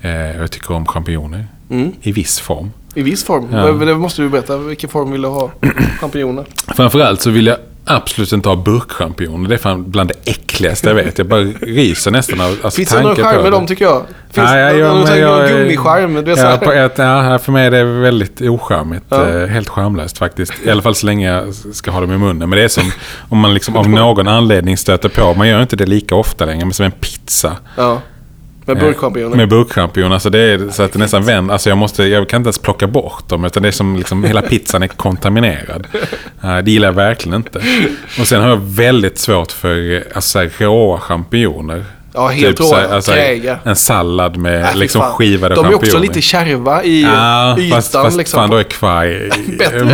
Eh, 0.00 0.36
jag 0.36 0.50
tycker 0.50 0.74
om 0.74 0.86
champinjoner. 0.86 1.46
Mm. 1.70 1.92
I 2.02 2.12
viss 2.12 2.40
form. 2.40 2.70
I 2.94 3.02
viss 3.02 3.24
form. 3.24 3.48
Ja. 3.52 3.72
Det 3.72 3.94
måste 3.94 4.22
du 4.22 4.28
berätta. 4.28 4.56
Vilken 4.58 4.90
form 4.90 5.10
vill 5.10 5.22
du 5.22 5.28
ha 5.28 5.50
champinjoner? 6.00 6.44
Framförallt 6.76 7.22
så 7.22 7.30
vill 7.30 7.46
jag 7.46 7.56
absolut 7.84 8.32
inte 8.32 8.48
ha 8.48 8.56
burkchampinjoner. 8.56 9.48
Det 9.48 9.54
är 9.54 9.58
fan 9.58 9.90
bland 9.90 10.08
det 10.08 10.30
äckligaste 10.30 10.88
jag 10.88 10.94
vet. 10.94 11.18
Jag 11.18 11.26
bara 11.28 11.40
ryser 11.60 12.10
nästan 12.10 12.40
av 12.40 12.46
alltså, 12.46 12.70
Finns 12.70 12.88
det 12.88 13.02
någon 13.02 13.16
charm 13.16 13.42
med 13.42 13.52
dem 13.52 13.66
tycker 13.66 13.84
jag? 13.84 14.02
Finns 14.30 14.50
ja, 14.50 14.56
det 14.56 14.78
någon, 14.88 15.06
jag- 15.18 15.38
någon 15.38 15.48
gummicharm? 15.48 16.14
Du 16.14 16.22
vet, 16.22 16.38
så 16.38 16.44
Ja, 16.44 16.50
här. 16.50 16.56
på 16.58 16.72
ett, 16.72 16.92
ja, 16.98 17.38
för 17.38 17.52
mig 17.52 17.66
är 17.66 17.70
det 17.70 17.84
väldigt 17.84 18.40
ocharmigt. 18.40 19.04
Ja. 19.08 19.28
Eh, 19.28 19.46
Helt 19.46 19.68
charmlöst 19.68 20.18
faktiskt. 20.18 20.52
I 20.64 20.70
alla 20.70 20.82
fall 20.82 20.94
så 20.94 21.06
länge 21.06 21.32
jag 21.32 21.54
ska 21.54 21.90
ha 21.90 22.00
dem 22.00 22.12
i 22.12 22.18
munnen. 22.18 22.48
Men 22.50 22.56
det 22.58 22.64
är 22.64 22.68
som 22.68 22.90
om 23.28 23.38
man 23.38 23.54
liksom 23.54 23.76
av 23.76 23.88
någon 23.88 24.28
anledning 24.28 24.76
stöter 24.76 25.08
på, 25.08 25.34
man 25.34 25.48
gör 25.48 25.62
inte 25.62 25.76
det 25.76 25.86
lika 25.86 26.14
ofta 26.14 26.44
längre, 26.44 26.64
men 26.64 26.72
som 26.72 26.84
en 26.86 26.92
pizza. 26.92 27.56
Ja. 27.76 28.00
Med 28.64 28.78
burkchampinjoner. 28.78 29.36
Med 29.36 29.48
burkchampinjoner. 29.48 30.14
Alltså 30.14 30.30
det 30.30 30.38
är 30.38 30.68
så 30.70 30.82
att 30.82 30.92
det 30.92 30.98
nästan 30.98 31.24
vänder. 31.24 31.52
Alltså 31.52 31.68
jag, 31.68 31.78
måste, 31.78 32.04
jag 32.04 32.28
kan 32.28 32.40
inte 32.40 32.46
ens 32.48 32.58
plocka 32.58 32.86
bort 32.86 33.28
dem. 33.28 33.44
Utan 33.44 33.62
det 33.62 33.68
är 33.68 33.72
som 33.72 33.96
liksom 33.96 34.24
hela 34.24 34.42
pizzan 34.42 34.82
är 34.82 34.86
kontaminerad. 34.88 35.86
Det 36.64 36.70
gillar 36.70 36.88
jag 36.88 36.92
verkligen 36.92 37.36
inte. 37.36 37.62
Och 38.20 38.26
sen 38.26 38.42
har 38.42 38.48
jag 38.48 38.60
väldigt 38.62 39.18
svårt 39.18 39.52
för 39.52 40.04
alltså, 40.14 40.38
här, 40.38 40.50
råa 40.58 41.00
champinjoner. 41.00 41.84
Ja, 42.14 42.28
helt 42.28 42.56
Typ 42.56 42.66
råa. 42.66 42.94
alltså. 42.94 43.12
En 43.64 43.76
sallad 43.76 44.36
med 44.36 44.72
fy 44.72 44.78
liksom 44.78 45.02
skivade 45.02 45.54
De 45.54 45.64
är 45.64 45.68
också 45.68 45.78
champinjoner. 45.78 46.06
lite 46.08 46.20
kärva 46.20 46.84
i 46.84 47.02
Ja, 47.02 47.58
ytan. 47.58 47.76
fast, 47.76 47.92
fast 47.92 48.16
liksom. 48.16 48.40
fan 48.40 48.50
då 48.50 48.56
är 48.56 48.62
kvarg 48.62 49.30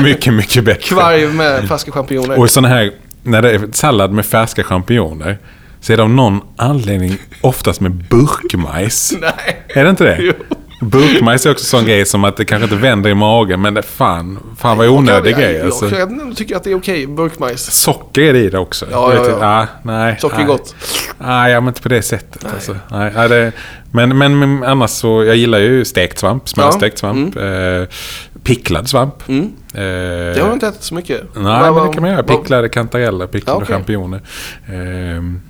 mycket, 0.03 0.35
mycket 0.35 0.65
bättre. 0.65 0.83
Kvarg 0.83 1.27
med 1.27 1.69
färska 1.69 1.93
champinjoner. 1.93 2.39
Och 2.39 2.51
sådana 2.51 2.69
här, 2.75 2.91
när 3.23 3.43
det 3.43 3.51
är 3.51 3.61
sallad 3.73 4.13
med 4.13 4.27
färska 4.27 4.65
champinjoner. 4.65 5.39
Så 5.81 5.93
är 5.93 5.97
det 5.97 6.03
av 6.03 6.11
någon 6.11 6.41
anledning 6.57 7.17
oftast 7.41 7.81
med 7.81 7.93
burkmajs. 7.93 9.13
Nej. 9.21 9.63
Är 9.69 9.85
det 9.85 9.91
inte 9.91 10.05
det? 10.05 10.19
Jo. 10.21 10.33
Burkmajs 10.81 11.47
är 11.47 11.51
också 11.51 11.63
en 11.77 11.81
sån 11.81 11.85
grej 11.89 12.07
som 12.07 12.25
att 12.25 12.37
det 12.37 12.45
kanske 12.45 12.65
inte 12.65 12.77
vänder 12.77 13.11
i 13.11 13.15
magen, 13.15 13.61
men 13.61 13.75
det 13.75 13.83
fan, 13.83 14.39
fan 14.59 14.79
vad 14.79 14.89
onödig 14.89 15.31
jag, 15.33 15.39
grej. 15.41 15.53
jag, 15.55 15.67
Alltså. 15.67 15.89
jag, 15.99 16.37
tycker 16.37 16.57
att 16.57 16.65
det 16.65 16.71
är 16.71 16.77
okej, 16.77 17.07
burkmajs. 17.07 17.71
Socker 17.83 18.23
är 18.23 18.33
det 18.33 18.39
i 18.39 18.51
det 18.51 18.59
också. 18.59 18.87
Ja, 18.91 19.15
Jag 19.15 19.27
ja, 19.27 19.31
ja. 19.41 19.61
ah, 19.63 19.67
nej, 19.83 20.17
Socker 20.21 20.35
är 20.37 20.39
nej. 20.39 20.47
gott. 20.47 20.75
Nej, 21.19 21.53
ja, 21.53 21.61
men 21.61 21.69
inte 21.69 21.83
på 21.83 21.89
det 21.89 22.03
sättet. 22.03 22.45
Alltså. 22.55 22.77
Nej, 22.91 23.13
ja, 23.15 23.29
det, 23.29 23.53
men, 23.93 24.19
men, 24.19 24.39
men 24.39 24.65
annars 24.65 24.91
så, 24.91 25.25
jag 25.25 25.37
gillar 25.37 25.59
ju 25.59 25.85
stekt 25.85 26.19
svamp, 26.19 26.49
smörstekt 26.49 26.99
svamp. 26.99 27.37
Eh, 27.37 27.43
picklad 28.43 28.89
svamp. 28.89 29.29
Mm. 29.29 29.45
Eh, 29.75 29.81
Det 29.81 30.37
har 30.41 30.47
jag 30.47 30.53
inte 30.53 30.67
ätit 30.67 30.83
så 30.83 30.95
mycket. 30.95 31.21
Nej, 31.35 31.73
men 31.73 31.87
det 31.87 31.93
kan 31.95 32.03
man 32.03 32.11
göra. 32.11 32.23
Picklade 32.23 32.69
kantareller, 32.69 33.27
picklade 33.27 33.59
Ja, 33.59 33.63
okej. 33.65 33.75
champinjoner. 33.77 34.21
Ehm, 34.73 35.41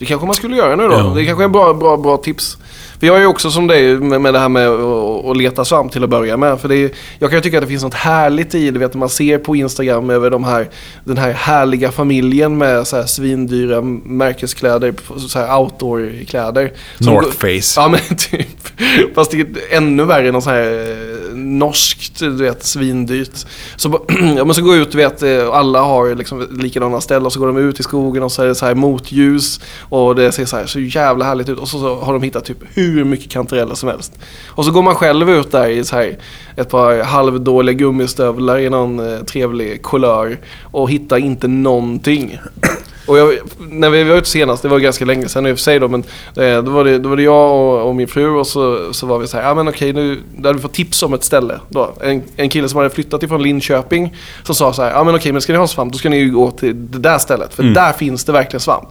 Det 0.00 0.06
kanske 0.06 0.26
man 0.26 0.34
skulle 0.34 0.56
göra 0.56 0.76
nu 0.76 0.88
då. 0.88 0.94
Ja. 0.94 1.12
Det 1.16 1.24
kanske 1.24 1.44
är 1.44 1.48
bra, 1.48 1.74
bra, 1.74 1.96
bra 1.96 2.16
tips. 2.16 2.58
För 3.00 3.06
jag 3.06 3.16
är 3.16 3.20
ju 3.20 3.26
också 3.26 3.50
som 3.50 3.66
dig 3.66 3.96
med, 3.96 4.20
med 4.20 4.34
det 4.34 4.38
här 4.38 4.48
med 4.48 4.68
att, 4.68 5.36
leta 5.36 5.64
svamp 5.64 5.92
till 5.92 6.04
att 6.04 6.10
börja 6.10 6.36
med. 6.36 6.60
För 6.60 6.68
det 6.68 6.76
är, 6.76 6.90
jag 7.18 7.30
kan 7.30 7.38
ju 7.38 7.42
tycka 7.42 7.58
att 7.58 7.62
det 7.62 7.68
finns 7.68 7.82
något 7.82 7.94
härligt 7.94 8.54
i 8.54 8.70
det. 8.70 8.78
Vet, 8.78 8.94
man 8.94 9.08
ser 9.08 9.38
på 9.38 9.56
Instagram 9.56 10.10
över 10.10 10.30
de 10.30 10.44
här, 10.44 10.68
den 11.04 11.18
här 11.18 11.32
härliga 11.32 11.92
familjen 11.92 12.58
med 12.58 12.86
så 12.86 12.96
här 12.96 13.06
svindyra 13.06 13.80
märkeskläder, 14.04 14.94
så 15.28 15.38
här 15.38 15.58
outdoor-kläder. 15.58 16.72
North 16.98 17.30
Face. 17.30 17.80
Ja 17.80 17.88
men 17.88 18.16
typ. 18.16 18.68
Fast 19.14 19.30
det 19.30 19.40
är 19.40 19.46
ännu 19.70 20.04
värre 20.04 20.28
än 20.28 20.34
något 20.34 20.44
så 20.44 20.50
här 20.50 20.62
eh, 20.62 21.19
norskt, 21.34 22.18
du 22.18 22.30
vet, 22.30 22.64
svindyrt. 22.64 23.46
Så, 23.76 23.88
ja, 24.36 24.44
men 24.44 24.54
så 24.54 24.62
går 24.62 24.76
ut, 24.76 24.92
du 24.92 24.98
vet, 24.98 25.22
eh, 25.22 25.50
alla 25.50 25.82
har 25.82 26.14
liksom 26.14 26.48
likadana 26.50 27.00
ställen 27.00 27.26
och 27.26 27.32
så 27.32 27.40
går 27.40 27.46
de 27.46 27.56
ut 27.56 27.80
i 27.80 27.82
skogen 27.82 28.22
och 28.22 28.32
så 28.32 28.42
är 28.42 28.46
det 28.46 28.54
så 28.54 28.66
här 28.66 28.74
motljus. 28.74 29.60
Och 29.80 30.14
det 30.14 30.32
ser 30.32 30.44
så, 30.44 30.56
här, 30.56 30.66
så 30.66 30.80
jävla 30.80 31.24
härligt 31.24 31.48
ut. 31.48 31.58
Och 31.58 31.68
så, 31.68 31.78
så 31.78 32.00
har 32.00 32.12
de 32.12 32.22
hittat 32.22 32.44
typ 32.44 32.58
hur 32.74 33.04
mycket 33.04 33.30
kantareller 33.30 33.74
som 33.74 33.88
helst. 33.88 34.12
Och 34.46 34.64
så 34.64 34.70
går 34.70 34.82
man 34.82 34.94
själv 34.94 35.30
ut 35.30 35.52
där 35.52 35.68
i 35.68 35.84
så 35.84 35.96
här 35.96 36.18
ett 36.56 36.68
par 36.68 37.02
halvdåliga 37.02 37.72
gummistövlar 37.72 38.58
i 38.58 38.70
någon 38.70 39.12
eh, 39.12 39.20
trevlig 39.20 39.82
kulör 39.82 40.38
och 40.62 40.90
hittar 40.90 41.16
inte 41.16 41.48
någonting. 41.48 42.38
Och 43.10 43.18
jag, 43.18 43.32
när 43.58 43.90
vi 43.90 44.04
var 44.04 44.16
ute 44.16 44.28
senast, 44.28 44.62
det 44.62 44.68
var 44.68 44.78
ganska 44.78 45.04
länge 45.04 45.28
sedan 45.28 45.46
i 45.46 45.52
och 45.52 45.56
för 45.56 45.62
sig 45.62 45.78
då, 45.78 45.88
men 45.88 46.04
eh, 46.36 46.62
då 46.62 46.70
var 46.70 46.84
det, 46.84 46.98
då 46.98 47.08
var 47.08 47.16
det 47.16 47.22
jag 47.22 47.52
och, 47.52 47.88
och 47.88 47.94
min 47.96 48.08
fru 48.08 48.30
och 48.30 48.46
så, 48.46 48.92
så 48.92 49.06
var 49.06 49.18
vi 49.18 49.26
så 49.26 49.36
här, 49.36 49.48
ja 49.48 49.54
men 49.54 49.68
okej 49.68 49.92
nu, 49.92 50.20
då 50.36 50.48
hade 50.48 50.56
vi 50.56 50.62
fått 50.62 50.72
tips 50.72 51.02
om 51.02 51.14
ett 51.14 51.24
ställe. 51.24 51.60
Då. 51.68 51.94
En, 52.00 52.22
en 52.36 52.48
kille 52.48 52.68
som 52.68 52.76
hade 52.76 52.90
flyttat 52.90 53.22
ifrån 53.22 53.42
Linköping 53.42 54.16
som 54.42 54.54
sa 54.54 54.72
så 54.72 54.82
här, 54.82 54.90
ja 54.90 55.04
men 55.04 55.14
okej 55.14 55.32
men 55.32 55.40
ska 55.40 55.52
ni 55.52 55.58
ha 55.58 55.66
svamp 55.66 55.92
då 55.92 55.98
ska 55.98 56.08
ni 56.08 56.16
ju 56.16 56.30
gå 56.30 56.50
till 56.50 56.90
det 56.90 56.98
där 56.98 57.18
stället, 57.18 57.54
för 57.54 57.62
Mm. 57.62 57.74
där 57.74 57.92
finns 57.92 58.24
det 58.24 58.32
verkligen 58.32 58.60
svamp. 58.60 58.88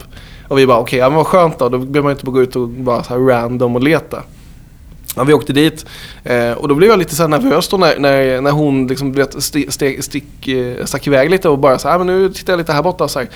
Och 0.47 0.57
vi 0.57 0.67
bara 0.67 0.79
okej, 0.79 0.99
ja 0.99 1.09
men 1.09 1.17
vad 1.17 1.27
skönt 1.27 1.59
då, 1.59 1.69
då 1.69 1.77
behöver 1.77 2.01
man 2.01 2.11
inte 2.11 2.25
bara 2.25 2.31
gå 2.31 2.41
ut 2.41 2.55
och 2.55 2.67
bara 2.67 3.03
så 3.03 3.13
här 3.13 3.19
random 3.19 3.75
och 3.75 3.83
leta. 3.83 4.23
Ja, 5.19 5.23
vi 5.23 5.33
åkte 5.33 5.53
dit 5.53 5.85
eh, 6.23 6.51
och 6.51 6.67
då 6.67 6.75
blev 6.75 6.89
jag 6.89 6.99
lite 6.99 7.15
så 7.15 7.27
nervös 7.27 7.67
då 7.67 7.77
när, 7.77 7.99
när, 7.99 8.41
när 8.41 8.51
hon 8.51 8.87
liksom, 8.87 9.11
vet, 9.13 9.43
sti, 9.43 9.65
sti, 9.71 10.01
stick, 10.01 10.47
eh, 10.47 10.85
stack 10.85 11.07
iväg 11.07 11.29
lite 11.29 11.49
och 11.49 11.59
bara 11.59 11.79
så 11.79 11.89
här, 11.89 11.97
men 11.97 12.07
nu 12.07 12.29
tittar 12.29 12.53
jag 12.53 12.57
lite 12.57 12.73
här 12.73 12.83
borta. 12.83 13.07
Så 13.07 13.19
här, 13.19 13.27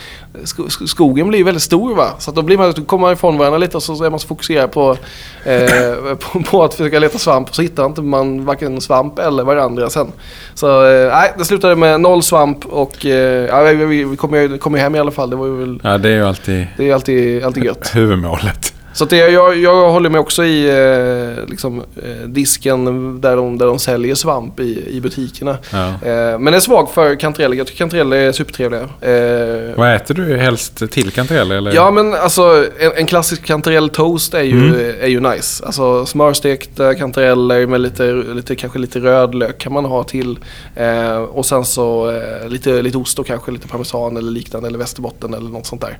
sko, 0.43 0.69
sko- 0.69 0.87
skogen 0.87 1.27
blir 1.27 1.43
väldigt 1.43 1.63
stor 1.63 1.95
va, 1.95 2.09
så 2.19 2.29
att 2.29 2.35
då 2.35 2.41
blir 2.41 2.57
man, 2.57 2.73
då 2.75 2.81
kommer 2.83 3.01
man 3.01 3.13
ifrån 3.13 3.37
varandra 3.37 3.57
lite 3.57 3.77
och 3.77 3.83
så 3.83 4.03
är 4.03 4.09
man 4.09 4.19
så 4.19 4.27
fokuserad 4.27 4.71
på, 4.71 4.97
eh, 5.45 6.15
på, 6.19 6.43
på 6.43 6.63
att 6.63 6.73
försöka 6.73 6.99
leta 6.99 7.17
svamp 7.17 7.49
och 7.49 7.55
så 7.55 7.61
hittar 7.61 7.85
inte 7.85 8.01
man 8.01 8.45
varken 8.45 8.81
svamp 8.81 9.19
eller 9.19 9.43
varandra 9.43 9.89
sen. 9.89 10.07
Så 10.53 10.85
eh, 10.85 11.09
nej, 11.11 11.33
det 11.37 11.45
slutade 11.45 11.75
med 11.75 12.01
noll 12.01 12.23
svamp 12.23 12.65
och 12.65 13.05
eh, 13.05 13.45
ja, 13.45 13.63
vi, 13.63 13.85
vi, 13.85 14.03
vi 14.03 14.15
kom 14.17 14.33
ju 14.33 14.57
kom 14.57 14.75
ju 14.75 14.79
hem 14.81 14.95
i 14.95 14.99
alla 14.99 15.11
fall. 15.11 15.29
Det 15.29 15.35
var 15.35 15.45
ju 15.45 15.55
väl, 15.55 15.79
Ja, 15.83 15.97
det 15.97 16.09
är 16.09 16.13
ju 16.13 16.25
alltid 16.25 16.67
det 16.77 16.89
är 16.89 16.93
alltid, 16.93 17.43
alltid 17.43 17.63
gött. 17.63 17.91
huvudmålet. 17.95 18.72
Så 18.93 19.05
det, 19.05 19.17
jag, 19.17 19.57
jag 19.57 19.91
håller 19.91 20.09
mig 20.09 20.19
också 20.21 20.43
i 20.45 20.69
eh, 20.69 21.49
liksom, 21.49 21.79
eh, 21.79 22.27
disken 22.27 23.21
där 23.21 23.35
de, 23.35 23.57
där 23.57 23.65
de 23.65 23.79
säljer 23.79 24.15
svamp 24.15 24.59
i, 24.59 24.87
i 24.89 25.01
butikerna. 25.01 25.57
Ja. 25.71 25.87
Eh, 25.87 26.39
men 26.39 26.45
jag 26.45 26.55
är 26.55 26.59
svag 26.59 26.91
för 26.91 27.15
kantareller. 27.15 27.57
Jag 27.57 27.67
tycker 27.67 27.77
kantareller 27.77 28.17
är 28.17 28.31
supertrevliga. 28.31 28.81
Eh, 28.81 29.75
Vad 29.77 29.95
äter 29.95 30.13
du 30.15 30.37
helst 30.37 30.91
till 30.91 31.11
kantareller? 31.11 31.55
Eller? 31.55 31.73
Ja 31.75 31.91
men 31.91 32.13
alltså 32.13 32.65
en, 32.79 32.91
en 32.95 33.05
klassisk 33.05 33.45
kantarelltoast 33.45 34.33
är 34.33 34.41
ju, 34.43 34.53
Mm. 34.63 34.95
är 35.01 35.07
ju 35.07 35.19
nice. 35.19 35.65
Alltså 35.65 36.05
smörstekta 36.05 36.95
kantareller 36.95 37.67
med 37.67 37.81
lite, 37.81 38.03
lite, 38.13 38.55
kanske 38.55 38.79
lite 38.79 38.99
rödlök 38.99 39.57
kan 39.57 39.73
man 39.73 39.85
ha 39.85 40.03
till. 40.03 40.39
Eh, 40.75 41.17
och 41.17 41.45
sen 41.45 41.65
så 41.65 42.11
eh, 42.11 42.49
lite, 42.49 42.81
lite 42.81 42.97
ost 42.97 43.19
och 43.19 43.25
kanske 43.27 43.51
lite 43.51 43.67
parmesan 43.67 44.17
eller 44.17 44.31
liknande 44.31 44.67
eller 44.67 44.79
västerbotten 44.79 45.33
eller 45.33 45.49
något 45.49 45.65
sånt 45.65 45.81
där. 45.81 45.97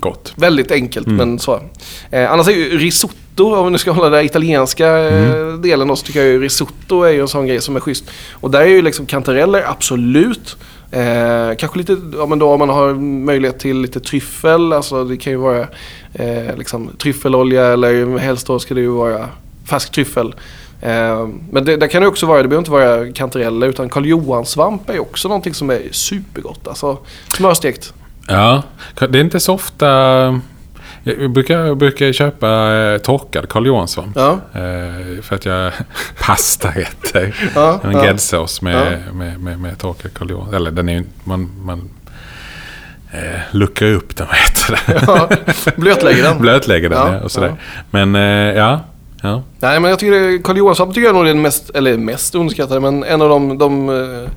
Gott. 0.00 0.32
Väldigt 0.36 0.70
enkelt 0.70 1.06
Mm. 1.06 1.16
men 1.16 1.38
så. 1.38 1.60
Eh, 2.10 2.32
annars 2.32 2.48
är 2.48 2.52
ju 2.52 2.78
risotto, 2.78 3.54
om 3.56 3.64
vi 3.64 3.70
nu 3.70 3.78
ska 3.78 3.90
hålla 3.90 4.08
den 4.08 4.24
italienska 4.24 4.98
eh, 4.98 5.32
Mm. 5.32 5.62
delen 5.62 5.88
då, 5.88 5.96
så 5.96 6.06
tycker 6.06 6.20
jag 6.20 6.28
ju 6.28 6.40
risotto 6.42 7.02
är 7.02 7.12
ju 7.12 7.20
en 7.20 7.28
sån 7.28 7.46
grej 7.46 7.60
som 7.60 7.76
är 7.76 7.80
schysst. 7.80 8.04
Och 8.32 8.50
där 8.50 8.60
är 8.60 8.66
ju 8.66 8.82
liksom 8.82 9.06
kantareller, 9.06 9.64
absolut. 9.68 10.56
Eh, 10.90 11.56
kanske 11.58 11.78
lite, 11.78 11.96
ja 12.18 12.26
men 12.26 12.38
då 12.38 12.50
om 12.52 12.58
man 12.58 12.68
har 12.68 12.94
möjlighet 13.24 13.58
till 13.58 13.80
lite 13.80 14.00
tryffel, 14.00 14.72
alltså 14.72 15.04
det 15.04 15.16
kan 15.16 15.32
ju 15.32 15.36
vara 15.38 15.66
eh, 16.14 16.56
liksom 16.56 16.90
tryffelolja 17.02 17.66
eller 17.66 18.18
helst 18.18 18.46
då 18.46 18.58
ska 18.58 18.74
det 18.74 18.80
ju 18.80 18.88
vara 18.88 19.28
färsk 19.64 19.92
tryffel. 19.92 20.34
Eh, 20.80 21.28
men 21.50 21.64
det, 21.64 21.76
det 21.76 21.88
kan 21.88 22.02
det 22.02 22.08
också 22.08 22.26
vara, 22.26 22.42
det 22.42 22.48
behöver 22.48 22.60
inte 22.60 22.70
vara 22.70 23.12
kantareller 23.12 23.66
utan 23.66 23.88
Karl 23.88 24.06
Johan-svamp 24.06 24.90
är 24.90 24.98
också 24.98 25.28
någonting 25.28 25.54
som 25.54 25.70
är 25.70 25.82
supergott. 25.90 26.68
Alltså 26.68 26.98
smörstekt. 27.36 27.92
Ja, 28.28 28.62
det 28.98 29.04
är 29.04 29.16
inte 29.16 29.40
så 29.40 29.54
ofta... 29.54 30.40
Jag 31.04 31.30
brukar, 31.30 31.58
jag 31.58 31.76
brukar 31.76 32.12
köpa 32.12 32.74
eh, 32.74 32.98
torkad 32.98 33.48
Karl 33.48 33.66
Johan-svamp. 33.66 34.12
Ja. 34.16 34.30
Eh, 34.54 35.22
för 35.22 35.34
att 35.34 35.44
jag 35.44 35.72
pastarätter. 36.26 37.34
Ja, 37.54 37.80
en 37.84 37.92
ja. 37.92 38.02
gräddsås 38.02 38.62
med, 38.62 39.02
med, 39.14 39.40
med, 39.40 39.58
med 39.60 39.78
torkad 39.78 40.14
Karl 40.14 40.30
Johan. 40.30 40.54
Eller 40.54 40.70
den 40.70 40.88
är 40.88 40.92
ju... 40.92 41.04
Man, 41.24 41.50
man 41.64 41.90
eh, 43.12 43.40
luckrar 43.50 43.88
upp 43.92 44.16
den, 44.16 44.26
vad 44.30 44.36
heter 44.36 44.80
det? 44.86 45.04
Ja, 45.06 45.28
blötlägger 45.76 46.22
den. 46.22 46.38
Blötlägger 46.38 46.88
den, 46.88 46.98
Ja, 46.98 47.14
ja, 47.14 47.20
och 47.20 47.30
sådär. 47.30 47.48
ja. 47.48 47.56
Men 47.90 48.14
eh, 48.14 48.56
ja, 48.56 48.80
ja. 49.22 49.42
Nej 49.60 49.80
men 49.80 49.90
jag 49.90 49.98
tycker 49.98 50.42
Karl 50.42 50.56
Johan-svamp 50.56 50.94
tycker 50.94 51.06
jag 51.06 51.14
nog 51.14 51.22
är 51.24 51.28
den 51.28 51.42
mest, 51.42 51.70
eller 51.70 51.96
mest 51.96 52.34
underskattade, 52.34 52.80
men 52.80 53.04
en 53.04 53.22
av 53.22 53.28
de, 53.28 53.58
de, 53.58 53.88
eh, 53.88 54.30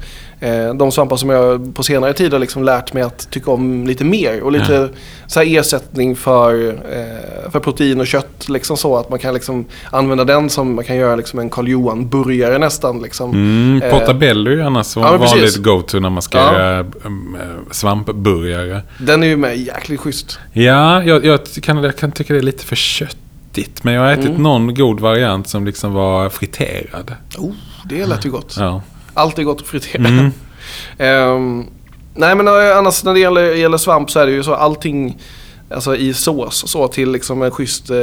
de 0.75 0.91
svampar 0.91 1.15
som 1.17 1.29
jag 1.29 1.75
på 1.75 1.83
senare 1.83 2.13
tid 2.13 2.31
har 2.33 2.39
liksom 2.39 2.63
lärt 2.63 2.93
mig 2.93 3.03
att 3.03 3.27
tycka 3.31 3.51
om 3.51 3.87
lite 3.87 4.03
mer. 4.03 4.41
Och 4.41 4.51
lite 4.51 4.73
Ja. 4.73 4.87
så 5.27 5.39
här 5.39 5.57
ersättning 5.59 6.15
för, 6.15 6.67
eh, 6.69 7.51
för 7.51 7.59
protein 7.59 7.99
och 7.99 8.07
kött. 8.07 8.49
Liksom 8.49 8.77
så 8.77 8.97
att 8.97 9.09
man 9.09 9.19
kan 9.19 9.33
liksom 9.33 9.65
använda 9.91 10.23
den 10.23 10.49
som 10.49 10.75
man 10.75 10.85
kan 10.85 10.95
göra 10.95 11.15
liksom 11.15 11.39
en 11.39 11.49
Karl 11.49 11.67
Johan-burgare 11.67 12.57
nästan. 12.57 13.01
Liksom. 13.01 13.29
Mm, 13.31 13.81
Eh, 13.83 13.91
portabello 13.99 14.51
är 14.51 14.55
ju 14.55 14.61
annars 14.61 14.95
ja, 14.95 15.17
vanligt 15.17 15.57
go-to 15.63 15.99
när 15.99 16.09
man 16.09 16.21
ska 16.21 16.37
Ja. 16.37 16.53
göra 16.53 16.79
eh, 16.79 16.85
svampburgare. 17.71 18.81
Den 18.99 19.23
är 19.23 19.27
ju 19.27 19.37
med 19.37 19.57
jäkligt 19.57 19.99
schysst. 19.99 20.39
Ja, 20.53 21.03
jag, 21.03 21.25
jag, 21.25 21.39
kan, 21.61 21.83
jag 21.83 21.95
kan 21.95 22.11
tycka 22.11 22.33
det 22.33 22.39
är 22.39 22.43
lite 22.43 22.65
för 22.65 22.75
köttigt. 22.75 23.83
Men 23.83 23.93
jag 23.93 24.01
har 24.01 24.11
ätit 24.11 24.25
Mm. 24.29 24.43
någon 24.43 24.75
god 24.75 24.99
variant 24.99 25.47
som 25.47 25.65
liksom 25.65 25.93
var 25.93 26.29
friterad. 26.29 27.13
Oh, 27.37 27.51
det 27.89 28.05
lät 28.05 28.25
ju 28.25 28.29
gott. 28.31 28.55
Ja. 28.59 28.81
Allt 29.15 29.39
är 29.39 29.43
gott 29.43 29.61
att 29.61 29.67
fritera. 29.67 30.07
Mm. 30.07 30.31
Ehm, 30.97 31.65
nej 32.13 32.35
men 32.35 32.47
eh, 32.47 32.77
annars 32.77 33.03
när 33.03 33.13
det 33.13 33.19
gäller, 33.19 33.53
gäller 33.53 33.77
svamp 33.77 34.11
så 34.11 34.19
är 34.19 34.25
det 34.25 34.31
ju 34.31 34.43
så 34.43 34.53
allting 34.53 35.17
alltså 35.69 35.95
i 35.95 36.13
sås 36.13 36.63
så 36.71 36.87
till 36.87 37.11
liksom 37.11 37.41
en 37.41 37.51
schysst 37.51 37.89
eh, 37.89 37.97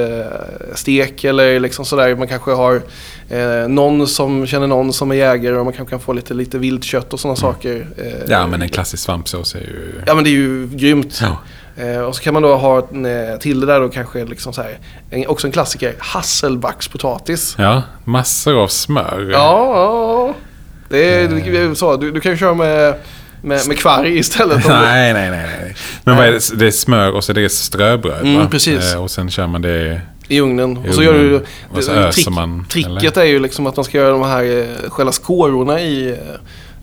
stek 0.75 1.25
eller 1.25 1.61
liksom 1.61 1.85
sådär. 1.85 2.14
Man 2.16 2.29
kanske 2.29 2.51
har 2.51 2.83
eh, 3.29 3.68
någon 3.68 4.07
som 4.07 4.46
känner 4.46 4.67
någon 4.67 4.92
som 4.92 5.10
är 5.10 5.15
jägare 5.15 5.56
och 5.56 5.65
man 5.65 5.75
kanske 5.75 5.90
kan 5.90 6.00
få 6.00 6.13
lite, 6.13 6.35
lite 6.35 6.58
viltkött 6.58 7.13
och 7.13 7.21
sådana 7.21 7.37
saker. 7.37 7.87
Eh, 7.98 8.04
Mm. 8.06 8.27
ja, 8.29 8.46
men 8.46 8.63
en 8.63 8.69
klassisk 8.69 9.02
svampsås 9.02 9.54
är 9.54 9.58
ju... 9.60 10.02
Ja 10.06 10.15
men 10.15 10.25
det 10.25 10.31
är 10.31 10.33
ju 10.33 10.69
grymt. 10.69 11.21
Ja. 11.23 11.37
Eh, 11.83 12.00
och 12.00 12.17
så 12.17 12.23
kan 12.23 12.35
man 12.35 12.42
då 12.42 12.56
ha 12.56 12.83
till 13.40 13.60
det 13.60 13.67
där 13.67 13.81
då 13.81 13.88
kanske 13.88 14.25
liksom 14.25 14.52
så 14.52 14.63
här, 14.63 14.79
en, 15.10 15.27
också 15.27 15.46
en 15.46 15.52
klassiker, 15.52 15.94
hasselbackspotatis. 15.98 17.54
Ja, 17.58 17.83
massor 18.04 18.63
av 18.63 18.69
smör. 18.69 19.29
Ja, 19.33 19.75
ja. 19.75 20.35
Det 20.93 21.15
är, 21.15 21.29
det 21.29 21.59
är 21.59 21.75
så. 21.75 21.97
Du, 21.97 22.11
du 22.11 22.21
kan 22.21 22.33
ju 22.33 22.38
köra 22.38 22.55
med, 22.55 22.95
med, 23.43 23.69
med 23.69 23.79
kvarg 23.79 24.19
istället. 24.19 24.65
Nej, 24.69 25.13
nej, 25.13 25.31
nej. 25.31 25.47
nej. 25.61 25.75
Men 26.05 26.17
vad 26.17 26.27
är 26.27 26.33
det? 26.33 26.40
Det 26.59 26.67
är 26.67 26.71
smör 26.71 27.13
och 27.13 27.25
så 27.25 27.33
är 27.33 27.35
det 27.35 27.49
ströbröd 27.53 28.21
Mm, 28.21 28.38
va? 28.38 28.49
precis. 28.51 28.95
Eh, 28.95 29.03
Och 29.03 29.11
sen 29.11 29.31
kör 29.31 29.47
man 29.47 29.63
det... 29.63 30.01
I 30.29 30.40
ugnen. 30.40 30.79
I 30.87 30.90
Och 30.90 30.95
så 30.95 31.03
gör 31.03 31.13
du... 31.13 31.19
ugnen. 31.19 31.43
Och 31.71 31.85
så 31.85 31.93
det- 31.93 31.99
öser 31.99 32.31
man, 32.31 32.67
tricket 32.71 33.17
är 33.17 33.25
ju 33.25 33.38
liksom 33.38 33.67
att 33.67 33.77
man 33.77 33.85
ska 33.85 33.99
göra 33.99 34.11
de 34.11 34.23
här, 34.23 34.59
eh, 34.85 34.90
själva 34.90 35.13
skårorna 35.13 35.81
i, 35.81 36.17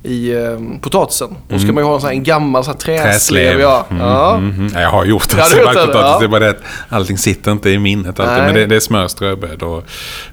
i 0.03 0.31
eh, 0.31 0.59
potatisen. 0.81 1.29
Och 1.47 1.53
så 1.53 1.59
ska 1.59 1.73
man 1.73 1.83
ju 1.83 1.87
ha 1.87 1.95
en, 1.95 2.01
sån 2.01 2.07
här, 2.07 2.15
en 2.15 2.23
gammal 2.23 2.63
så 2.63 2.71
här, 2.71 2.77
träslev. 2.77 3.59
Ja. 3.59 3.85
Mm, 3.89 4.01
ja. 4.03 4.35
mm, 4.35 4.51
mm. 4.51 4.71
Ja, 4.73 4.81
jag 4.81 4.89
har 4.89 5.05
gjort 5.05 5.29
det. 5.29 5.37
Ja, 5.37 5.45
det, 5.49 5.55
potatis. 5.55 5.93
ja. 5.93 6.19
Det 6.19 6.25
är 6.25 6.29
bara 6.29 6.39
det 6.39 6.49
att 6.49 6.61
allting 6.89 7.17
sitter 7.17 7.51
inte 7.51 7.69
i 7.69 7.79
minnet 7.79 8.19
alltid. 8.19 8.37
Nej. 8.37 8.45
Men 8.45 8.55
det, 8.55 8.65
det 8.65 8.75
är 8.75 8.79
smör, 8.79 9.07
ströbröd 9.07 9.63
och 9.63 9.83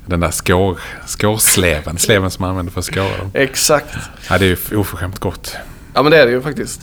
den 0.07 0.21
där 0.21 0.31
skår, 0.31 0.79
skårsleven. 1.07 1.99
Sleven 1.99 2.31
som 2.31 2.43
man 2.43 2.51
använder 2.51 2.73
för 2.73 2.81
att 2.81 2.87
skåra 2.87 3.19
dem. 3.19 3.31
Exakt. 3.35 3.95
Ja, 4.31 4.39
det 4.39 4.45
är 4.45 4.57
ju 4.71 4.77
oförskämt 4.77 5.19
gott. 5.19 5.57
Ja 5.95 6.03
men 6.03 6.13
det 6.13 6.19
är 6.19 6.27
det 6.27 6.33
ju 6.33 6.43
faktiskt. 6.43 6.83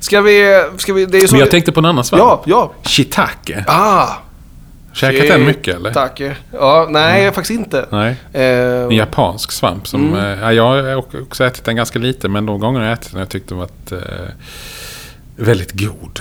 Ska 0.00 0.20
vi, 0.20 0.64
ska 0.76 0.92
vi, 0.92 1.06
det 1.06 1.18
är 1.18 1.26
så... 1.26 1.32
Men 1.32 1.40
jag 1.40 1.50
tänkte 1.50 1.72
på 1.72 1.80
en 1.80 1.86
annan 1.86 2.04
svamp. 2.04 2.22
Ja, 2.22 2.42
ja. 2.46 2.72
Shiitake. 2.90 3.64
Ah! 3.66 4.08
Käkat 4.92 5.28
den 5.28 5.44
mycket 5.44 5.76
eller? 5.76 5.92
Tack. 5.92 6.20
Ja, 6.52 6.86
nej 6.90 7.32
faktiskt 7.32 7.50
inte. 7.60 7.86
Nej. 7.90 8.16
Eh, 8.32 8.82
En 8.82 8.90
japansk 8.90 9.52
svamp 9.52 9.86
som... 9.86 10.14
Mm. 10.14 10.38
eh, 10.38 10.40
Ja, 10.40 10.52
jag 10.52 10.82
har 10.82 10.96
också 11.22 11.44
ätit 11.44 11.64
den 11.64 11.76
ganska 11.76 11.98
lite 11.98 12.28
men 12.28 12.46
de 12.46 12.60
gånger 12.60 12.80
jag 12.82 12.92
ätit 12.92 13.10
den 13.12 13.18
jag 13.20 13.28
tyckt 13.28 13.48
den 13.48 13.58
varit 13.58 13.92
eh, 13.92 13.98
väldigt 15.36 15.72
god. 15.72 16.20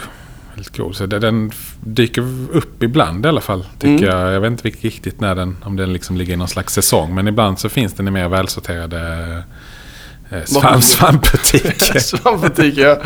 Väldigt 0.56 0.78
god. 0.78 0.96
Så 0.96 1.06
den 1.06 1.52
dyker 1.84 2.22
upp 2.52 2.84
ibland 2.84 3.26
i 3.26 3.30
alla 3.30 3.42
fall. 3.42 3.66
Tycker 3.80 4.08
Mm. 4.08 4.18
jag. 4.20 4.34
Jag 4.34 4.42
vet 4.42 4.52
inte 4.52 4.68
riktigt 4.68 5.20
när 5.22 5.36
den, 5.36 5.58
om 5.64 5.76
den 5.76 5.94
liksom 5.94 6.18
ligger 6.18 6.34
i 6.34 6.38
någon 6.38 6.48
slags 6.48 6.74
säsong. 6.74 7.16
Men 7.16 7.28
ibland 7.28 7.60
så 7.60 7.70
finns 7.70 7.94
den 7.94 8.08
i 8.08 8.12
mer 8.12 8.28
välsorterade 8.30 9.44
svamp, 10.46 10.84
svampbutiker. 10.84 12.00
Svampbutik 12.00 12.78
ja. 12.78 12.98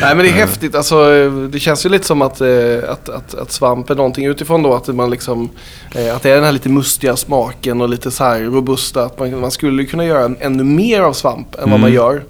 Nej 0.00 0.14
men 0.14 0.18
det 0.18 0.28
är 0.28 0.32
häftigt. 0.32 0.74
Alltså, 0.74 1.12
eh, 1.14 1.32
det 1.32 1.60
känns 1.60 1.86
ju 1.86 1.90
lite 1.90 2.06
som 2.06 2.22
att, 2.22 2.40
eh, 2.40 2.48
att, 2.88 3.08
att, 3.08 3.34
att 3.34 3.52
svamp 3.52 3.90
är 3.90 3.94
någonting 3.94 4.26
utifrån 4.26 4.62
då. 4.62 4.74
Att 4.74 4.86
man 4.88 5.10
liksom, 5.10 5.50
eh, 5.94 6.16
att 6.16 6.22
det 6.22 6.30
är 6.30 6.34
den 6.34 6.44
här 6.44 6.52
lite 6.52 6.68
mustiga 6.68 7.16
smaken 7.16 7.80
och 7.80 7.88
lite 7.88 8.10
så 8.10 8.24
här 8.24 8.40
robusta. 8.40 9.04
Att 9.04 9.18
man, 9.18 9.40
man 9.40 9.50
skulle 9.50 9.84
kunna 9.84 10.04
göra 10.04 10.24
en, 10.24 10.36
ännu 10.40 10.64
mer 10.64 11.00
av 11.00 11.12
svamp 11.12 11.54
än 11.54 11.60
vad 11.60 11.68
Mm. 11.68 11.80
man 11.80 11.92
gör. 11.92 12.22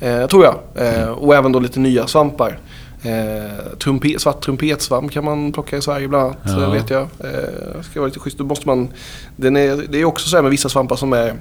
Eh, 0.00 0.26
tror 0.26 0.44
jag. 0.44 0.56
Eh, 0.74 1.08
och 1.08 1.34
även 1.34 1.52
då 1.52 1.60
lite 1.60 1.80
nya 1.80 2.06
svampar. 2.06 2.58
Eh, 3.02 3.76
trumpe, 3.78 4.18
svart 4.18 4.44
trumpetsvamp 4.44 5.12
kan 5.12 5.24
man 5.24 5.52
plocka 5.52 5.76
i 5.76 5.82
Sverige 5.82 6.08
bland 6.08 6.24
annat. 6.24 6.38
Ja. 6.44 6.60
Ja. 6.62 6.70
vet 6.70 6.90
jag. 6.90 7.02
Eh, 7.02 7.82
ska 7.90 8.00
vara 8.00 8.06
lite 8.06 8.20
schysst. 8.20 8.38
Då 8.38 8.44
måste 8.44 8.66
man, 8.68 8.88
den 9.36 9.56
är, 9.56 9.84
det 9.88 10.00
är 10.00 10.04
också 10.04 10.28
så 10.28 10.36
här 10.36 10.42
med 10.42 10.50
vissa 10.50 10.68
svampar 10.68 10.96
som 10.96 11.12
är 11.12 11.34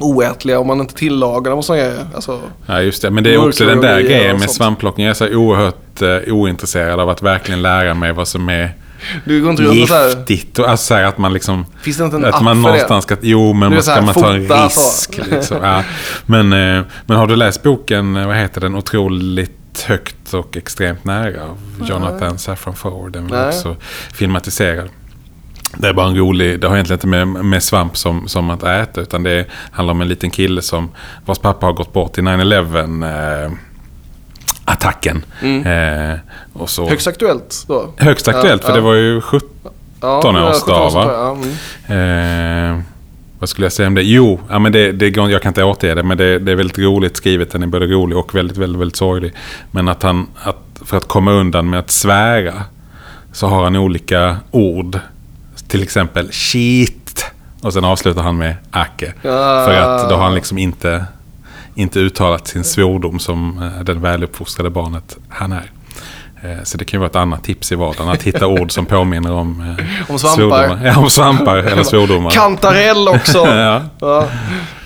oätliga 0.00 0.58
om 0.58 0.66
man 0.66 0.80
inte 0.80 0.94
tillagar 0.94 1.50
dem 1.50 1.58
och 1.58 1.64
sådana 1.64 1.82
grejer. 1.82 2.06
Alltså, 2.14 2.40
Ja, 2.66 2.82
just 2.82 3.02
det. 3.02 3.10
Men 3.10 3.24
det 3.24 3.34
är 3.34 3.48
också 3.48 3.64
den 3.64 3.80
där 3.80 4.00
grejen 4.00 4.38
med 4.38 4.50
svampplockning. 4.50 5.06
Jag 5.06 5.10
är 5.10 5.14
så 5.14 5.34
oerhört 5.34 6.02
eh, 6.02 6.34
ointresserad 6.34 7.00
av 7.00 7.08
att 7.08 7.22
verkligen 7.22 7.62
lära 7.62 7.94
mig 7.94 8.12
vad 8.12 8.28
som 8.28 8.48
är 8.48 8.74
du 9.24 9.42
går 9.42 9.50
inte 9.50 9.62
runt 9.62 9.74
giftigt. 9.74 10.58
Och 10.58 10.68
alltså 10.68 10.86
så 10.86 10.94
här 10.94 11.04
att 11.04 11.18
man 11.18 11.32
liksom... 11.32 11.66
Finns 11.82 11.96
det 11.96 12.04
inte 12.04 12.16
en 12.16 12.24
Att 12.24 12.42
man 12.42 12.62
någonstans 12.62 13.04
ska... 13.04 13.16
Jo, 13.20 13.52
men 13.52 13.72
man 13.72 13.82
ska 13.82 13.92
här, 13.92 14.02
man 14.02 14.14
ta 14.14 14.32
en 14.32 14.48
risk. 14.48 15.20
Liksom. 15.30 15.56
Ja. 15.62 15.84
Men, 16.26 16.52
eh, 16.52 16.84
men 17.06 17.16
har 17.16 17.26
du 17.26 17.36
läst 17.36 17.62
boken, 17.62 18.16
eh, 18.16 18.26
vad 18.26 18.36
heter 18.36 18.60
den, 18.60 18.74
Otroligt 18.74 19.82
högt 19.86 20.34
och 20.34 20.56
extremt 20.56 21.04
nära 21.04 21.42
av 21.42 21.86
Jonathan 21.88 22.38
Safran 22.38 22.74
Foer. 22.74 23.10
Den 23.10 23.26
Nej. 23.26 23.48
också 23.48 23.76
filmatiserad. 24.12 24.88
Det 25.78 25.88
är 25.88 25.92
bara 25.92 26.06
en 26.06 26.16
rolig, 26.16 26.60
det 26.60 26.66
har 26.68 26.74
egentligen 26.74 26.96
inte 26.96 27.06
med, 27.06 27.44
med 27.44 27.62
svamp 27.62 27.96
som, 27.96 28.28
som 28.28 28.50
att 28.50 28.62
äta 28.62 29.00
utan 29.00 29.22
det 29.22 29.46
handlar 29.70 29.92
om 29.94 30.00
en 30.00 30.08
liten 30.08 30.30
kille 30.30 30.62
som 30.62 30.88
vars 31.26 31.38
pappa 31.38 31.66
har 31.66 31.72
gått 31.72 31.92
bort 31.92 32.18
i 32.18 32.20
9-11 32.20 33.44
eh, 33.46 33.52
attacken. 34.64 35.24
Eh, 35.42 36.18
och 36.52 36.70
så, 36.70 36.82
Mm. 36.82 36.90
Högst 36.90 37.06
aktuellt 37.06 37.64
då. 37.68 37.88
högst 37.96 38.28
aktuellt 38.28 38.62
Ja, 38.62 38.66
för 38.68 38.72
ja. 38.72 38.76
det 38.76 38.80
var 38.82 38.94
ju 38.94 39.20
17 39.20 39.48
Ja, 40.00 40.20
17 40.22 40.36
års 40.36 40.54
17 40.54 40.68
dag, 40.74 40.90
va? 40.90 41.10
Ja, 41.12 41.36
mm. 41.88 42.74
Eh, 42.76 42.82
vad 43.38 43.48
skulle 43.48 43.64
jag 43.64 43.72
säga 43.72 43.86
om 43.86 43.94
det? 43.94 44.02
Jo, 44.02 44.40
ja, 44.48 44.58
men 44.58 44.72
det, 44.72 44.92
det, 44.92 45.10
går- 45.10 45.30
jag 45.30 45.42
kan 45.42 45.50
inte 45.50 45.64
återge 45.64 45.94
det, 45.94 46.02
men 46.02 46.18
det, 46.18 46.38
det 46.38 46.52
är 46.52 46.56
väldigt 46.56 46.78
roligt 46.78 47.16
skrivet. 47.16 47.50
Den 47.50 47.62
är 47.62 47.66
både 47.66 47.86
rolig 47.86 48.18
och 48.18 48.34
väldigt, 48.34 48.56
väldigt, 48.56 48.80
väldigt 48.80 48.96
sorglig. 48.96 49.32
Men 49.70 49.88
att 49.88 50.02
han, 50.02 50.26
att, 50.42 50.56
för 50.84 50.96
att 50.96 51.08
komma 51.08 51.32
undan 51.32 51.70
med 51.70 51.78
att 51.78 51.90
svära, 51.90 52.52
så 53.32 53.46
har 53.46 53.64
han 53.64 53.76
olika 53.76 54.36
ord. 54.50 54.98
Till 55.70 55.82
exempel 55.82 56.32
shit. 56.32 57.26
Och 57.62 57.72
sen 57.72 57.84
avslutar 57.84 58.22
han 58.22 58.36
med 58.38 58.54
ake. 58.70 59.12
Ah. 59.24 59.64
För 59.64 59.74
att 59.74 60.08
då 60.10 60.16
har 60.16 60.22
han 60.24 60.34
liksom 60.34 60.58
inte, 60.58 61.04
inte 61.74 61.98
uttalat 61.98 62.48
sin 62.48 62.64
svordom 62.64 63.18
som 63.18 63.62
eh, 63.62 63.84
den 63.84 64.00
väluppfostrade 64.00 64.70
barnet 64.70 65.16
han 65.28 65.52
är. 65.52 65.70
Eh, 66.42 66.62
Så 66.64 66.78
det 66.78 66.84
kan 66.84 66.98
ju 66.98 67.00
vara 67.00 67.10
ett 67.10 67.16
annat 67.16 67.44
tips 67.44 67.72
i 67.72 67.74
vardagen. 67.74 68.08
Att 68.08 68.22
hitta 68.22 68.46
ord 68.46 68.72
som 68.72 68.86
påminner 68.86 69.32
om, 69.32 69.60
eh, 69.78 70.10
Om 70.12 70.18
svampar. 70.18 70.36
svordomar. 70.36 70.80
Ja, 70.86 70.98
om 70.98 71.10
svampar 71.10 71.56
eller 71.56 71.82
svordomar. 71.92 72.30
Kantarell 72.30 73.08
också. 73.08 73.38
ja. 73.46 73.82
ja. 74.00 74.28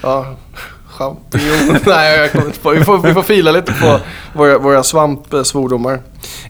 ja. 0.02 0.36
Champinjon. 0.98 1.78
Nej, 1.86 2.18
jag 2.18 2.32
kommer 2.32 2.46
inte 2.46 2.58
på. 2.58 2.70
Vi 2.70 2.84
får, 2.84 2.98
vi 2.98 3.14
får 3.14 3.22
fila 3.22 3.50
lite 3.52 3.72
på 3.72 4.00
våra, 4.32 4.58
våra 4.58 4.82
svampsvordomar. 4.82 6.00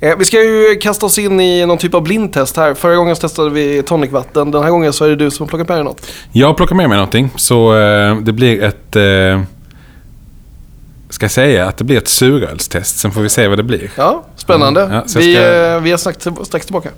Eh, 0.01 0.17
vi 0.19 0.25
ska 0.25 0.43
ju 0.43 0.77
kasta 0.81 1.07
oss 1.07 1.19
in 1.19 1.41
i 1.41 1.67
någon 1.67 1.79
typ 1.79 1.95
av 1.95 2.03
blindtest 2.03 2.57
här. 2.57 2.75
Förra 2.75 2.97
gången 2.97 3.17
testade 3.17 3.51
vi 3.51 3.83
tonicvatten. 3.83 4.51
Den 4.51 4.63
här 4.63 4.71
gången 4.71 4.93
så 4.93 5.05
är 5.05 5.09
det 5.09 5.17
du 5.17 5.31
som 5.31 5.45
har 5.45 5.49
plockat 5.49 5.69
med 5.69 5.77
dig 5.77 5.85
något. 5.85 6.07
Jag 6.33 6.57
plockar 6.57 6.75
med 6.77 6.89
mig 6.89 6.97
någonting. 6.99 7.31
Så 7.37 7.77
eh, 7.79 8.17
det 8.17 8.33
blir 8.33 8.63
ett... 8.63 8.97
Eh, 8.97 9.43
ska 11.11 11.29
säga 11.29 11.67
att 11.69 11.77
det 11.77 11.85
blir 11.85 11.99
ett 11.99 12.09
surölstest. 12.09 12.99
Sen 12.99 13.11
får 13.13 13.21
vi 13.21 13.29
se 13.29 13.49
vad 13.49 13.59
det 13.59 13.63
blir. 13.63 13.91
Ja, 13.97 14.25
spännande. 14.37 14.83
Mm, 14.83 14.95
ja, 14.95 15.03
vi, 15.17 15.35
ska- 15.35 15.55
eh, 15.55 15.81
vi 15.81 15.93
är 15.93 15.97
strax, 15.97 16.27
strax 16.45 16.67
tillbaka. 16.67 16.89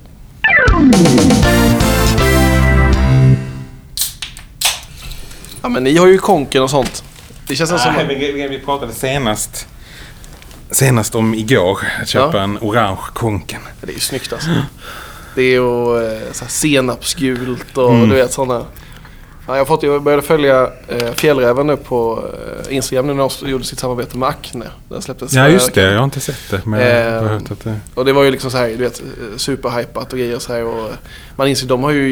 Ja, 5.61 5.69
men 5.69 5.83
ni 5.83 5.97
har 5.97 6.07
ju 6.07 6.17
konken 6.17 6.63
och 6.63 6.69
sånt. 6.69 7.03
Det 7.47 7.55
känns 7.55 7.69
som... 7.69 7.93
Nej, 7.93 8.33
vi, 8.33 8.47
vi 8.47 8.59
pratade 8.59 8.93
senast, 8.93 9.67
senast 10.71 11.15
om 11.15 11.33
igår. 11.33 11.79
Att 12.01 12.07
köpa 12.07 12.37
Ja. 12.37 12.43
en 12.43 12.57
orange 12.61 13.01
konken. 13.13 13.61
Det 13.81 13.89
är 13.89 13.93
ju 13.93 13.99
snyggt 13.99 14.33
alltså. 14.33 14.49
Det 15.35 15.41
är 15.41 15.51
ju 15.51 16.05
eh, 16.05 16.31
så 16.31 16.43
här 16.43 16.49
senapsgult 16.51 17.77
och 17.77 17.89
Mm. 17.93 18.09
du 18.09 18.15
vet 18.15 18.33
sådana. 18.33 18.65
Ja, 19.47 19.53
jag, 19.53 19.61
har 19.61 19.65
fått, 19.65 19.83
jag 19.83 20.01
började 20.03 20.21
följa 20.23 20.69
eh, 20.87 21.11
Fjällräven 21.13 21.67
nu 21.67 21.77
på 21.77 22.23
eh, 22.67 22.75
Instagram 22.75 23.07
nu 23.07 23.13
när 23.13 23.31
de 23.43 23.49
gjorde 23.49 23.63
sitt 23.63 23.79
samarbete 23.79 24.17
med 24.17 24.29
Acne. 24.29 24.65
Den 24.89 25.01
släpptes 25.01 25.33
Ja, 25.33 25.41
förra 25.43 25.51
just 25.53 25.73
det. 25.73 25.81
Jag 25.81 25.97
har 25.97 26.03
inte 26.03 26.19
sett 26.19 26.49
det. 26.49 26.61
Men 26.65 26.79
jag 26.79 27.11
har 27.11 27.23
Eh, 27.25 27.31
hört 27.31 27.51
att 27.51 27.63
det... 27.63 27.79
Och 27.95 28.05
det 28.05 28.13
var 28.13 28.23
ju 28.23 28.31
liksom 28.31 28.51
så 28.51 28.57
här, 28.57 28.67
du 28.67 28.75
vet, 28.77 28.99
eh, 28.99 29.37
superhypat 29.37 30.13
och 30.13 30.19
grejer 30.19 30.39
så 30.39 30.53
här. 30.53 30.63
Och 30.63 30.89
man 31.35 31.47
inser, 31.47 31.67
de 31.67 31.83
har 31.83 31.91
ju 31.91 32.09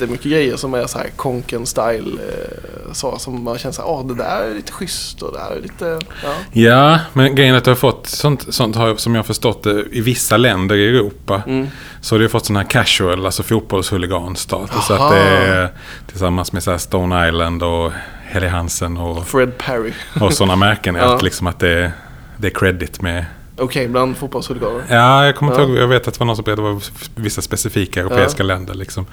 jättemycket 0.00 0.30
grejer 0.30 0.56
som 0.56 0.74
är 0.74 0.86
så 0.86 0.98
här 0.98 1.10
konken-style. 1.16 2.18
Eh, 2.28 2.92
så, 2.92 3.18
som 3.18 3.44
man 3.44 3.58
känner 3.58 3.72
så 3.72 3.82
här, 3.82 3.88
ah 3.88 4.02
det 4.02 4.14
där 4.14 4.42
är 4.42 4.54
lite 4.54 4.72
schysst 4.72 5.22
och 5.22 5.32
det 5.32 5.38
här 5.38 5.50
är 5.50 5.60
lite, 5.60 5.98
ja. 6.24 6.34
Ja, 6.52 6.98
men 7.12 7.34
grejen 7.34 7.54
är 7.54 7.58
att 7.58 7.64
du 7.64 7.70
har 7.70 7.76
fått 7.76 8.06
sånt, 8.06 8.54
sånt 8.54 8.76
har, 8.76 8.96
som 8.96 9.14
jag 9.14 9.18
har 9.18 9.26
förstått 9.26 9.62
det 9.62 9.84
i 9.92 10.00
vissa 10.00 10.36
länder 10.36 10.76
i 10.76 10.88
Europa. 10.88 11.42
Mm. 11.46 11.68
Så 12.00 12.14
har 12.14 12.20
du 12.20 12.28
fått 12.28 12.46
sån 12.46 12.56
här 12.56 12.64
casual, 12.64 13.26
alltså 13.26 13.42
fotbollshuliganstatus. 13.42 14.86
Så 14.86 14.94
att 14.94 15.10
det 15.10 15.20
är 15.20 15.68
tillsammans 16.06 16.52
med 16.52 16.62
så 16.62 16.70
här 16.70 16.78
Stone 16.78 17.28
Island 17.28 17.62
och 17.62 17.92
Helly 18.24 18.46
Hansen 18.46 18.96
och, 18.96 19.26
Fred 19.26 19.58
Perry. 19.58 19.92
och 20.20 20.32
sådana 20.32 20.56
märken. 20.56 20.96
är 20.96 21.00
Ja. 21.00 21.14
Att 21.14 21.22
liksom 21.22 21.46
att 21.46 21.58
det, 21.58 21.92
det 22.36 22.46
är 22.46 22.50
credit 22.50 23.02
med... 23.02 23.24
Okej, 23.58 23.88
bland 23.88 24.16
fotbollshuliganer. 24.16 24.82
Ja, 24.90 25.24
jag 25.26 25.36
kommer 25.36 25.52
Ja. 25.52 25.60
ihåg. 25.62 25.76
Jag 25.76 25.88
vet 25.88 26.08
att 26.08 26.14
det 26.14 26.20
var 26.20 26.26
någon 26.26 26.36
som 26.36 26.44
berättade 26.44 26.68
det 26.68 26.72
var 26.74 26.82
vissa 27.14 27.42
specifika 27.42 28.00
europeiska 28.00 28.42
länder. 28.42 28.74
Liksom. 28.74 29.06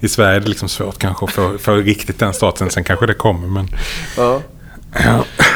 I 0.00 0.08
Sverige 0.08 0.36
är 0.36 0.40
det 0.40 0.48
liksom 0.48 0.68
svårt 0.68 0.98
kanske 0.98 1.24
att 1.24 1.30
få, 1.32 1.58
få 1.58 1.74
riktigt 1.74 2.18
den 2.18 2.34
statusen. 2.34 2.70
Sen 2.70 2.84
kanske 2.84 3.06
det 3.06 3.14
kommer, 3.14 3.48
men... 3.48 3.68
Ja. 4.16 4.40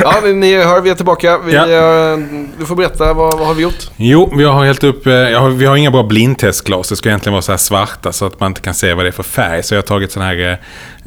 Ja, 0.01 0.21
ni- 0.25 0.33
ni 0.33 0.65
hör, 0.65 0.81
vi 0.81 0.91
är 0.91 0.95
tillbaka. 0.95 1.39
Vi, 1.39 1.55
Ja. 1.55 1.63
eh, 1.63 2.19
du 2.59 2.67
får 2.67 2.77
berätta, 2.77 3.13
vad, 3.15 3.39
vad 3.39 3.47
har 3.47 3.55
vi 3.55 3.63
gjort? 3.63 3.91
Jo, 3.97 4.33
vi 4.37 4.45
har 4.45 4.65
hällt 4.65 4.85
upp, 4.85 5.07
eh, 5.07 5.13
har, 5.13 5.49
vi 5.51 5.67
har 5.67 5.77
inga 5.77 5.91
bra 5.91 6.03
blindtestglas. 6.03 6.89
Det 6.89 6.97
ska 6.97 7.09
egentligen 7.09 7.33
vara 7.33 7.43
så 7.43 7.53
här 7.53 7.57
svarta 7.57 8.13
så 8.13 8.27
att 8.27 8.41
man 8.41 8.51
inte 8.51 8.61
kan 8.61 8.75
se 8.75 8.95
vad 8.95 9.05
det 9.05 9.09
är 9.09 9.13
för 9.13 9.23
färg. 9.23 9.63
Så 9.63 9.75
jag 9.75 9.79
har 9.79 9.87
tagit 9.87 10.13
sådana 10.13 10.31
här, 10.31 10.61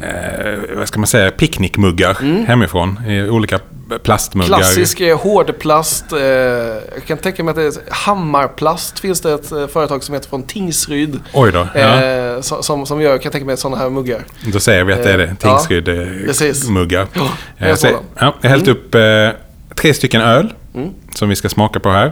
eh, 0.03 0.77
vad 0.77 0.87
ska 0.87 0.99
man 0.99 1.07
säga, 1.07 1.31
picknickmuggar 1.31 2.45
hemifrån. 2.47 2.99
I 3.07 3.29
olika 3.29 3.59
plastmuggar. 4.03 4.47
Klassisk 4.47 5.01
eh, 5.01 5.17
hårdplast. 5.19 6.11
Eh, 6.13 6.19
jag 6.19 7.03
kan 7.07 7.17
tänka 7.17 7.43
mig 7.43 7.51
att 7.51 7.55
det 7.55 7.63
är 7.63 7.73
Hammarplast 7.89 8.99
finns 8.99 9.21
det 9.21 9.33
ett 9.33 9.51
eh, 9.51 9.67
företag 9.67 10.03
som 10.03 10.13
heter 10.13 10.29
från 10.29 10.43
Tingsryd. 10.43 11.19
Oj 11.33 11.51
då. 11.51 11.67
Ja. 11.75 12.03
Eh, 12.03 12.41
som, 12.41 12.85
som, 12.85 13.01
gör, 13.01 13.17
kan 13.17 13.23
jag 13.23 13.31
tänka 13.31 13.45
mig, 13.45 13.57
sådana 13.57 13.77
här 13.77 13.89
muggar. 13.89 14.23
Då 14.53 14.59
säger 14.59 14.83
vi 14.83 14.93
att 14.93 15.03
det 15.03 15.13
är 15.13 15.17
det. 15.17 15.23
eh, 15.23 15.35
Tingsryd 15.35 15.85
precis. 16.25 16.65
eh, 16.65 16.71
muggar. 16.71 17.07
Ja, 17.13 17.27
jag 17.57 17.79
dem. 17.79 18.03
ja, 18.19 18.35
jag 18.41 18.49
har 18.49 18.57
hällt 18.57 18.67
upp 18.67 18.95
eh, 18.95 19.01
tre 19.75 19.93
stycken 19.93 20.21
öl. 20.21 20.53
Mm. 20.75 20.89
Som 21.15 21.29
vi 21.29 21.35
ska 21.35 21.49
smaka 21.49 21.79
på 21.79 21.89
här. 21.89 22.11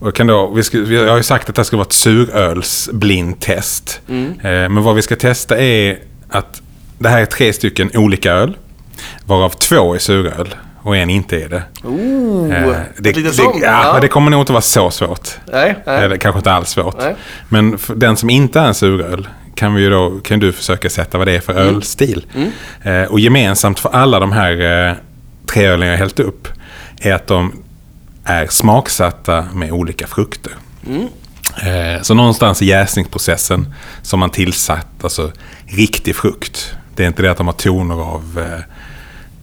Och 0.00 0.14
kan 0.14 0.26
då, 0.26 0.50
vi, 0.54 0.62
ska, 0.62 0.78
vi 0.78 1.08
har 1.08 1.16
ju 1.16 1.22
sagt 1.22 1.48
att 1.48 1.54
det 1.54 1.64
ska 1.64 1.76
vara 1.76 1.86
ett 1.86 1.92
surölsblindtest. 1.92 4.00
Mm. 4.08 4.30
Eh, 4.40 4.68
men 4.68 4.82
vad 4.82 4.94
vi 4.94 5.02
ska 5.02 5.16
testa 5.16 5.58
är 5.58 5.98
att 6.28 6.62
det 6.98 7.08
här 7.08 7.20
är 7.22 7.26
tre 7.26 7.52
stycken 7.52 7.90
olika 7.94 8.32
öl. 8.32 8.56
Varav 9.24 9.48
två 9.50 9.94
är 9.94 9.98
suröl 9.98 10.54
och 10.82 10.96
en 10.96 11.10
inte 11.10 11.42
är 11.44 11.48
det. 11.48 11.62
Oh, 11.84 12.54
Eh, 12.56 12.72
det, 12.98 13.16
lite 13.16 13.28
det, 13.28 13.34
sånt. 13.34 13.56
ja, 13.62 13.90
men 13.92 14.00
det 14.02 14.08
kommer 14.08 14.30
nog 14.30 14.40
inte 14.42 14.52
vara 14.52 14.62
så 14.62 14.90
svårt. 14.90 15.28
Nej, 15.52 15.76
nej. 15.86 16.04
Eller 16.04 16.16
kanske 16.16 16.38
inte 16.38 16.52
alls 16.52 16.68
svårt. 16.68 16.96
Nej. 16.98 17.16
Men 17.48 17.78
för 17.78 17.94
den 17.94 18.16
som 18.16 18.30
inte 18.30 18.60
är 18.60 18.66
en 18.66 18.74
suröl 18.74 19.28
kan, 19.54 19.74
vi 19.74 19.82
ju 19.82 19.90
då, 19.90 20.18
kan 20.24 20.38
du 20.38 20.52
försöka 20.52 20.90
sätta 20.90 21.18
vad 21.18 21.26
det 21.26 21.32
är 21.36 21.40
för 21.40 21.52
Mm. 21.52 21.74
ölstil. 21.76 22.26
Eh, 22.82 23.02
och 23.02 23.20
gemensamt 23.20 23.80
för 23.80 23.88
alla 23.90 24.20
de 24.20 24.32
här 24.32 24.88
eh, 24.88 24.94
treölingar 25.46 25.92
jag 25.92 25.98
hällt 25.98 26.20
upp 26.20 26.48
är 27.00 27.12
att 27.14 27.26
de 27.26 27.52
är 28.24 28.46
smaksatta 28.46 29.44
med 29.54 29.72
olika 29.72 30.06
frukter. 30.06 30.52
Eh, 31.62 32.02
Så 32.02 32.14
någonstans 32.14 32.62
i 32.62 32.66
jäsningsprocessen 32.66 33.74
som 34.02 34.20
man 34.20 34.30
tillsatt 34.30 34.86
alltså, 35.02 35.30
riktig 35.66 36.16
frukt. 36.16 36.74
Det 36.96 37.02
är 37.02 37.06
inte 37.06 37.22
det 37.22 37.30
att 37.30 37.36
de 37.36 37.46
har 37.46 37.54
toner 37.54 37.94
av... 37.94 38.22
eh, 38.38 38.44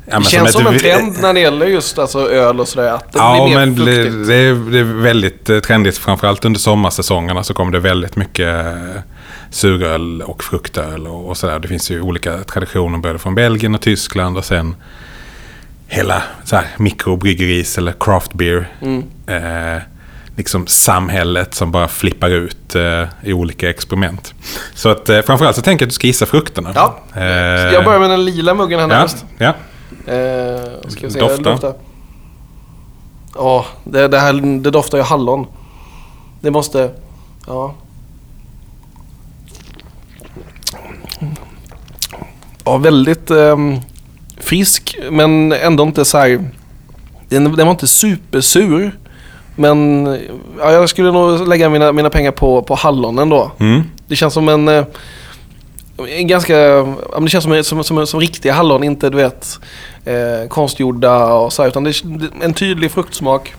ja, 0.05 0.13
men 0.13 0.21
Det 0.23 0.29
känns 0.29 0.51
som, 0.53 0.67
ett- 0.67 0.73
en 0.73 0.79
trend 0.79 1.15
när 1.21 1.33
det 1.33 1.39
gäller 1.39 1.65
just 1.65 1.99
alltså, 1.99 2.29
öl 2.31 2.59
och 2.59 2.67
sådär. 2.67 2.91
Att 2.93 3.11
det 3.13 3.19
Ja, 3.19 3.45
blir 3.45 3.55
mer 3.57 3.65
men 3.65 3.75
det, 3.75 3.93
fruktigt. 3.95 4.27
det, 4.27 4.35
är, 4.35 4.53
det 4.71 4.79
är 4.79 4.83
väldigt 4.83 5.49
eh, 5.49 5.59
trendigt. 5.59 5.97
Framförallt 5.97 6.45
under 6.45 6.59
sommarsäsongerna 6.59 7.43
så 7.43 7.53
kommer 7.53 7.71
det 7.71 7.79
väldigt 7.79 8.15
mycket 8.15 8.65
suröl 9.51 10.21
och 10.21 10.43
fruktöl 10.43 11.07
och, 11.07 11.29
och 11.29 11.37
sådär. 11.37 11.59
Det 11.59 11.67
finns 11.67 11.91
ju 11.91 12.01
olika 12.01 12.37
traditioner 12.37 12.97
både 12.97 13.19
från 13.19 13.35
Belgien 13.35 13.75
och 13.75 13.81
Tyskland 13.81 14.37
och 14.37 14.45
sen 14.45 14.75
hela 15.87 16.23
så 16.43 16.55
här, 16.55 16.67
mikrobryggeris 16.77 17.77
eller 17.77 17.93
craft 17.99 18.33
beer. 18.33 18.71
Mm. 18.81 19.03
Eh, 19.27 19.81
liksom 20.35 20.67
samhället 20.67 21.53
som 21.53 21.71
bara 21.71 21.87
flippar 21.87 22.29
ut 22.29 22.75
eh, 22.75 23.03
i 23.23 23.33
olika 23.33 23.69
experiment. 23.69 24.33
Så 24.73 24.89
att 24.89 25.09
eh, 25.09 25.21
framförallt 25.21 25.55
så 25.55 25.61
tänker 25.61 25.83
jag 25.83 25.87
att 25.87 25.91
du 25.91 25.95
ska 25.95 26.07
gissa 26.07 26.25
frukterna. 26.25 26.71
Ja. 26.75 26.99
Eh, 27.15 27.23
Jag 27.73 27.85
börjar 27.85 27.99
med 27.99 28.09
den 28.09 28.25
lila 28.25 28.53
muggen 28.53 28.79
här 28.79 28.89
ja, 28.89 29.07
ja. 29.37 30.13
Eh, 30.13 30.89
ska 30.89 31.07
vi 31.07 31.13
se, 31.13 31.19
Dofta. 31.19 31.41
dofta. 31.43 31.73
Ja, 33.35 33.65
det, 33.83 34.07
det, 34.07 34.19
här, 34.19 34.33
det 34.61 34.71
doftar 34.71 34.97
ju 34.97 35.03
hallon. 35.03 35.47
Det 36.41 36.51
måste... 36.51 36.91
Ja. 37.47 37.73
Ja, 42.65 42.77
väldigt 42.77 43.31
ehm, 43.31 43.79
frisk 44.39 44.97
men 45.11 45.51
ändå 45.51 45.83
inte 45.83 46.05
så 46.05 46.17
här... 46.17 46.49
Den, 47.29 47.43
den 47.43 47.67
var 47.67 47.71
inte 47.71 47.87
supersur. 47.87 48.91
Men 49.55 50.05
ja, 50.59 50.71
jag 50.71 50.89
skulle 50.89 51.11
nog 51.11 51.47
lägga 51.47 51.69
mina, 51.69 51.91
mina 51.91 52.09
pengar 52.09 52.31
på, 52.31 52.61
på 52.61 52.75
hallonen 52.75 53.29
då. 53.29 53.51
Mm. 53.59 53.83
Det 54.07 54.15
känns 54.15 54.33
som 54.33 54.49
en, 54.49 54.67
eh, 54.67 54.85
en 56.09 56.27
ganska, 56.27 56.55
det 57.21 57.29
känns 57.29 57.43
som, 57.43 57.63
som, 57.63 57.83
som, 57.83 58.07
som 58.07 58.19
riktiga 58.19 58.53
hallon, 58.53 58.83
inte 58.83 59.09
du 59.09 59.17
vet 59.17 59.59
eh, 60.05 60.47
konstgjorda 60.49 61.33
och 61.33 61.53
så 61.53 61.61
här, 61.61 61.69
utan 61.69 61.83
det 61.83 61.89
är 61.89 62.43
en 62.43 62.53
tydlig 62.53 62.91
fruktsmak. 62.91 63.53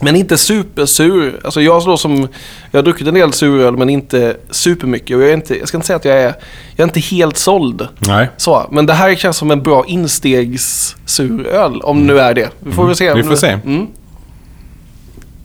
Men 0.00 0.16
inte 0.16 0.38
supersur. 0.38 1.40
Alltså 1.44 1.60
jag 1.60 1.84
då 1.84 1.96
som, 1.96 2.28
jag 2.70 2.78
har 2.78 2.82
druckit 2.82 3.06
en 3.06 3.14
del 3.14 3.32
suröl 3.32 3.76
men 3.76 3.90
inte 3.90 4.36
supermycket. 4.50 5.16
Och 5.16 5.22
jag, 5.22 5.30
är 5.30 5.34
inte, 5.34 5.58
jag 5.58 5.68
ska 5.68 5.76
inte 5.76 5.86
säga 5.86 5.96
att 5.96 6.04
jag 6.04 6.16
är, 6.16 6.34
jag 6.76 6.80
är 6.80 6.84
inte 6.84 7.00
helt 7.00 7.36
såld. 7.36 7.88
Nej. 7.98 8.28
Så, 8.36 8.66
men 8.70 8.86
det 8.86 8.92
här 8.92 9.14
känns 9.14 9.36
som 9.36 9.50
en 9.50 9.62
bra 9.62 9.84
instegssuröl, 9.86 11.80
om 11.80 12.06
nu 12.06 12.18
är 12.18 12.34
det. 12.34 12.50
Vi 12.58 12.72
får 12.72 12.86
väl 12.86 12.96
se. 12.96 13.14
Vi 13.14 13.22
får 13.22 13.36
se. 13.36 13.58
Mm. 13.64 13.86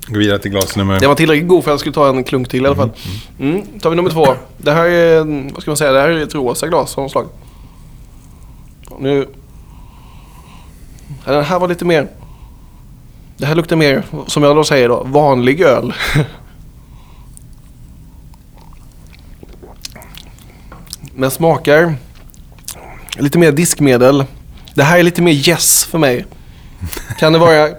Gå 0.08 0.20
vidare 0.20 0.40
till 0.40 0.52
glas 0.52 0.76
nummer... 0.76 1.00
Den 1.00 1.10
var 1.10 1.16
tillräckligt 1.16 1.48
god 1.48 1.64
för 1.64 1.72
att 1.72 1.74
jag 1.74 1.80
skulle 1.80 1.94
ta 1.94 2.10
en 2.10 2.24
klunk 2.24 2.50
till 2.50 2.64
i 2.64 2.66
alla 2.66 2.76
fall. 2.76 2.92
Mm. 3.40 3.62
tar 3.80 3.90
vi 3.90 3.96
nummer 3.96 4.10
två. 4.10 4.28
Det 4.58 4.72
här 4.72 4.86
är, 4.86 5.52
vad 5.54 5.62
ska 5.62 5.72
man 5.72 5.78
säga, 5.78 5.92
det 5.92 6.00
här 6.00 6.10
är 6.10 6.24
ett 6.24 6.36
rosa 6.36 6.68
glas 6.68 6.98
av 6.98 7.04
något 7.04 7.12
slag. 7.12 7.28
Nu... 9.00 9.28
Den 11.26 11.44
här 11.44 11.60
var 11.60 11.68
lite 11.68 11.86
mer... 11.86 12.08
Det 13.44 13.48
här 13.48 13.56
luktar 13.56 13.76
mer, 13.76 14.04
som 14.28 14.44
jag 14.44 14.56
då 14.56 14.64
säger 14.64 14.90
då, 14.90 15.04
vanlig 15.04 15.62
öl. 15.62 15.94
Men 21.16 21.32
smakar 21.32 21.96
lite 23.18 23.40
mer 23.40 23.52
diskmedel. 23.52 24.26
Det 24.74 24.84
här 24.84 25.00
är 25.00 25.04
lite 25.04 25.22
mer 25.22 25.32
yes 25.32 25.86
för 25.86 25.98
mig. 25.98 26.26
Kan 27.20 27.34
det 27.34 27.40
vara... 27.40 27.70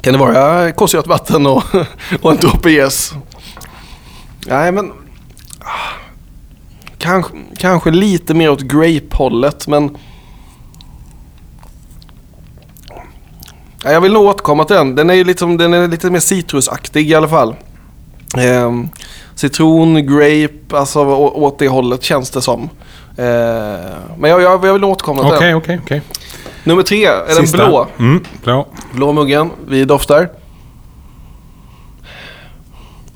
Kan 0.00 0.12
det 0.12 0.18
vara 0.18 0.72
kolsyrat 0.72 1.30
och, 1.30 1.62
och 2.22 2.30
en 2.30 2.36
droppe 2.36 2.70
yes? 2.70 3.12
Nej, 4.46 4.72
men... 4.72 4.92
Kanske, 6.98 7.32
kanske 7.58 7.90
lite 7.90 8.34
mer 8.34 8.50
åt 8.50 8.60
grape-hållet, 8.60 9.66
men... 9.66 9.96
Ja, 13.86 13.92
jag 13.92 14.00
vill 14.00 14.12
nog 14.12 14.24
återkomma 14.24 14.64
till 14.64 14.76
den. 14.76 14.94
Den 14.94 15.10
är, 15.10 15.14
ju 15.14 15.24
liksom, 15.24 15.56
den 15.56 15.74
är 15.74 15.88
lite 15.88 16.10
mer 16.10 16.20
citrusaktig 16.20 17.10
i 17.10 17.14
alla 17.14 17.28
fall. 17.28 17.54
Ehm, 18.38 18.88
citron, 19.34 20.06
grape, 20.06 20.78
alltså 20.78 21.00
å- 21.00 21.32
åt 21.44 21.58
det 21.58 21.68
hållet 21.68 22.02
känns 22.02 22.30
det 22.30 22.40
som. 22.42 22.62
Ehm, 22.62 23.78
men 24.18 24.30
jag, 24.30 24.42
jag, 24.42 24.64
jag 24.64 24.72
vill 24.72 24.80
nog 24.80 24.90
återkomma 24.90 25.22
till 25.22 25.32
Okej, 25.36 25.48
den. 25.48 25.56
okej, 25.56 25.80
okej. 25.82 26.02
Nummer 26.64 26.82
tre 26.82 27.04
är 27.06 27.26
Sista. 27.40 27.56
den 27.58 27.66
blå. 27.70 27.86
Mm, 27.98 28.24
blå. 28.44 28.66
Blå 28.94 29.12
muggen. 29.12 29.50
Vi 29.68 29.84
doftar. 29.84 30.28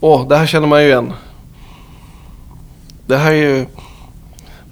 Åh, 0.01 0.29
det 0.29 0.37
här 0.37 0.47
känner 0.47 0.67
man 0.67 0.83
ju 0.83 0.89
igen. 0.89 1.13
Det 3.07 3.17
här 3.17 3.33
är 3.33 3.37
ju... 3.37 3.67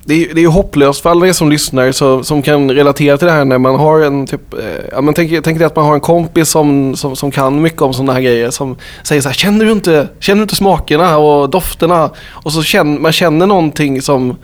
Det 0.09 0.15
är, 0.15 0.35
det 0.35 0.45
är 0.45 0.49
hopplöst 0.49 1.03
för 1.03 1.11
alla 1.11 1.27
er 1.27 1.33
som 1.33 1.51
lyssnar 1.51 1.93
så, 1.93 2.25
som 2.25 2.43
kan 2.43 2.71
relatera 2.71 3.19
till 3.19 3.27
det 3.27 3.33
här 3.33 3.45
när 3.45 3.59
man 3.59 3.75
har 3.75 4.01
en 4.01 4.27
typ... 4.27 4.55
Eh, 4.55 4.61
ja, 4.93 5.01
men 5.01 5.15
tänk, 5.15 5.45
tänk 5.45 5.59
dig 5.59 5.67
att 5.67 5.77
man 5.77 5.85
har 5.85 5.95
en 5.95 6.01
kompis 6.01 6.49
som, 6.49 6.97
som, 6.97 7.17
som 7.17 7.31
kan 7.31 7.63
mycket 7.63 7.83
om 7.83 7.95
sådana 7.95 8.13
här 8.13 8.21
grejer. 8.21 8.51
Som 8.51 8.77
säger 9.03 9.23
så 9.23 9.29
här, 9.29 9.35
känner 9.35 9.65
du 9.65 9.73
inte, 9.73 10.09
känner 10.19 10.37
du 10.37 10.43
inte 10.43 10.57
smakerna 10.57 11.19
och 11.19 11.51
dofterna? 11.51 12.11
Och 12.27 12.53
så 12.53 12.63
känner 12.63 13.01
man 13.01 13.13
känner 13.13 13.47
någonting 13.47 14.03
som... 14.03 14.37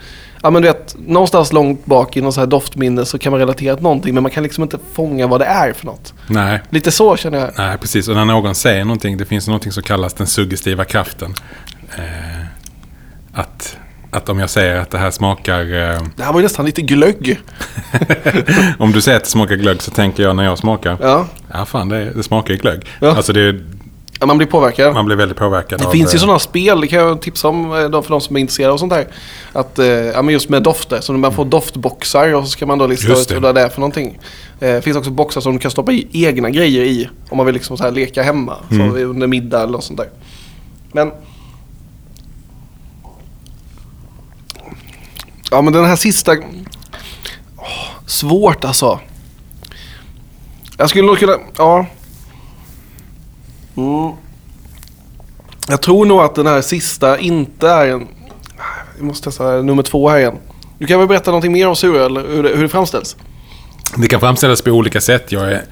Ja 0.42 0.50
men 0.50 0.62
du 0.62 0.68
vet, 0.68 0.96
någonstans 1.06 1.52
långt 1.52 1.86
bak 1.86 2.16
i 2.16 2.20
någon 2.20 2.32
så 2.32 2.40
här 2.40 2.46
doftminne 2.46 3.04
så 3.04 3.18
kan 3.18 3.30
man 3.30 3.40
relatera 3.40 3.74
till 3.74 3.82
någonting 3.82 4.14
men 4.14 4.22
man 4.22 4.32
kan 4.32 4.42
liksom 4.42 4.62
inte 4.62 4.78
fånga 4.92 5.26
vad 5.26 5.40
det 5.40 5.46
är 5.46 5.72
för 5.72 5.86
något. 5.86 6.14
Nej. 6.26 6.60
Lite 6.70 6.90
så 6.90 7.16
känner 7.16 7.38
jag. 7.38 7.50
Nej, 7.58 7.78
precis. 7.78 8.08
Och 8.08 8.14
när 8.14 8.24
någon 8.24 8.54
säger 8.54 8.84
någonting, 8.84 9.16
det 9.16 9.24
finns 9.24 9.46
någonting 9.46 9.72
som 9.72 9.82
kallas 9.82 10.14
den 10.14 10.26
suggestiva 10.26 10.84
kraften. 10.84 11.34
Eh, 11.96 12.46
att, 13.32 13.76
att 14.14 14.28
om 14.28 14.38
jag 14.38 14.50
säger 14.50 14.76
att 14.76 14.90
det 14.90 14.98
här 14.98 15.10
smakar... 15.10 15.60
Eh, 15.60 16.02
Det 16.16 16.22
här 16.22 16.32
var 16.32 16.40
ju 16.40 16.42
nästan 16.42 16.66
lite 16.66 16.82
glögg. 16.82 17.40
om 18.78 18.92
du 18.92 19.00
säger 19.00 19.16
att 19.16 19.24
det 19.24 19.30
smakar 19.30 19.56
glögg 19.56 19.82
så 19.82 19.90
tänker 19.90 20.22
jag 20.22 20.36
när 20.36 20.44
jag 20.44 20.58
smakar. 20.58 20.96
Ja, 21.00 21.26
Ja, 21.52 21.64
fan, 21.64 21.88
det, 21.88 22.10
det 22.10 22.22
smakar 22.22 22.54
ju 22.54 22.60
glögg. 22.60 22.82
Ja. 23.00 23.16
Alltså 23.16 23.32
det, 23.32 23.60
ja 24.20 24.26
man 24.26 24.38
blir 24.38 24.46
påverkad. 24.48 24.94
man 24.94 25.04
blir 25.06 25.16
väldigt 25.16 25.38
påverkad 25.38 25.80
Det 25.80 25.86
av... 25.86 25.90
finns 25.90 26.14
ju 26.14 26.16
eh, 26.16 26.20
sådana 26.20 26.38
spel, 26.38 26.80
det 26.80 26.86
kan 26.86 26.98
jag 26.98 27.20
tipsa 27.22 27.48
om 27.48 27.64
eh, 27.72 28.02
för 28.02 28.08
de 28.08 28.20
som 28.20 28.36
är 28.36 28.40
intresserade 28.40 28.72
av 28.72 28.78
sånt 28.78 28.92
här. 28.92 29.06
Att, 29.52 29.78
eh, 29.78 29.86
ja 29.86 30.22
men 30.22 30.32
just 30.34 30.48
med 30.48 30.62
dofter, 30.62 31.00
så 31.00 31.12
man 31.12 31.32
får 31.32 31.44
doftboxar 31.44 32.34
och 32.34 32.44
så 32.44 32.50
ska 32.50 32.66
man 32.66 32.78
då 32.78 32.86
lista 32.86 33.12
ut 33.12 33.32
vad 33.42 33.54
det 33.54 33.60
är 33.60 33.68
för 33.68 33.80
någonting. 33.80 34.18
Eh, 34.60 34.68
Det 34.74 34.82
finns 34.82 34.96
också 34.96 35.10
boxar 35.10 35.40
som 35.40 35.52
du 35.52 35.58
kan 35.58 35.70
stoppa 35.70 35.92
i 35.92 36.06
egna 36.12 36.50
grejer 36.50 36.82
i 36.84 37.08
om 37.30 37.36
man 37.36 37.46
vill 37.46 37.54
liksom 37.54 37.76
så 37.76 37.84
här 37.84 37.90
leka 37.90 38.22
hemma. 38.22 38.56
Mm. 38.70 38.96
Under 39.10 39.26
middag 39.26 39.62
eller 39.62 39.72
något 39.72 39.84
sånt 39.84 39.98
där. 39.98 40.08
Men... 40.92 41.10
Ja 45.54 45.62
men 45.62 45.72
den 45.72 45.84
här 45.84 45.96
sista... 45.96 46.32
Åh, 47.56 47.66
svårt 48.06 48.64
alltså. 48.64 49.00
Jag 50.76 50.90
skulle 50.90 51.06
nog 51.06 51.18
kunna... 51.18 51.38
Ja. 51.56 51.86
Mm. 53.76 54.12
Jag 55.68 55.82
tror 55.82 56.06
nog 56.06 56.20
att 56.20 56.34
den 56.34 56.46
här 56.46 56.60
sista 56.60 57.18
inte 57.18 57.68
är 57.68 57.86
en... 57.86 58.08
Vi 58.98 59.04
måste 59.04 59.24
testa 59.24 59.62
nummer 59.62 59.82
två 59.82 60.08
här 60.08 60.18
igen. 60.18 60.38
Du 60.78 60.86
kan 60.86 60.98
väl 60.98 61.08
berätta 61.08 61.30
någonting 61.30 61.52
mer 61.52 61.68
om 61.68 61.76
suröl, 61.76 62.16
hur 62.16 62.42
det, 62.42 62.48
hur 62.48 62.62
det 62.62 62.68
framställs? 62.68 63.16
Det 63.96 64.06
kan 64.08 64.20
framställas 64.20 64.62
på 64.62 64.70
olika 64.70 65.00
sätt. 65.00 65.32
Jag 65.32 65.52
är, 65.52 65.64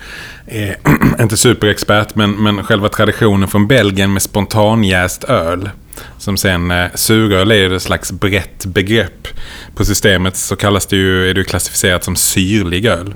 är 0.47 0.76
inte 1.22 1.37
superexpert, 1.37 2.14
men, 2.14 2.43
men 2.43 2.64
själva 2.64 2.89
traditionen 2.89 3.49
från 3.49 3.66
Belgien 3.66 4.12
med 4.12 4.22
spontanjäst 4.22 5.24
öl. 5.24 5.70
Som 6.18 6.36
sen, 6.36 6.70
eh, 6.70 6.90
suröl 6.95 7.51
är 7.51 7.55
ju 7.55 7.76
ett 7.76 7.82
slags 7.82 8.12
brett 8.12 8.66
begrepp. 8.66 9.28
På 9.74 9.84
systemet 9.84 10.36
så 10.36 10.57
kallas 10.57 10.86
det 10.86 10.97
ju, 10.97 11.30
är 11.30 11.34
det 11.34 11.40
ju 11.40 11.45
klassificerat 11.45 12.05
som 12.05 12.16
syrlig 12.16 12.86
öl. 12.86 13.14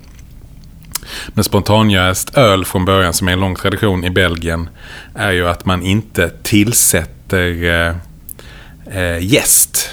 Men 1.29 1.45
spontanjäst 1.45 2.37
öl 2.37 2.64
från 2.64 2.85
början, 2.85 3.12
som 3.12 3.29
är 3.29 3.33
en 3.33 3.41
lång 3.41 3.55
tradition 3.55 4.05
i 4.05 4.11
Belgien, 4.11 4.68
är 5.14 5.33
ju 5.33 5.49
att 5.49 5.64
man 5.64 5.83
inte 5.83 6.31
tillsätter 6.43 7.64
eh, 7.64 7.97
eh, 9.01 9.18
jäst 9.24 9.91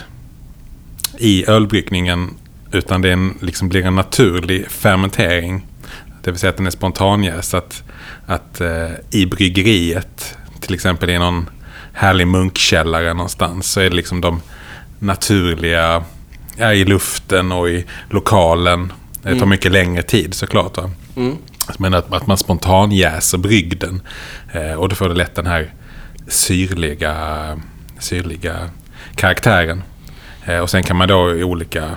i 1.18 1.50
ölbryggningen 1.50 2.30
utan 2.72 3.02
det 3.02 3.12
en, 3.12 3.38
liksom 3.42 3.70
blir 3.70 3.86
en 3.86 3.96
naturlig 3.96 4.68
fermentering. 4.72 5.66
Det 6.24 6.32
vill 6.32 6.40
säga 6.40 6.50
att 6.50 6.58
den 6.58 6.68
är 6.68 6.72
spontanjäst. 6.72 7.54
Att, 7.54 7.84
att 8.26 8.62
eh, 8.62 8.90
i 9.10 9.26
bryggeriet, 9.26 10.38
till 10.60 10.74
exempel 10.74 11.10
i 11.10 11.18
någon 11.20 11.50
härlig 11.94 12.28
munkkällare 12.28 13.14
någonstans, 13.14 13.72
så 13.72 13.80
är 13.80 13.90
det 13.90 13.96
liksom 13.96 14.22
de 14.22 14.42
naturliga, 15.00 16.04
ja, 16.58 16.74
i 16.74 16.86
luften 16.86 17.52
och 17.52 17.70
i 17.70 17.86
lokalen. 18.10 18.94
Det 19.22 19.40
tar 19.40 19.46
mycket 19.46 19.72
längre 19.72 20.04
tid 20.04 20.34
såklart. 20.34 20.78
Va? 20.78 20.92
Mm. 21.16 21.38
Men 21.80 21.94
att, 21.94 22.14
att 22.14 22.28
man 22.28 22.38
spontanjäser 22.38 23.38
brygden. 23.38 24.02
Eh, 24.54 24.74
och 24.74 24.90
då 24.90 24.96
får 24.96 25.10
det 25.10 25.16
lätt 25.16 25.36
den 25.36 25.46
här 25.48 25.74
syrliga, 26.28 27.16
syrliga 28.00 28.70
karaktären. 29.16 29.84
Eh, 30.46 30.58
och 30.60 30.70
sen 30.70 30.84
kan 30.84 30.98
man 30.98 31.08
då 31.08 31.36
i 31.36 31.44
olika 31.44 31.90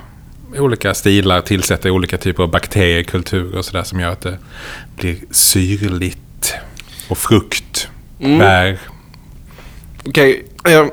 olika 0.58 0.94
stilar, 0.94 1.40
tillsätter 1.40 1.90
olika 1.90 2.18
typer 2.18 2.42
av 2.42 2.50
bakteriekulturer 2.50 3.58
och 3.58 3.64
sådär 3.64 3.82
som 3.82 4.00
gör 4.00 4.10
att 4.10 4.20
det 4.20 4.38
blir 4.96 5.16
syrligt. 5.30 6.54
Och 7.08 7.18
frukt, 7.18 7.88
Mm. 8.20 8.38
bär. 8.38 8.78
Okej, 10.06 10.44
eh, 10.68 10.72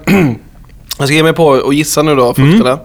jag 0.97 1.07
ska 1.07 1.15
ge 1.15 1.23
mig 1.23 1.33
på 1.33 1.53
att 1.53 1.75
gissa 1.75 2.01
nu 2.01 2.15
då, 2.15 2.33
frukterna. 2.33 2.79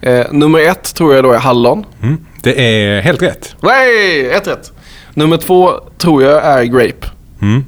Eh, 0.00 0.26
nummer 0.32 0.60
ett 0.60 0.94
tror 0.94 1.14
jag 1.14 1.24
då 1.24 1.32
är 1.32 1.38
hallon. 1.38 1.86
Mm. 2.02 2.18
Det 2.42 2.60
är 2.60 3.00
helt 3.00 3.22
rätt. 3.22 3.56
Nej, 3.60 4.30
ett 4.30 4.46
rätt. 4.46 4.72
Nummer 5.14 5.36
två 5.36 5.72
tror 5.98 6.22
jag 6.22 6.44
är 6.44 6.64
grape. 6.64 7.08
Mm. 7.42 7.64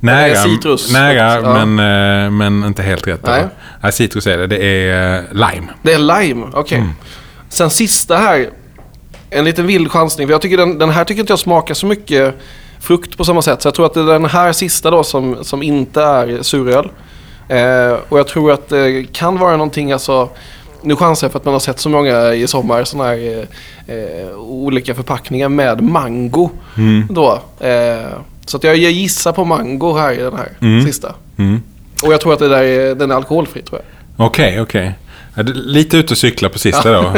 Är 0.00 0.06
Nära, 0.06 0.34
citrus, 0.34 0.92
nära 0.92 1.40
ja. 1.40 1.64
men, 1.64 1.78
eh, 2.24 2.30
men 2.30 2.64
inte 2.64 2.82
helt 2.82 3.06
rätt. 3.06 3.20
Nej. 3.26 3.46
Nej. 3.82 3.92
Citrus 3.92 4.26
är 4.26 4.38
det. 4.38 4.46
Det 4.46 4.64
är 4.64 5.16
eh, 5.16 5.22
lime. 5.32 5.68
Det 5.82 5.92
är 5.92 5.98
lime, 5.98 6.46
okej. 6.52 6.78
Mm. 6.78 6.90
Sen 7.48 7.70
sista 7.70 8.16
här, 8.16 8.50
en 9.30 9.44
liten 9.44 9.66
vild 9.66 9.90
chansning. 9.90 10.26
För 10.26 10.34
jag 10.34 10.42
tycker 10.42 10.56
den, 10.56 10.78
den 10.78 10.90
här 10.90 11.04
tycker 11.04 11.20
inte 11.20 11.32
jag 11.32 11.38
smakar 11.38 11.74
så 11.74 11.86
mycket 11.86 12.34
frukt 12.80 13.16
på 13.16 13.24
samma 13.24 13.42
sätt. 13.42 13.62
Så 13.62 13.66
jag 13.68 13.74
tror 13.74 13.86
att 13.86 13.94
det 13.94 14.00
är 14.00 14.04
den 14.04 14.24
här 14.24 14.52
sista 14.52 14.90
då 14.90 15.04
som, 15.04 15.44
som 15.44 15.62
inte 15.62 16.02
är 16.02 16.42
suröl. 16.42 16.90
Eh, 17.48 17.98
och 18.08 18.18
jag 18.18 18.28
tror 18.28 18.52
att 18.52 18.68
det 18.68 19.12
kan 19.12 19.38
vara 19.38 19.52
någonting, 19.52 19.92
alltså, 19.92 20.28
nu 20.82 20.96
chansar 20.96 21.26
jag 21.26 21.32
för 21.32 21.38
att 21.38 21.44
man 21.44 21.54
har 21.54 21.58
sett 21.60 21.78
så 21.80 21.88
många 21.88 22.34
i 22.34 22.46
sommar 22.46 22.84
sådana 22.84 23.08
här 23.10 23.46
eh, 23.86 23.96
eh, 23.96 24.36
olika 24.38 24.94
förpackningar 24.94 25.48
med 25.48 25.80
mango. 25.82 26.50
Mm. 26.76 27.06
Då. 27.10 27.40
Eh, 27.60 28.06
så 28.46 28.56
att 28.56 28.64
jag, 28.64 28.76
jag 28.76 28.92
gissar 28.92 29.32
på 29.32 29.44
mango 29.44 29.96
här 29.98 30.12
i 30.12 30.16
den 30.16 30.36
här 30.36 30.48
Mm. 30.60 30.86
sista. 30.86 31.14
Mm. 31.38 31.62
Och 32.02 32.12
jag 32.12 32.20
tror 32.20 32.32
att 32.32 32.38
det 32.38 32.48
där 32.48 32.62
är, 32.62 32.94
den 32.94 33.10
är 33.10 33.14
alkoholfri 33.14 33.62
tror 33.62 33.80
jag. 34.16 34.26
Okej, 34.26 34.60
okej. 34.60 34.84
Ja, 34.84 34.90
det- 34.90 34.94
Lite 35.44 35.96
ute 35.96 36.14
och 36.14 36.18
cykla 36.18 36.48
på 36.48 36.58
sista 36.58 36.92
då. 36.92 37.02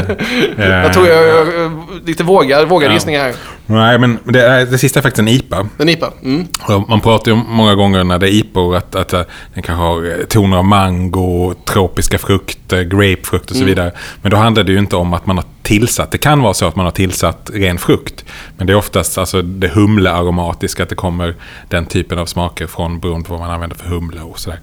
Eh, 0.58 0.68
Jag 0.68 0.92
tror 0.92 1.06
jag, 1.08 1.28
jag, 1.28 1.46
jag 1.54 1.72
lite 2.06 2.24
vågar, 2.24 2.66
vågar 2.66 2.88
Ja. 2.88 2.94
gissningar 2.94 3.20
här. 3.24 3.34
Nej, 3.66 3.98
men 3.98 4.18
det, 4.24 4.42
är, 4.46 4.66
det 4.66 4.78
sista 4.78 5.00
är 5.00 5.02
faktiskt 5.02 5.18
en 5.18 5.28
IPA. 5.28 5.68
En 5.78 5.88
IPA. 5.88 6.12
Mm. 6.24 6.46
Man 6.88 7.00
pratar 7.00 7.30
ju 7.32 7.36
många 7.48 7.74
gånger 7.74 8.04
när 8.04 8.18
det 8.18 8.26
är 8.28 8.32
IPA 8.34 8.76
att, 8.76 8.94
att 8.94 9.12
eh, 9.12 9.22
den 9.54 9.62
kan 9.62 9.76
ha 9.76 10.06
eh, 10.06 10.24
toner 10.28 10.56
av 10.56 10.64
mango, 10.64 11.54
tropiska 11.64 12.18
frukter, 12.18 12.82
grapefrukt 12.82 13.50
och 13.50 13.56
så 13.56 13.64
vidare. 13.64 13.92
Men 14.22 14.30
då 14.30 14.36
handlar 14.36 14.64
det 14.64 14.72
ju 14.72 14.78
inte 14.78 14.96
om 14.96 15.14
att 15.14 15.26
man 15.26 15.36
har 15.36 15.44
tillsatt. 15.62 16.10
Det 16.10 16.18
kan 16.18 16.42
vara 16.42 16.54
så 16.54 16.66
att 16.66 16.76
man 16.76 16.84
har 16.84 16.90
tillsatt 16.92 17.50
ren 17.54 17.78
frukt. 17.78 18.24
Men 18.56 18.66
det 18.66 18.72
är 18.72 18.76
oftast 18.76 19.18
alltså 19.18 19.42
det 19.42 19.68
humlearomatiska, 19.68 20.82
att 20.82 20.88
det 20.88 20.94
kommer 20.94 21.34
den 21.68 21.86
typen 21.86 22.18
av 22.18 22.26
smaker 22.26 22.66
från 22.66 23.00
beroende 23.00 23.26
på 23.28 23.32
vad 23.34 23.40
man 23.40 23.50
använder 23.50 23.76
för 23.76 23.86
humle 23.86 24.20
och 24.20 24.38
sådär. 24.38 24.58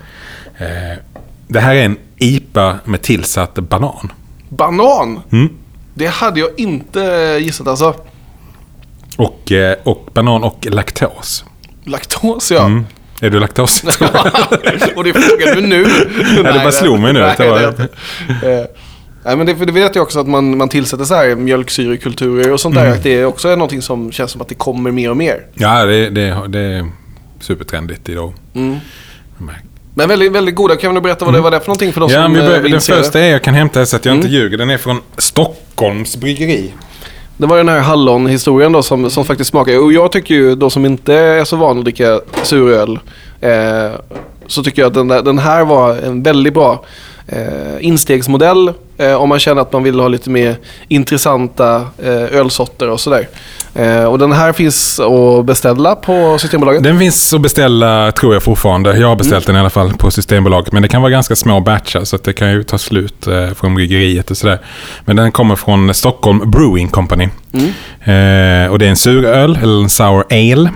Det 1.47 1.59
här 1.59 1.75
är 1.75 1.85
en 1.85 1.97
IPA 2.17 2.79
med 2.83 3.01
tillsatt 3.01 3.55
banan. 3.55 4.11
Banan! 4.49 5.19
Mm. 5.31 5.49
Det 5.93 6.07
hade 6.07 6.39
jag 6.39 6.49
inte 6.57 6.99
gissat 7.41 7.67
alltså. 7.67 7.95
Och, 9.17 9.51
eh, 9.51 9.77
och 9.83 10.09
banan 10.13 10.43
och 10.43 10.67
laktos. 10.69 11.45
Laktos 11.83 12.51
ja. 12.51 12.65
Mm. 12.65 12.85
Är 13.21 13.29
du 13.29 13.39
laktos? 13.39 13.83
och 14.95 15.03
det 15.03 15.13
frågar 15.13 15.55
du 15.55 15.61
nu. 15.61 15.83
det 16.43 16.43
bara 16.43 16.71
slog 16.71 16.99
mig 16.99 17.13
nu. 17.13 17.19
Nej, 17.19 17.35
Det 17.37 17.49
var-. 17.49 17.63
Eh, 18.59 18.65
Nej, 19.25 19.35
men 19.37 19.45
det, 19.45 19.53
det 19.53 19.71
vet 19.71 19.95
jag 19.95 20.03
också 20.03 20.19
att 20.19 20.27
man, 20.27 20.57
man 20.57 20.69
tillsätter 20.69 21.03
så 21.05 21.15
här 21.15 21.35
mjölksyrekulturer 21.35 22.51
och 22.53 22.59
sånt 22.59 22.75
där. 22.75 22.85
Mm. 22.85 22.97
Att 22.97 23.03
det 23.03 23.25
också 23.25 23.47
är 23.49 23.55
någonting 23.57 23.81
som 23.81 24.11
känns 24.11 24.31
som 24.31 24.41
att 24.41 24.47
det 24.49 24.55
kommer 24.55 24.91
mer 24.91 25.09
och 25.09 25.17
mer. 25.17 25.45
Ja, 25.53 25.85
det, 25.85 26.09
det, 26.09 26.47
det 26.47 26.59
är 26.59 26.91
supertrendigt 27.39 28.09
idag. 28.09 28.33
Mm. 28.53 28.75
De 29.37 29.47
här- 29.49 29.61
Men 29.97 30.09
väldigt, 30.09 30.31
väldigt 30.31 30.55
goda. 30.55 30.75
Kan 30.75 30.95
du 30.95 31.01
berätta 31.01 31.25
vad 31.25 31.33
det 31.33 31.41
var 31.41 31.51
det 31.51 31.59
för 31.59 31.67
någonting 31.67 31.93
för 31.93 32.01
de 32.01 32.09
Ja, 32.11 32.23
som 32.23 32.31
men 32.33 32.41
eh, 32.41 32.47
börjar, 32.47 32.61
vill 32.61 32.71
den 32.71 32.81
se 32.81 32.93
det? 32.95 32.99
första 33.03 33.19
är, 33.19 33.31
jag 33.31 33.41
kan 33.43 33.53
hämta 33.53 33.85
så 33.85 33.95
att 33.95 34.05
jag 34.05 34.15
inte 34.15 34.27
Mm. 34.27 34.39
ljuger, 34.39 34.57
den 34.57 34.69
är 34.69 34.77
från 34.77 35.01
Stockholms 35.17 36.17
bryggeri. 36.17 36.73
Det 37.37 37.45
var 37.47 37.57
den 37.57 37.69
här 37.69 37.79
hallonhistorien 37.79 38.71
då 38.71 38.83
som, 38.83 39.09
som 39.09 39.25
faktiskt 39.25 39.49
smakar. 39.49 39.79
Och 39.83 39.93
jag 39.93 40.11
tycker 40.11 40.35
ju, 40.35 40.55
då 40.55 40.69
som 40.69 40.85
inte 40.85 41.13
är 41.13 41.43
så 41.45 41.55
van 41.55 41.77
att 41.77 41.83
dricka 41.83 42.19
suröl, 42.43 42.99
eh, 43.41 43.51
så 44.47 44.63
tycker 44.63 44.81
jag 44.81 44.87
att 44.89 44.93
den, 44.93 45.07
där, 45.07 45.21
den 45.21 45.39
här 45.39 45.65
var 45.65 45.95
en 45.97 46.23
väldigt 46.23 46.53
bra 46.53 46.83
eh, 47.27 47.85
instegsmodell. 47.85 48.73
Eh, 48.97 49.13
om 49.13 49.29
man 49.29 49.39
känner 49.39 49.61
att 49.61 49.73
man 49.73 49.83
vill 49.83 49.99
ha 49.99 50.07
lite 50.07 50.29
mer 50.29 50.55
intressanta 50.87 51.75
eh, 52.03 52.39
ölsorter 52.39 52.89
och 52.89 52.99
sådär. 52.99 53.27
Eh, 53.75 54.03
och 54.03 54.19
den 54.19 54.31
här 54.31 54.53
finns 54.53 54.99
att 54.99 55.45
beställa 55.45 55.95
på 55.95 56.37
Systembolaget. 56.37 56.83
Den 56.83 56.99
finns 56.99 57.33
att 57.33 57.41
beställa, 57.41 58.11
tror 58.11 58.33
jag 58.33 58.43
fortfarande. 58.43 58.97
Jag 58.97 59.07
har 59.07 59.15
beställt 59.15 59.45
den 59.47 59.55
i 59.55 59.59
alla 59.59 59.69
fall 59.69 59.93
på 59.93 60.11
Systembolaget. 60.11 60.73
Men 60.73 60.81
det 60.81 60.87
kan 60.87 61.01
vara 61.01 61.11
ganska 61.11 61.35
små 61.35 61.59
batchar, 61.59 62.03
så 62.03 62.15
att 62.15 62.23
det 62.23 62.33
kan 62.33 62.51
ju 62.51 62.63
ta 62.63 62.77
slut 62.77 63.27
eh, 63.27 63.49
från 63.49 63.75
bryggeriet 63.75 64.31
och 64.31 64.37
sådär. 64.37 64.59
Men 65.05 65.15
den 65.15 65.31
kommer 65.31 65.55
från 65.55 65.93
Stockholm 65.93 66.51
Brewing 66.51 66.87
Company. 66.87 67.29
Mm. 67.53 68.65
Eh, 68.65 68.71
och 68.71 68.79
det 68.79 68.85
är 68.85 68.89
en 68.89 68.95
suröl, 68.95 69.59
eller 69.61 69.83
en 69.83 69.89
sour 69.89 70.25
ale. 70.29 70.69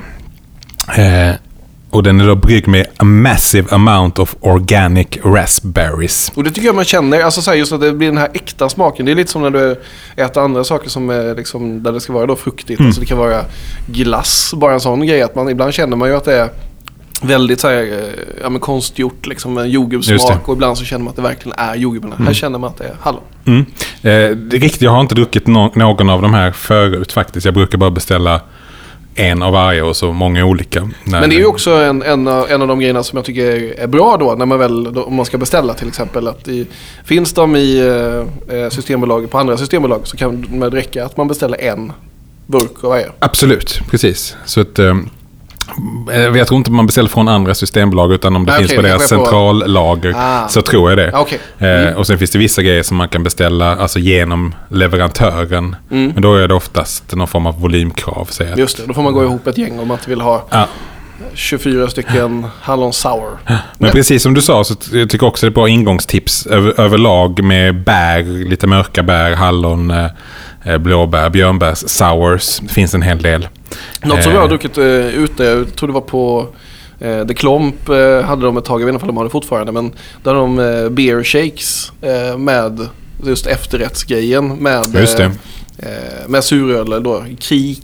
Och 1.90 2.04
den 2.04 2.22
är 2.22 2.28
då 2.28 2.36
bryggd 2.36 2.68
med 2.68 2.86
a 2.98 3.04
massive 3.04 3.68
amount 3.76 4.22
of 4.22 4.36
organic 4.40 5.08
raspberries. 5.24 6.32
Och 6.36 6.44
det 6.44 6.52
tycker 6.52 6.68
jag 6.68 6.76
man 6.76 6.86
känner, 6.86 7.22
alltså 7.22 7.42
så 7.42 7.52
här, 7.52 7.58
just 7.58 7.72
att 7.72 7.82
det 7.82 7.94
blir 7.94 8.08
den 8.08 8.18
här 8.18 8.30
äkta 8.34 8.70
smaken. 8.70 9.06
Det 9.06 9.12
är 9.12 9.16
lite 9.16 9.32
som 9.32 9.42
när 9.42 9.50
du 9.50 9.82
äter 10.16 10.44
andra 10.44 10.64
saker 10.64 10.90
som 10.90 11.10
är 11.10 11.36
liksom, 11.36 11.84
där 11.84 11.92
det 11.92 12.00
ska 12.02 12.14
vara 12.14 12.26
då 12.26 12.36
fruktigt. 12.36 12.80
Mm. 12.80 12.88
Alltså 12.88 13.02
det 13.02 13.08
kan 13.08 13.18
vara 13.18 13.42
glass, 13.88 14.54
bara 14.56 14.74
en 14.74 14.80
sån 14.80 15.08
grej. 15.08 15.22
Att 15.22 15.36
man, 15.36 15.50
ibland 15.50 15.74
känner 15.74 15.98
man 15.98 16.10
ju 16.10 16.16
att 16.16 16.26
det 16.26 16.36
är 16.36 16.50
väldigt 17.22 17.60
så 17.60 17.68
här, 17.68 17.84
eh, 17.84 18.40
ja, 18.42 18.50
men 18.50 18.60
konstgjort, 18.60 19.28
liksom 19.28 19.58
en 19.58 19.70
jordgubbssmak. 19.70 20.32
Mm. 20.32 20.44
Och 20.46 20.54
ibland 20.54 20.78
så 20.78 20.86
känner 20.86 21.04
man 21.04 21.10
att 21.10 21.16
det 21.16 21.22
verkligen 21.22 21.60
är 21.60 21.76
jordgubbarna. 21.76 22.16
Här 22.26 22.34
känner 22.34 22.60
man 22.60 22.70
att 22.70 22.78
det 22.78 22.84
är 22.84 22.96
hallon. 23.02 23.22
Mm. 23.46 23.60
Eh, 23.60 24.38
det 24.38 24.58
är 24.58 24.60
riktigt, 24.60 24.82
jag 24.82 24.92
har 24.92 25.02
inte 25.02 25.16
druckit 25.16 25.46
no- 25.46 25.78
någon 25.78 26.10
av 26.10 26.22
de 26.22 26.34
här 26.34 26.52
förut 26.52 27.12
faktiskt. 27.12 27.46
Jag 27.46 27.54
brukar 27.54 27.78
bara 27.78 27.92
beställa 27.92 28.42
en 29.20 29.44
av 29.44 29.54
varje 29.54 29.82
och 29.82 29.96
så 29.96 30.14
många 30.14 30.46
olika. 30.46 30.90
Men 31.04 31.30
det 31.30 31.36
är 31.36 31.40
ju 31.40 31.46
också 31.46 31.72
en, 31.72 32.02
en, 32.02 32.28
av, 32.28 32.50
en 32.50 32.62
av 32.62 32.68
de 32.68 32.80
grejerna 32.80 33.04
som 33.04 33.18
jag 33.18 33.26
tycker 33.26 33.46
är, 33.46 33.80
är 33.80 33.88
bra 33.88 34.18
då, 34.18 34.36
när 34.36 34.46
man 34.46 34.60
väl, 34.60 34.94
då, 34.94 35.04
om 35.04 35.16
man 35.16 35.26
ska 35.26 35.38
beställa 35.38 35.74
till 35.74 35.88
exempel. 35.88 36.28
Att 36.28 36.48
i, 36.48 36.68
finns 37.06 37.34
de 37.34 37.56
i 37.56 37.80
eh, 37.80 38.58
eh, 38.58 38.70
Systembolaget, 38.70 39.32
på 39.32 39.38
andra 39.38 39.58
systembolag, 39.58 40.08
så 40.08 40.18
kan 40.18 40.60
det 40.60 40.70
räcka 40.70 41.06
att 41.06 41.18
man 41.18 41.28
beställer 41.28 41.62
en 41.62 41.92
burk 42.46 42.84
av 42.84 42.90
varje. 42.90 43.12
Absolut, 43.20 43.82
precis. 43.90 44.36
Så 44.46 44.62
att, 44.62 44.80
eh, 44.80 44.96
jag 46.36 46.48
tror 46.48 46.58
inte 46.58 46.72
man 46.72 46.86
beställer 46.86 47.10
från 47.10 47.28
andra 47.28 47.56
systembolag 47.56 48.14
utan 48.14 48.36
om 48.36 48.46
det 48.46 48.52
Nej, 48.52 48.60
finns 48.60 48.72
okej, 48.72 48.78
på 48.78 48.88
deras 48.88 49.08
centrallager 49.10 50.14
Ah. 50.18 50.48
så 50.48 50.62
tror 50.62 50.90
jag 50.92 50.98
det. 50.98 51.12
Ah, 51.14 51.20
okej. 51.20 51.40
Eh, 51.90 51.98
och 51.98 52.08
sen 52.08 52.18
finns 52.18 52.32
det 52.32 52.40
vissa 52.40 52.62
grejer 52.62 52.84
som 52.84 52.98
man 52.98 53.10
kan 53.10 53.24
beställa 53.24 53.76
alltså 53.76 54.00
genom 54.00 54.56
leverantören. 54.70 55.76
Mm. 55.92 56.12
Men 56.14 56.22
då 56.22 56.36
är 56.36 56.48
det 56.48 56.54
oftast 56.54 57.16
någon 57.16 57.28
form 57.28 57.46
av 57.46 57.62
volymkrav. 57.62 58.26
Säger 58.26 58.50
jag. 58.52 58.60
Just 58.60 58.78
det, 58.78 58.84
då 58.88 58.94
får 58.94 59.02
man 59.02 59.14
gå 59.14 59.24
ihop 59.24 59.48
ett 59.48 59.58
gäng 59.58 59.80
om 59.80 59.88
man 59.88 59.98
inte 59.98 60.10
vill 60.10 60.22
ha 60.22 60.48
Ja. 60.52 60.68
24 61.34 61.88
stycken 61.88 62.46
hallon 62.62 62.94
sour. 62.94 63.38
Men 63.78 63.92
precis 63.92 64.24
som 64.24 64.34
du 64.34 64.42
sa 64.42 64.64
så 64.64 64.76
jag 64.94 65.10
tycker 65.10 65.28
också 65.28 65.46
det 65.46 65.48
är 65.48 65.52
ett 65.52 65.56
bra 65.56 65.70
ingångstips 65.70 66.46
över, 66.46 66.80
överlag 66.80 67.44
med 67.44 67.84
bär, 67.84 68.24
lite 68.50 68.68
mörka 68.68 69.04
bär, 69.04 69.36
hallon, 69.36 69.92
eh, 69.92 70.06
eh, 70.06 70.12
blåbär, 70.80 71.30
björnbärs, 71.30 71.78
sours. 71.78 72.60
Det 72.60 72.74
finns 72.74 72.94
en 72.94 73.02
hel 73.02 73.22
del. 73.22 73.48
Något 74.04 74.24
som 74.24 74.32
Eh. 74.32 74.36
jag 74.36 74.42
har 74.42 74.48
druckit 74.48 74.78
uh, 74.78 75.08
ute, 75.24 75.44
jag 75.44 75.76
tror 75.76 75.88
det 75.88 75.94
var 75.94 76.02
på 76.02 76.48
uh, 77.06 77.28
The 77.28 77.34
Klomp 77.34 77.88
hade 78.26 78.46
de 78.46 78.58
ett 78.58 78.66
tag, 78.66 78.82
jag 78.82 78.86
vet 78.86 78.94
inte 78.94 79.04
om 79.04 79.08
de 79.08 79.18
har 79.18 79.24
det 79.24 79.30
fortfarande, 79.30 79.72
men 79.72 79.92
där 80.24 80.34
hade 80.34 80.40
de 80.40 80.96
beer 80.96 81.24
shakes 81.24 81.92
eh, 82.02 82.38
med 82.38 82.88
just 83.26 83.48
efterrättsgrejen 83.48 84.56
med, 84.56 84.96
eh, 84.96 85.32
eh, 85.78 86.28
med 86.28 86.44
suröl 86.44 87.04
då, 87.04 87.24
krik 87.40 87.82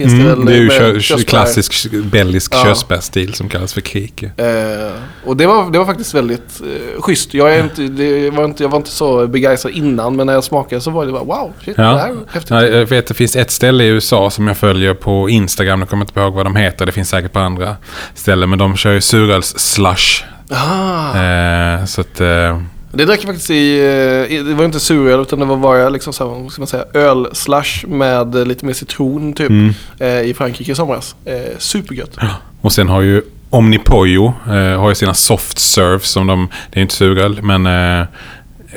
finns 0.00 0.12
Mm, 0.12 0.26
det 0.26 0.34
väl. 0.34 0.44
det 0.44 0.76
är 0.76 0.92
ju 0.94 1.00
kö- 1.00 1.16
klassisk 1.18 1.86
belgisk 1.92 2.54
Ja. 2.54 2.62
körsbärsstil 2.64 3.34
som 3.34 3.48
kallas 3.48 3.74
för 3.74 3.80
krik. 3.80 4.22
Eh, 4.22 4.90
och 5.24 5.36
det 5.36 5.46
var, 5.46 5.70
det 5.70 5.78
var 5.78 5.86
faktiskt 5.86 6.14
väldigt 6.14 6.60
uh, 6.64 7.00
schysst. 7.02 7.34
Jag, 7.34 7.54
är 7.54 7.62
inte, 7.62 7.82
det 7.82 8.30
var 8.30 8.44
inte, 8.44 8.62
jag 8.62 8.70
var 8.70 8.76
inte 8.78 8.90
så 8.90 9.26
begeistrad 9.26 9.72
innan 9.74 10.16
men 10.16 10.26
när 10.26 10.32
jag 10.34 10.44
smakade 10.44 10.80
så 10.80 10.90
var 10.90 11.06
det 11.06 11.12
bara 11.12 11.24
wow, 11.24 11.52
shit, 11.64 11.76
det 11.76 11.82
här 11.82 11.92
Ja. 11.92 12.06
är 12.06 12.14
häftigt. 12.32 12.50
Ja, 12.50 12.62
jag 12.66 12.86
vet 12.86 13.06
det 13.06 13.14
finns 13.14 13.36
ett 13.36 13.50
ställe 13.50 13.84
i 13.84 13.86
USA 13.86 14.30
som 14.30 14.46
jag 14.48 14.56
följer 14.56 14.94
på 14.94 15.28
Instagram. 15.30 15.80
Jag 15.80 15.88
kommer 15.88 16.04
inte 16.04 16.20
ihåg 16.20 16.34
vad 16.34 16.46
de 16.46 16.56
heter. 16.56 16.86
Det 16.86 16.92
finns 16.92 17.08
säkert 17.08 17.32
på 17.32 17.38
andra 17.38 17.76
ställen. 18.14 18.50
Men 18.50 18.58
de 18.58 18.76
kör 18.76 18.92
ju 18.92 18.98
suröls-slush. 19.00 20.22
Ah. 20.50 21.22
Eh, 21.22 21.84
så 21.84 22.00
att... 22.00 22.20
Eh, 22.20 22.60
Det 22.92 23.04
drack 23.04 23.18
jag 23.18 23.26
faktiskt 23.26 23.50
i, 23.50 23.78
eh, 23.80 24.36
i- 24.36 24.42
det 24.46 24.54
var 24.54 24.64
inte 24.64 24.80
suröl 24.80 25.20
utan 25.20 25.38
det 25.38 25.44
var 25.44 25.56
bara 25.56 25.88
liksom 25.88 26.12
så 26.12 26.28
här, 26.42 26.48
ska 26.48 26.60
man 26.60 26.66
säga, 26.66 26.84
öl-slush 26.94 27.86
med 27.86 28.34
eh, 28.34 28.44
lite 28.46 28.66
mer 28.66 28.72
citron 28.72 29.32
typ. 29.32 29.50
mm. 29.50 29.74
Eh, 29.98 30.20
I 30.20 30.34
Frankrike 30.34 30.72
i 30.72 30.74
somras. 30.74 31.14
Eh, 31.24 31.34
supergött. 31.58 32.16
Och 32.60 32.72
sen 32.72 32.88
har 32.88 33.00
ju 33.00 33.22
Omnipollo 33.50 34.32
eh, 34.46 34.80
har 34.80 34.88
ju 34.88 34.94
sina 34.94 35.14
soft 35.14 35.58
serves. 35.58 36.10
Som 36.10 36.26
de, 36.26 36.48
det 36.72 36.80
är 36.80 36.82
inte 36.82 36.94
suröl, 36.94 37.42
men 37.42 37.66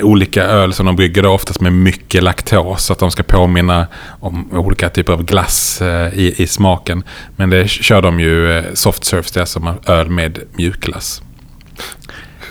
olika 0.02 0.42
öl 0.44 0.72
som 0.72 0.86
de 0.86 0.96
brygger 0.96 1.22
då 1.22 1.30
oftast 1.30 1.60
med 1.60 1.72
mycket 1.72 2.22
laktos. 2.22 2.84
Så 2.84 2.92
att 2.92 2.98
de 2.98 3.10
ska 3.10 3.22
påminna 3.22 3.86
om 4.20 4.48
olika 4.52 4.88
typer 4.88 5.12
av 5.12 5.24
glass 5.24 5.82
eh, 5.82 6.14
i, 6.18 6.34
i 6.42 6.46
smaken. 6.46 7.02
Men 7.36 7.50
det 7.50 7.68
kör 7.70 8.02
de 8.02 8.20
ju 8.20 8.58
eh, 8.58 8.64
soft 8.74 9.04
serves, 9.04 9.32
det 9.32 9.40
är 9.40 9.44
som 9.44 9.70
öl 9.86 10.08
med 10.10 10.38
mjukglass. 10.56 11.22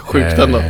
Sjukt 0.06 0.40
ändå. 0.40 0.58
Eh, 0.58 0.64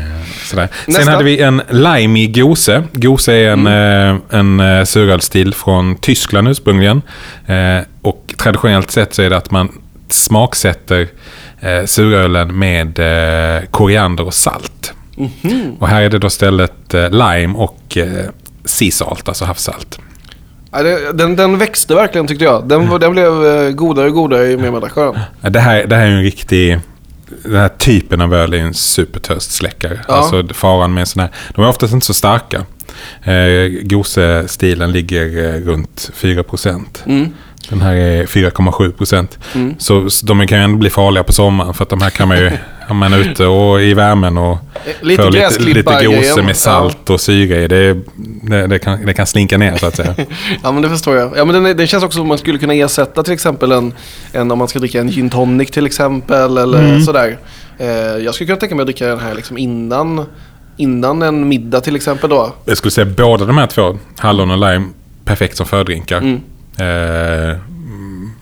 Sådär. 0.43 0.67
Sen 0.85 0.93
Nästa. 0.93 1.11
hade 1.11 1.23
vi 1.23 1.39
en 1.41 1.61
Limey 1.69 2.27
Gose. 2.27 2.83
Gose 2.93 3.33
är 3.33 3.49
en, 3.49 3.67
Mm. 3.67 4.15
eh, 4.31 4.39
en 4.39 4.59
eh, 4.59 4.83
surölsstil 4.83 5.53
från 5.53 5.95
Tyskland 5.95 6.47
ursprungligen. 6.47 7.01
Eh, 7.47 7.77
och 8.01 8.33
traditionellt 8.37 8.91
sett 8.91 9.13
så 9.13 9.21
är 9.21 9.29
det 9.29 9.37
att 9.37 9.51
man 9.51 9.69
smaksätter 10.09 11.07
eh, 11.61 11.85
surölen 11.85 12.59
med 12.59 12.99
eh, 12.99 13.61
koriander 13.71 14.25
och 14.25 14.33
salt. 14.33 14.93
Mhm. 15.17 15.75
Och 15.79 15.87
här 15.87 16.01
är 16.01 16.09
det 16.09 16.19
då 16.19 16.29
stället 16.29 16.93
eh, 16.93 17.09
lime 17.09 17.53
och 17.57 17.97
eh, 17.97 18.07
sea 18.65 18.91
salt, 18.91 19.27
alltså 19.27 19.45
havssalt. 19.45 19.99
Den, 21.13 21.35
den 21.35 21.57
växte 21.57 21.95
verkligen 21.95 22.27
tyckte 22.27 22.45
jag. 22.45 22.67
Den, 22.67 22.89
var- 22.89 22.99
den 22.99 23.11
blev 23.11 23.45
eh, 23.45 23.71
godare 23.71 24.07
och 24.07 24.13
godare 24.13 24.47
ju 24.47 24.57
mer 24.57 24.71
man 24.71 24.81
drack 24.81 24.95
den. 24.95 25.51
Det 25.53 25.59
här, 25.59 25.85
det 25.85 25.95
här 25.95 26.03
är 26.05 26.11
en 26.11 26.23
riktig... 26.23 26.79
Den 27.43 27.55
här 27.55 27.69
typen 27.69 28.21
av 28.21 28.33
öl 28.33 28.53
är 28.53 28.57
en 28.57 28.73
supertörstsläckare. 28.73 29.99
Ja. 30.07 30.13
Alltså 30.13 30.47
faran 30.53 30.93
med 30.93 31.07
sådana 31.07 31.29
här... 31.29 31.53
De 31.55 31.63
är 31.65 31.69
oftast 31.69 31.93
inte 31.93 32.05
så 32.05 32.13
starka. 32.13 32.65
Eh, 33.23 33.69
Gose-stilen 33.81 34.91
ligger 34.91 35.55
eh, 35.55 35.61
runt 35.61 36.11
4%. 36.15 36.85
Mm. 37.05 37.29
Den 37.69 37.81
här 37.81 37.93
är 37.93 38.25
4,7%. 38.25 39.27
Mm. 39.55 39.75
Så, 39.79 40.09
så 40.09 40.25
de 40.25 40.47
kan 40.47 40.57
ju 40.57 40.63
ändå 40.63 40.77
bli 40.77 40.89
farliga 40.89 41.23
på 41.23 41.33
sommaren. 41.33 41.73
För 41.73 41.83
att 41.83 41.89
de 41.89 42.01
här 42.01 42.09
kan 42.09 42.27
man 42.27 42.37
ju... 42.37 42.51
Man 42.91 43.13
är 43.13 43.19
ute 43.19 43.45
och 43.45 43.81
i 43.81 43.93
värmen 43.93 44.37
och 44.37 44.57
Lite 45.01 45.23
får 45.23 45.31
lite, 45.31 45.43
lite 45.43 45.49
gräsklippa-grejen. 45.49 46.21
gose 46.21 46.41
med 46.41 46.57
salt 46.57 47.09
och 47.09 47.21
syre 47.21 47.63
i. 47.63 47.67
Det, 47.67 47.93
det, 48.43 48.67
det, 48.67 48.79
kan, 48.79 49.05
det 49.05 49.13
kan 49.13 49.27
slinka 49.27 49.57
ner 49.57 49.77
så 49.77 49.85
att 49.85 49.95
säga. 49.95 50.15
Ja 50.63 50.71
men 50.71 50.81
det 50.81 50.89
förstår 50.89 51.15
jag. 51.17 51.37
Ja 51.37 51.45
men 51.45 51.77
den 51.77 51.87
känns 51.87 52.03
också 52.03 52.17
som 52.17 52.27
man 52.27 52.37
skulle 52.37 52.57
kunna 52.59 52.73
ersätta 52.73 53.23
till 53.23 53.33
exempel 53.33 53.71
en, 53.71 53.93
en 54.31 54.51
om 54.51 54.57
man 54.59 54.67
ska 54.67 54.79
dricka 54.79 54.99
en 54.99 55.09
gin 55.11 55.29
tonic 55.29 55.71
till 55.71 55.85
exempel 55.85 56.57
eller 56.57 56.79
Mm. 56.79 57.01
sådär. 57.01 57.37
Eh, 57.77 57.87
jag 57.97 58.35
skulle 58.35 58.45
kunna 58.47 58.59
tänka 58.59 58.75
mig 58.75 58.83
att 58.83 58.87
dricka 58.87 59.07
den 59.07 59.19
här 59.19 59.35
liksom 59.35 59.57
innan, 59.57 60.25
innan 60.77 61.21
en 61.21 61.47
middag 61.47 61.81
till 61.81 61.95
exempel 61.95 62.29
då. 62.29 62.53
Jag 62.65 62.77
skulle 62.77 62.91
säga 62.91 63.05
båda 63.17 63.45
de 63.45 63.57
här 63.57 63.67
två, 63.67 63.97
hallon 64.17 64.51
och 64.51 64.57
lime, 64.57 64.85
perfekt 65.25 65.57
som 65.57 65.65
fördrinkar. 65.65 66.17
Mm. 66.17 66.41
Eh, 66.77 67.57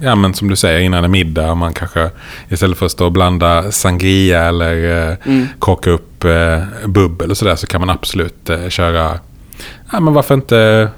ja 0.02 0.16
men 0.16 0.34
som 0.34 0.50
du 0.50 0.56
säger 0.56 0.80
innan 0.80 1.04
en 1.04 1.12
middag, 1.12 1.56
man 1.56 1.74
kanske 1.74 2.10
istället 2.50 2.78
för 2.78 2.86
att 2.86 2.92
stå 2.92 3.06
och 3.06 3.12
blanda 3.12 3.72
sangria 3.72 4.44
eller 4.44 5.10
eh, 5.10 5.16
Mm. 5.26 5.48
koka 5.60 5.90
upp 5.90 6.24
eh, 6.24 6.60
bubbel 6.86 7.32
och 7.32 7.38
sådär 7.38 7.56
så 7.56 7.68
kan 7.68 7.82
man 7.82 7.90
absolut 7.90 8.50
eh, 8.50 8.70
köra, 8.70 9.20
ja 9.92 10.00
men 10.00 10.14
varför 10.14 10.34
inte 10.36 10.90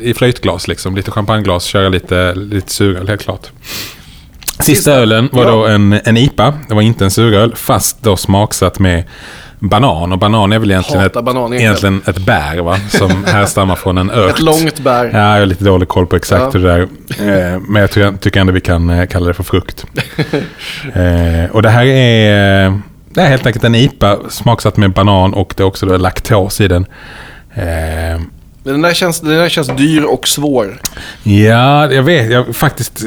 i 0.00 0.14
flöjtglas 0.14 0.68
liksom, 0.68 0.96
lite 0.96 1.10
champagneglas, 1.10 1.64
köra 1.64 1.88
lite, 1.88 2.34
lite 2.34 2.72
suröl 2.72 3.08
helt 3.08 3.22
klart. 3.22 3.46
Sista 4.60 4.92
ölen 4.92 5.28
var 5.32 5.44
då 5.44 5.66
en, 5.66 5.92
en 6.04 6.16
IPA, 6.16 6.54
det 6.68 6.74
var 6.74 6.82
inte 6.82 7.04
en 7.04 7.10
suröl, 7.10 7.54
fast 7.56 8.02
då 8.02 8.16
smaksatt 8.16 8.78
med 8.78 9.04
banan. 9.58 10.12
Och 10.12 10.18
banan 10.18 10.52
är 10.52 10.58
väl 10.58 10.70
egentligen, 10.70 11.06
ett, 11.06 11.12
banan 11.24 11.52
egentligen. 11.54 12.02
ett 12.06 12.18
bär 12.18 12.62
va? 12.62 12.78
Som 12.88 13.24
härstammar 13.26 13.74
från 13.76 13.98
en 13.98 14.10
ört. 14.10 14.30
Ett 14.30 14.40
långt 14.40 14.80
bär. 14.80 15.04
Ja, 15.04 15.18
jag 15.18 15.38
har 15.40 15.46
lite 15.46 15.64
dålig 15.64 15.88
koll 15.88 16.06
på 16.06 16.16
exakt 16.16 16.42
Ja. 16.42 16.50
hur 16.60 16.60
det 16.60 16.68
där 16.68 17.54
eh, 17.54 17.60
Men 17.68 17.80
jag 17.80 18.20
tycker, 18.20 18.40
ändå 18.40 18.52
vi 18.52 18.60
kan 18.60 18.90
eh, 18.90 19.06
kalla 19.06 19.26
det 19.26 19.34
för 19.34 19.42
frukt. 19.42 19.86
eh, 20.94 21.50
och 21.52 21.62
det 21.62 21.70
här 21.70 21.84
är, 21.84 22.80
det 23.08 23.20
är 23.20 23.28
helt 23.28 23.46
enkelt 23.46 23.64
en 23.64 23.74
IPA 23.74 24.18
smaksatt 24.28 24.76
med 24.76 24.92
banan 24.92 25.34
och 25.34 25.54
det 25.56 25.62
är 25.62 25.66
också 25.66 25.86
då 25.86 25.96
laktos 25.96 26.60
i 26.60 26.68
den. 26.68 26.86
Eh, 28.66 28.72
Men 28.72 28.72
den 28.72 28.82
där, 28.82 28.94
känns, 28.94 29.20
den 29.20 29.30
där 29.30 29.48
känns 29.48 29.68
dyr 29.76 30.02
och 30.04 30.28
svår. 30.28 30.80
Ja, 31.22 31.92
jag 31.92 32.02
vet. 32.02 32.30
Jag, 32.32 32.56
faktiskt, 32.56 33.02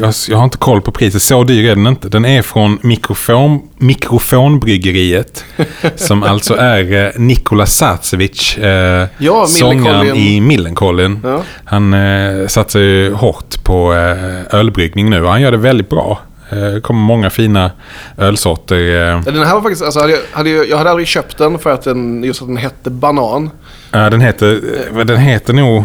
jag, 0.00 0.14
jag 0.28 0.36
har 0.36 0.44
inte 0.44 0.56
koll 0.58 0.80
på 0.80 0.92
priset. 0.92 1.22
Så 1.22 1.44
dyr 1.44 1.70
är 1.70 1.74
den 1.76 1.86
inte. 1.86 2.08
Den 2.08 2.24
är 2.24 2.42
från 2.42 2.78
mikrofon, 2.82 3.60
Mikrofonbryggeriet. 3.78 5.44
som 5.96 6.22
alltså 6.22 6.54
är 6.54 7.04
eh, 7.06 7.10
Nikola 7.20 7.66
Sacevic, 7.66 8.58
eh, 8.58 9.06
Ja, 9.18 9.46
sångaren 9.46 10.16
i 10.16 10.40
Millencolin. 10.40 11.20
Ja. 11.24 11.42
Han 11.64 11.94
eh, 11.94 12.46
satsar 12.46 12.80
ju 12.80 13.12
hårt 13.12 13.64
på 13.64 13.94
eh, 13.94 14.58
ölbryggning 14.60 15.10
nu 15.10 15.22
och 15.24 15.30
han 15.30 15.40
gör 15.42 15.50
det 15.50 15.56
väldigt 15.56 15.88
bra. 15.90 16.20
Eh, 16.50 16.58
Det 16.58 16.80
kommer 16.80 17.00
många 17.00 17.30
fina 17.30 17.70
ölsorter. 18.18 18.76
Eh, 19.10 19.20
Den 19.22 19.42
här 19.46 19.54
var 19.54 19.62
faktiskt, 19.62 19.82
alltså, 19.82 20.00
hade 20.00 20.12
jag, 20.12 20.20
hade 20.32 20.50
jag, 20.50 20.68
jag 20.68 20.78
hade 20.78 20.90
aldrig 20.90 21.08
köpt 21.08 21.38
den 21.38 21.58
för 21.58 21.70
att 21.70 21.82
den, 21.82 22.24
just 22.24 22.42
att 22.42 22.48
den 22.48 22.56
hette 22.56 22.90
banan. 22.90 23.50
Ja, 23.92 24.10
den 24.10 24.20
heter, 24.20 24.60
eh, 24.98 25.04
den 25.04 25.18
heter 25.18 25.52
nog, 25.52 25.84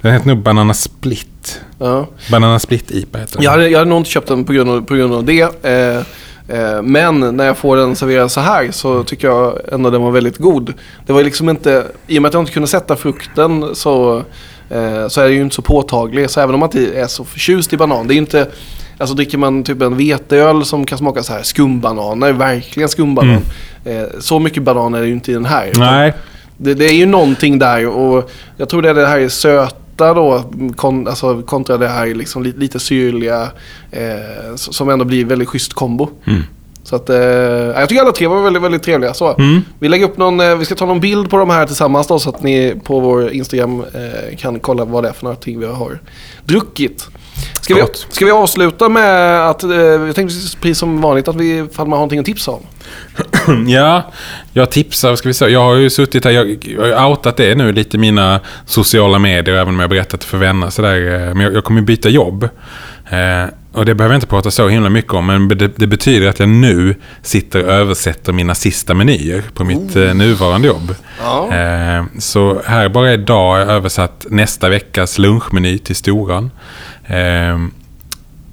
den 0.00 0.12
heter 0.12 0.28
nog 0.28 0.38
Banana 0.38 0.74
Split. 0.74 1.60
Ja. 1.78 2.06
Banana 2.30 2.58
Split 2.58 2.90
IPA 2.90 3.18
heter 3.18 3.34
den. 3.34 3.42
Jag, 3.42 3.50
hade, 3.50 3.68
jag 3.68 3.78
hade 3.78 3.90
nog 3.90 3.98
inte 3.98 4.10
köpt 4.10 4.28
den 4.28 4.44
på 4.44 4.52
grund 4.52 4.70
av, 4.70 4.80
på 4.80 4.94
grund 4.94 5.14
av 5.14 5.24
det. 5.24 5.64
Eh, 5.64 5.96
eh, 6.58 6.82
men 6.82 7.36
när 7.36 7.44
jag 7.44 7.58
får 7.58 7.76
den 7.76 7.96
serverad 7.96 8.30
så 8.30 8.40
här 8.40 8.70
så 8.70 9.04
tycker 9.04 9.28
jag 9.28 9.58
ändå 9.72 9.90
den 9.90 10.02
var 10.02 10.10
väldigt 10.10 10.38
god. 10.38 10.72
Det 11.06 11.12
var 11.12 11.22
liksom 11.22 11.48
inte, 11.48 11.84
i 12.06 12.18
och 12.18 12.22
med 12.22 12.28
att 12.28 12.34
jag 12.34 12.42
inte 12.42 12.52
kunde 12.52 12.68
sätta 12.68 12.96
frukten 12.96 13.74
så, 13.74 14.18
eh, 14.70 15.08
så 15.08 15.20
är 15.20 15.24
det 15.24 15.34
ju 15.34 15.42
inte 15.42 15.54
så 15.54 15.62
påtaglig. 15.62 16.30
Så 16.30 16.40
även 16.40 16.54
om 16.54 16.60
man 16.60 16.68
inte 16.76 17.00
är 17.00 17.06
så 17.06 17.24
förtjust 17.24 17.72
i 17.72 17.76
banan, 17.76 18.08
det 18.08 18.14
är 18.14 18.16
inte 18.16 18.48
Alltså 18.98 19.14
dricker 19.14 19.38
man 19.38 19.64
typ 19.64 19.82
en 19.82 19.96
veteöl 19.96 20.64
som 20.64 20.86
kan 20.86 20.98
smaka 20.98 21.22
så 21.22 21.32
här 21.32 21.42
skumbananer, 21.42 22.32
verkligen 22.32 22.88
skumbanan. 22.88 23.42
Eh, 23.84 24.02
så 24.20 24.38
mycket 24.38 24.62
banan 24.62 24.94
är 24.94 25.00
det 25.00 25.06
ju 25.06 25.12
inte 25.12 25.30
i 25.30 25.34
den 25.34 25.44
här. 25.44 25.72
Nej, 25.76 26.14
Det, 26.56 26.74
det 26.74 26.84
är 26.84 26.94
ju 26.94 27.06
någonting 27.06 27.58
där 27.58 27.86
och 27.86 28.30
jag 28.56 28.68
tror 28.68 28.82
det 28.82 28.90
är 28.90 28.94
det 28.94 29.06
här 29.06 29.28
söta 29.28 30.14
då 30.14 30.44
kon, 30.76 31.08
alltså 31.08 31.42
kontra 31.42 31.76
det 31.76 31.88
här 31.88 32.06
liksom 32.06 32.42
lite, 32.42 32.58
lite 32.58 32.78
syrliga 32.78 33.50
eh, 33.90 34.54
som 34.54 34.88
ändå 34.88 35.04
blir 35.04 35.24
väldigt 35.24 35.48
schysst 35.48 35.72
kombo. 35.72 36.08
Mm. 36.26 36.42
Så 36.84 36.96
att, 36.96 37.10
eh, 37.10 37.16
jag 37.16 37.88
tycker 37.88 38.02
alla 38.02 38.12
tre 38.12 38.26
var 38.26 38.42
väldigt, 38.42 38.62
väldigt 38.62 38.82
trevliga. 38.82 39.14
Så. 39.14 39.34
Mm. 39.34 39.60
Vi 39.78 39.88
lägger 39.88 40.04
upp 40.04 40.16
någon, 40.16 40.40
eh, 40.40 40.56
vi 40.56 40.64
ska 40.64 40.74
ta 40.74 40.86
någon 40.86 41.00
bild 41.00 41.30
på 41.30 41.36
de 41.36 41.50
här 41.50 41.66
tillsammans 41.66 42.06
då 42.06 42.18
så 42.18 42.30
att 42.30 42.42
ni 42.42 42.74
på 42.84 43.00
vår 43.00 43.30
Instagram 43.30 43.84
eh, 43.94 44.36
kan 44.36 44.60
kolla 44.60 44.84
vad 44.84 45.04
det 45.04 45.08
är 45.08 45.12
för 45.12 45.24
någonting 45.24 45.60
vi 45.60 45.66
har 45.66 45.98
druckit. 46.44 47.08
Ska 47.60 47.74
vi, 47.74 47.82
ska 48.10 48.24
vi 48.24 48.30
avsluta 48.30 48.88
med 48.88 49.46
att, 49.50 49.62
eh, 49.62 49.70
jag 49.80 50.14
tänkte 50.14 50.36
precis 50.60 50.78
som 50.78 51.00
vanligt 51.00 51.28
att 51.28 51.36
vi, 51.36 51.58
ifall 51.58 51.86
man 51.86 51.90
har 51.92 51.96
någonting 51.96 52.18
att 52.20 52.26
tipsa 52.26 52.50
om. 52.50 52.62
Ja, 53.68 54.12
jag 54.52 54.70
tipsar, 54.70 55.16
ska 55.16 55.28
vi 55.28 55.34
säga. 55.34 55.48
Jag 55.50 55.60
har 55.64 55.74
ju 55.74 55.90
suttit 55.90 56.24
här, 56.24 56.30
jag, 56.30 56.66
jag 56.78 56.96
har 56.98 57.10
outat 57.10 57.36
det 57.36 57.54
nu 57.54 57.72
lite 57.72 57.96
i 57.96 58.00
mina 58.00 58.40
sociala 58.66 59.18
medier, 59.18 59.54
även 59.56 59.74
om 59.74 59.80
jag 59.80 59.90
berättat 59.90 60.20
det 60.20 60.26
för 60.26 60.38
vänner. 60.38 60.70
Sådär. 60.70 61.14
eh, 61.14 61.34
Men 61.34 61.40
jag, 61.40 61.54
jag 61.54 61.64
kommer 61.64 61.80
ju 61.80 61.86
byta 61.86 62.08
jobb. 62.08 62.48
Eh, 63.10 63.44
och 63.72 63.84
det 63.84 63.94
behöver 63.94 64.14
jag 64.14 64.16
inte 64.16 64.26
prata 64.26 64.50
så 64.50 64.68
himla 64.68 64.88
mycket 64.90 65.12
om, 65.12 65.26
men 65.26 65.48
det, 65.48 65.76
det 65.76 65.86
betyder 65.86 66.28
att 66.28 66.38
jag 66.38 66.48
nu 66.48 66.94
sitter 67.22 67.64
och 67.64 67.72
översätter 67.72 68.32
mina 68.32 68.54
sista 68.54 68.94
menyer 68.94 69.42
på 69.54 69.64
mitt 69.64 69.96
eh, 69.96 70.14
nuvarande 70.14 70.68
jobb. 70.68 70.94
Ja. 71.22 71.54
Eh, 71.54 72.04
så 72.18 72.62
här 72.66 72.88
bara 72.88 73.12
idag 73.12 73.50
har 73.52 73.58
jag 73.58 73.68
översatt 73.68 74.26
nästa 74.30 74.68
veckas 74.68 75.18
lunchmeny 75.18 75.78
till 75.78 75.96
Storan. 75.96 76.50
Eh, 77.06 77.58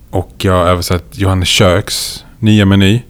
och 0.10 0.32
jag 0.38 0.54
har 0.54 0.66
översatt 0.66 1.04
Johannes 1.12 1.48
Köks 1.50 2.26
nya 2.40 2.66
meny. 2.66 3.02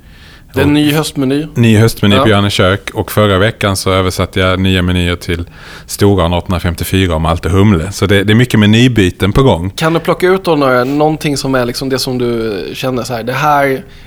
Det 0.53 0.59
är 0.59 0.63
en 0.63 0.73
ny 0.73 0.91
höstmeny. 0.93 1.47
Ny 1.55 1.77
höstmeny 1.77 2.15
Ja. 2.15 2.23
på 2.23 2.29
Johannes 2.29 2.53
kök 2.53 2.89
och 2.93 3.11
förra 3.11 3.37
veckan 3.37 3.75
så 3.75 3.91
översatte 3.91 4.39
jag 4.39 4.59
nya 4.59 4.81
menyer 4.81 5.15
till 5.15 5.49
Storan 5.85 6.33
1854 6.33 7.15
om 7.15 7.21
Malte 7.21 7.49
Humle. 7.49 7.91
Så 7.91 8.05
det, 8.05 8.23
det 8.23 8.33
är 8.33 8.35
mycket 8.35 8.59
menybyten 8.59 9.31
på 9.31 9.43
gång. 9.43 9.69
Kan 9.69 9.93
du 9.93 9.99
plocka 9.99 10.27
ut 10.27 10.43
då 10.43 10.55
några, 10.55 10.83
någonting 10.83 11.37
som 11.37 11.55
är 11.55 11.65
liksom 11.65 11.89
det 11.89 11.99
som 11.99 12.17
du 12.17 12.63
känner 12.73 13.03
så 13.03 13.13
här, 13.13 13.23
det 13.23 13.33
här 13.33 13.65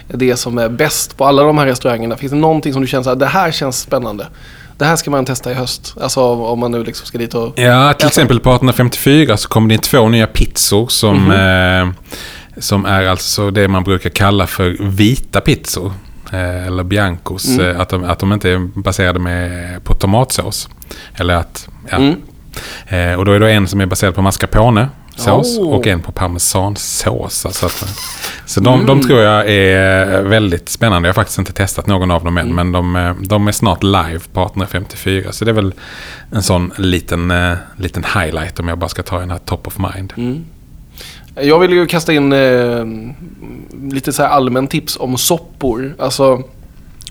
är 0.08 0.16
det 0.16 0.36
som 0.36 0.58
är 0.58 0.68
bäst 0.68 1.16
på 1.16 1.24
alla 1.24 1.42
de 1.42 1.58
här 1.58 1.66
restaurangerna. 1.66 2.16
Finns 2.16 2.32
det 2.32 2.38
någonting 2.38 2.72
som 2.72 2.82
du 2.82 2.88
känner 2.88 3.02
så 3.04 3.10
här, 3.10 3.16
det 3.16 3.26
här 3.26 3.50
känns 3.52 3.80
spännande. 3.80 4.26
Det 4.78 4.84
här 4.84 4.96
ska 4.96 5.10
man 5.10 5.24
testa 5.24 5.50
i 5.50 5.54
höst. 5.54 5.94
Alltså 6.00 6.20
om 6.20 6.58
man 6.58 6.70
nu 6.70 6.84
liksom 6.84 7.06
ska 7.06 7.18
dit 7.18 7.34
och... 7.34 7.58
Ja, 7.58 7.92
till 7.92 8.06
exempel 8.06 8.40
på 8.40 8.50
1854 8.50 9.36
så 9.36 9.48
kom 9.48 9.68
det 9.68 9.74
in 9.74 9.80
två 9.80 10.08
nya 10.08 10.26
pizzor 10.26 10.88
som, 10.88 11.30
eh, 11.30 12.10
som 12.60 12.84
är 12.86 13.04
alltså 13.04 13.50
det 13.50 13.68
man 13.68 13.84
brukar 13.84 14.10
kalla 14.10 14.46
för 14.46 14.76
vita 14.80 15.40
pizzor. 15.40 15.92
Eh, 16.32 16.66
eller 16.66 16.84
biancos. 16.84 17.58
Eh, 17.58 17.80
att, 17.80 17.88
de, 17.88 18.04
att 18.04 18.18
de 18.18 18.32
inte 18.32 18.50
är 18.50 18.58
baserade 18.58 19.18
med, 19.18 19.84
på 19.84 19.94
tomatsås. 19.94 20.68
Eller 21.14 21.34
att... 21.34 21.68
Ja. 21.90 21.96
Mm. 21.96 22.16
Eh, 22.86 23.18
och 23.18 23.24
då 23.24 23.32
är 23.32 23.40
det 23.40 23.52
en 23.52 23.68
som 23.68 23.80
är 23.80 23.86
baserad 23.86 24.14
på 24.14 24.22
mascarpone 24.22 24.88
sås 25.16 25.58
Oh. 25.58 25.72
och 25.74 25.86
en 25.86 26.02
på 26.02 26.12
parmesansås. 26.12 27.46
Alltså 27.46 27.66
att, 27.66 27.84
så 28.46 28.60
de, 28.60 28.86
de 28.86 29.02
tror 29.02 29.20
jag 29.20 29.50
är 29.50 30.22
väldigt 30.22 30.68
spännande. 30.68 31.08
Jag 31.08 31.10
har 31.12 31.14
faktiskt 31.14 31.38
inte 31.38 31.52
testat 31.52 31.86
någon 31.86 32.10
av 32.10 32.24
dem 32.24 32.38
än. 32.38 32.54
Men 32.54 32.72
de, 32.72 32.96
eh, 32.96 33.14
de 33.20 33.48
är 33.48 33.52
snart 33.52 33.82
live 33.82 34.20
på 34.32 34.40
1854. 34.40 35.32
Så 35.32 35.44
det 35.44 35.50
är 35.50 35.52
väl 35.52 35.74
en 36.32 36.42
sån 36.42 36.72
liten, 36.78 37.30
eh, 37.30 37.54
liten 37.76 38.04
highlight 38.14 38.60
om 38.60 38.68
jag 38.68 38.78
bara 38.78 38.88
ska 38.88 39.02
ta 39.02 39.18
den 39.18 39.30
här 39.30 39.38
top 39.38 39.66
of 39.66 39.78
mind. 39.78 40.12
Mm. 40.16 40.44
Jag 41.34 41.58
vill 41.58 41.72
ju 41.72 41.86
kasta 41.86 42.12
in 42.12 42.32
eh, 42.32 42.84
lite 43.92 44.12
så 44.12 44.22
här 44.22 44.28
allmän 44.30 44.66
tips 44.66 44.96
om 45.00 45.18
soppor. 45.18 45.94
Alltså 45.98 46.42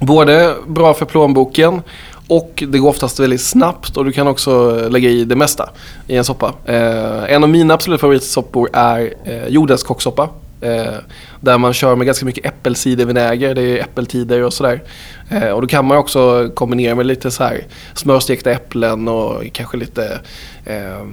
både 0.01 0.55
bra 0.67 0.93
för 0.93 1.05
plånboken 1.05 1.81
och 2.28 2.63
det 2.67 2.80
går 2.80 2.89
oftast 2.89 3.19
väldigt 3.19 3.41
snabbt 3.41 3.97
och 3.97 4.05
du 4.05 4.11
kan 4.11 4.28
också 4.28 4.82
eh, 4.82 4.89
lägga 4.89 5.09
i 5.09 5.26
det 5.26 5.36
mesta 5.36 5.69
i 6.07 6.15
en 6.15 6.24
soppa. 6.24 6.53
Eh, 6.65 7.34
en 7.34 7.43
av 7.43 7.49
mina 7.49 7.74
absoluta 7.74 8.01
favoritsoppor 8.01 8.69
är 8.74 9.13
eh, 9.26 9.47
jordens 9.47 9.84
kocksoppa. 9.84 10.30
Eh, 10.61 10.93
där 11.39 11.57
man 11.57 11.74
kör 11.74 11.95
med 11.95 12.05
ganska 12.05 12.26
mycket 12.26 12.45
äppelcidervinäger, 12.45 13.55
det 13.55 13.61
är 13.61 13.82
äppeltider 13.84 14.43
och 14.43 14.53
sådär. 14.53 14.84
Eh, 15.30 15.49
och 15.49 15.61
då 15.61 15.67
kan 15.67 15.86
man 15.86 15.97
också 15.97 16.49
kombinera 16.55 16.95
med 16.95 17.05
lite 17.05 17.32
så 17.32 17.43
här 17.43 17.65
smörstekta 17.93 18.51
äpplen 18.51 19.07
och 19.07 19.43
kanske 19.53 19.78
lite 19.78 20.19
eh, 20.65 21.05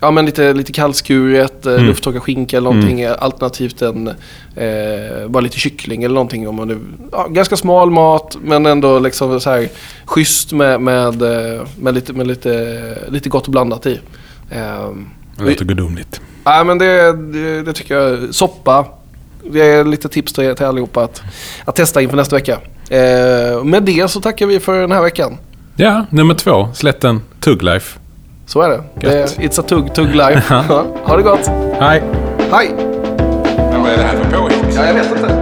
Ja 0.00 0.10
men 0.10 0.26
lite, 0.26 0.52
lite 0.52 0.72
kallskuret, 0.72 1.66
mm. 1.66 1.84
lufttorkad 1.84 2.22
skinka 2.22 2.56
eller 2.56 2.70
någonting. 2.70 3.00
Mm. 3.00 3.16
Alternativt 3.18 3.82
en, 3.82 4.08
eh, 4.56 5.28
bara 5.28 5.40
lite 5.40 5.58
kyckling 5.58 6.02
eller 6.02 6.14
någonting. 6.14 6.48
Om 6.48 6.54
man 6.54 6.68
nu, 6.68 6.78
ja, 7.12 7.26
ganska 7.28 7.56
smal 7.56 7.90
mat 7.90 8.36
men 8.42 8.66
ändå 8.66 8.98
liksom 8.98 9.40
så 9.40 9.50
här 9.50 9.68
schysst 10.04 10.52
med, 10.52 10.80
med, 10.80 11.14
med, 11.76 11.94
lite, 11.94 12.12
med 12.12 12.26
lite, 12.26 12.98
lite 13.08 13.28
gott 13.28 13.48
blandat 13.48 13.86
i. 13.86 14.00
Eh, 14.50 14.88
det 15.36 15.44
låter 15.44 15.64
gudomligt. 15.64 16.20
Ja 16.44 16.64
men 16.64 16.78
det, 16.78 17.12
det, 17.12 17.62
det, 17.62 17.72
tycker 17.72 17.94
jag. 17.94 18.34
Soppa. 18.34 18.86
Det 19.50 19.60
är 19.60 19.84
lite 19.84 20.08
tips 20.08 20.32
till, 20.32 20.54
till 20.54 20.66
allihopa 20.66 21.04
att, 21.04 21.22
att 21.64 21.76
testa 21.76 22.02
inför 22.02 22.16
nästa 22.16 22.36
vecka. 22.36 22.58
Eh, 22.90 23.64
med 23.64 23.82
det 23.82 24.10
så 24.10 24.20
tackar 24.20 24.46
vi 24.46 24.60
för 24.60 24.80
den 24.80 24.92
här 24.92 25.02
veckan. 25.02 25.36
Ja, 25.76 26.06
nummer 26.10 26.34
två. 26.34 26.68
Slätten 26.74 27.22
Tuglife. 27.40 27.98
Så 28.48 28.60
är 28.62 28.68
det. 28.68 28.82
det 28.94 29.38
it's 29.38 29.60
a 29.60 29.64
tugg, 29.68 29.94
tugg 29.94 30.14
life. 30.14 30.54
ha 31.04 31.16
det 31.16 31.22
gott. 31.22 31.46
Hej. 31.80 32.02
Hej. 32.52 32.70
Vad 33.72 33.90
är 33.90 33.96
det 33.96 34.02
här 34.02 34.16
för 34.16 34.38
påhitt? 34.38 34.76
Ja, 34.76 34.86
jag 34.86 34.94
vet 34.94 35.10
inte. 35.10 35.37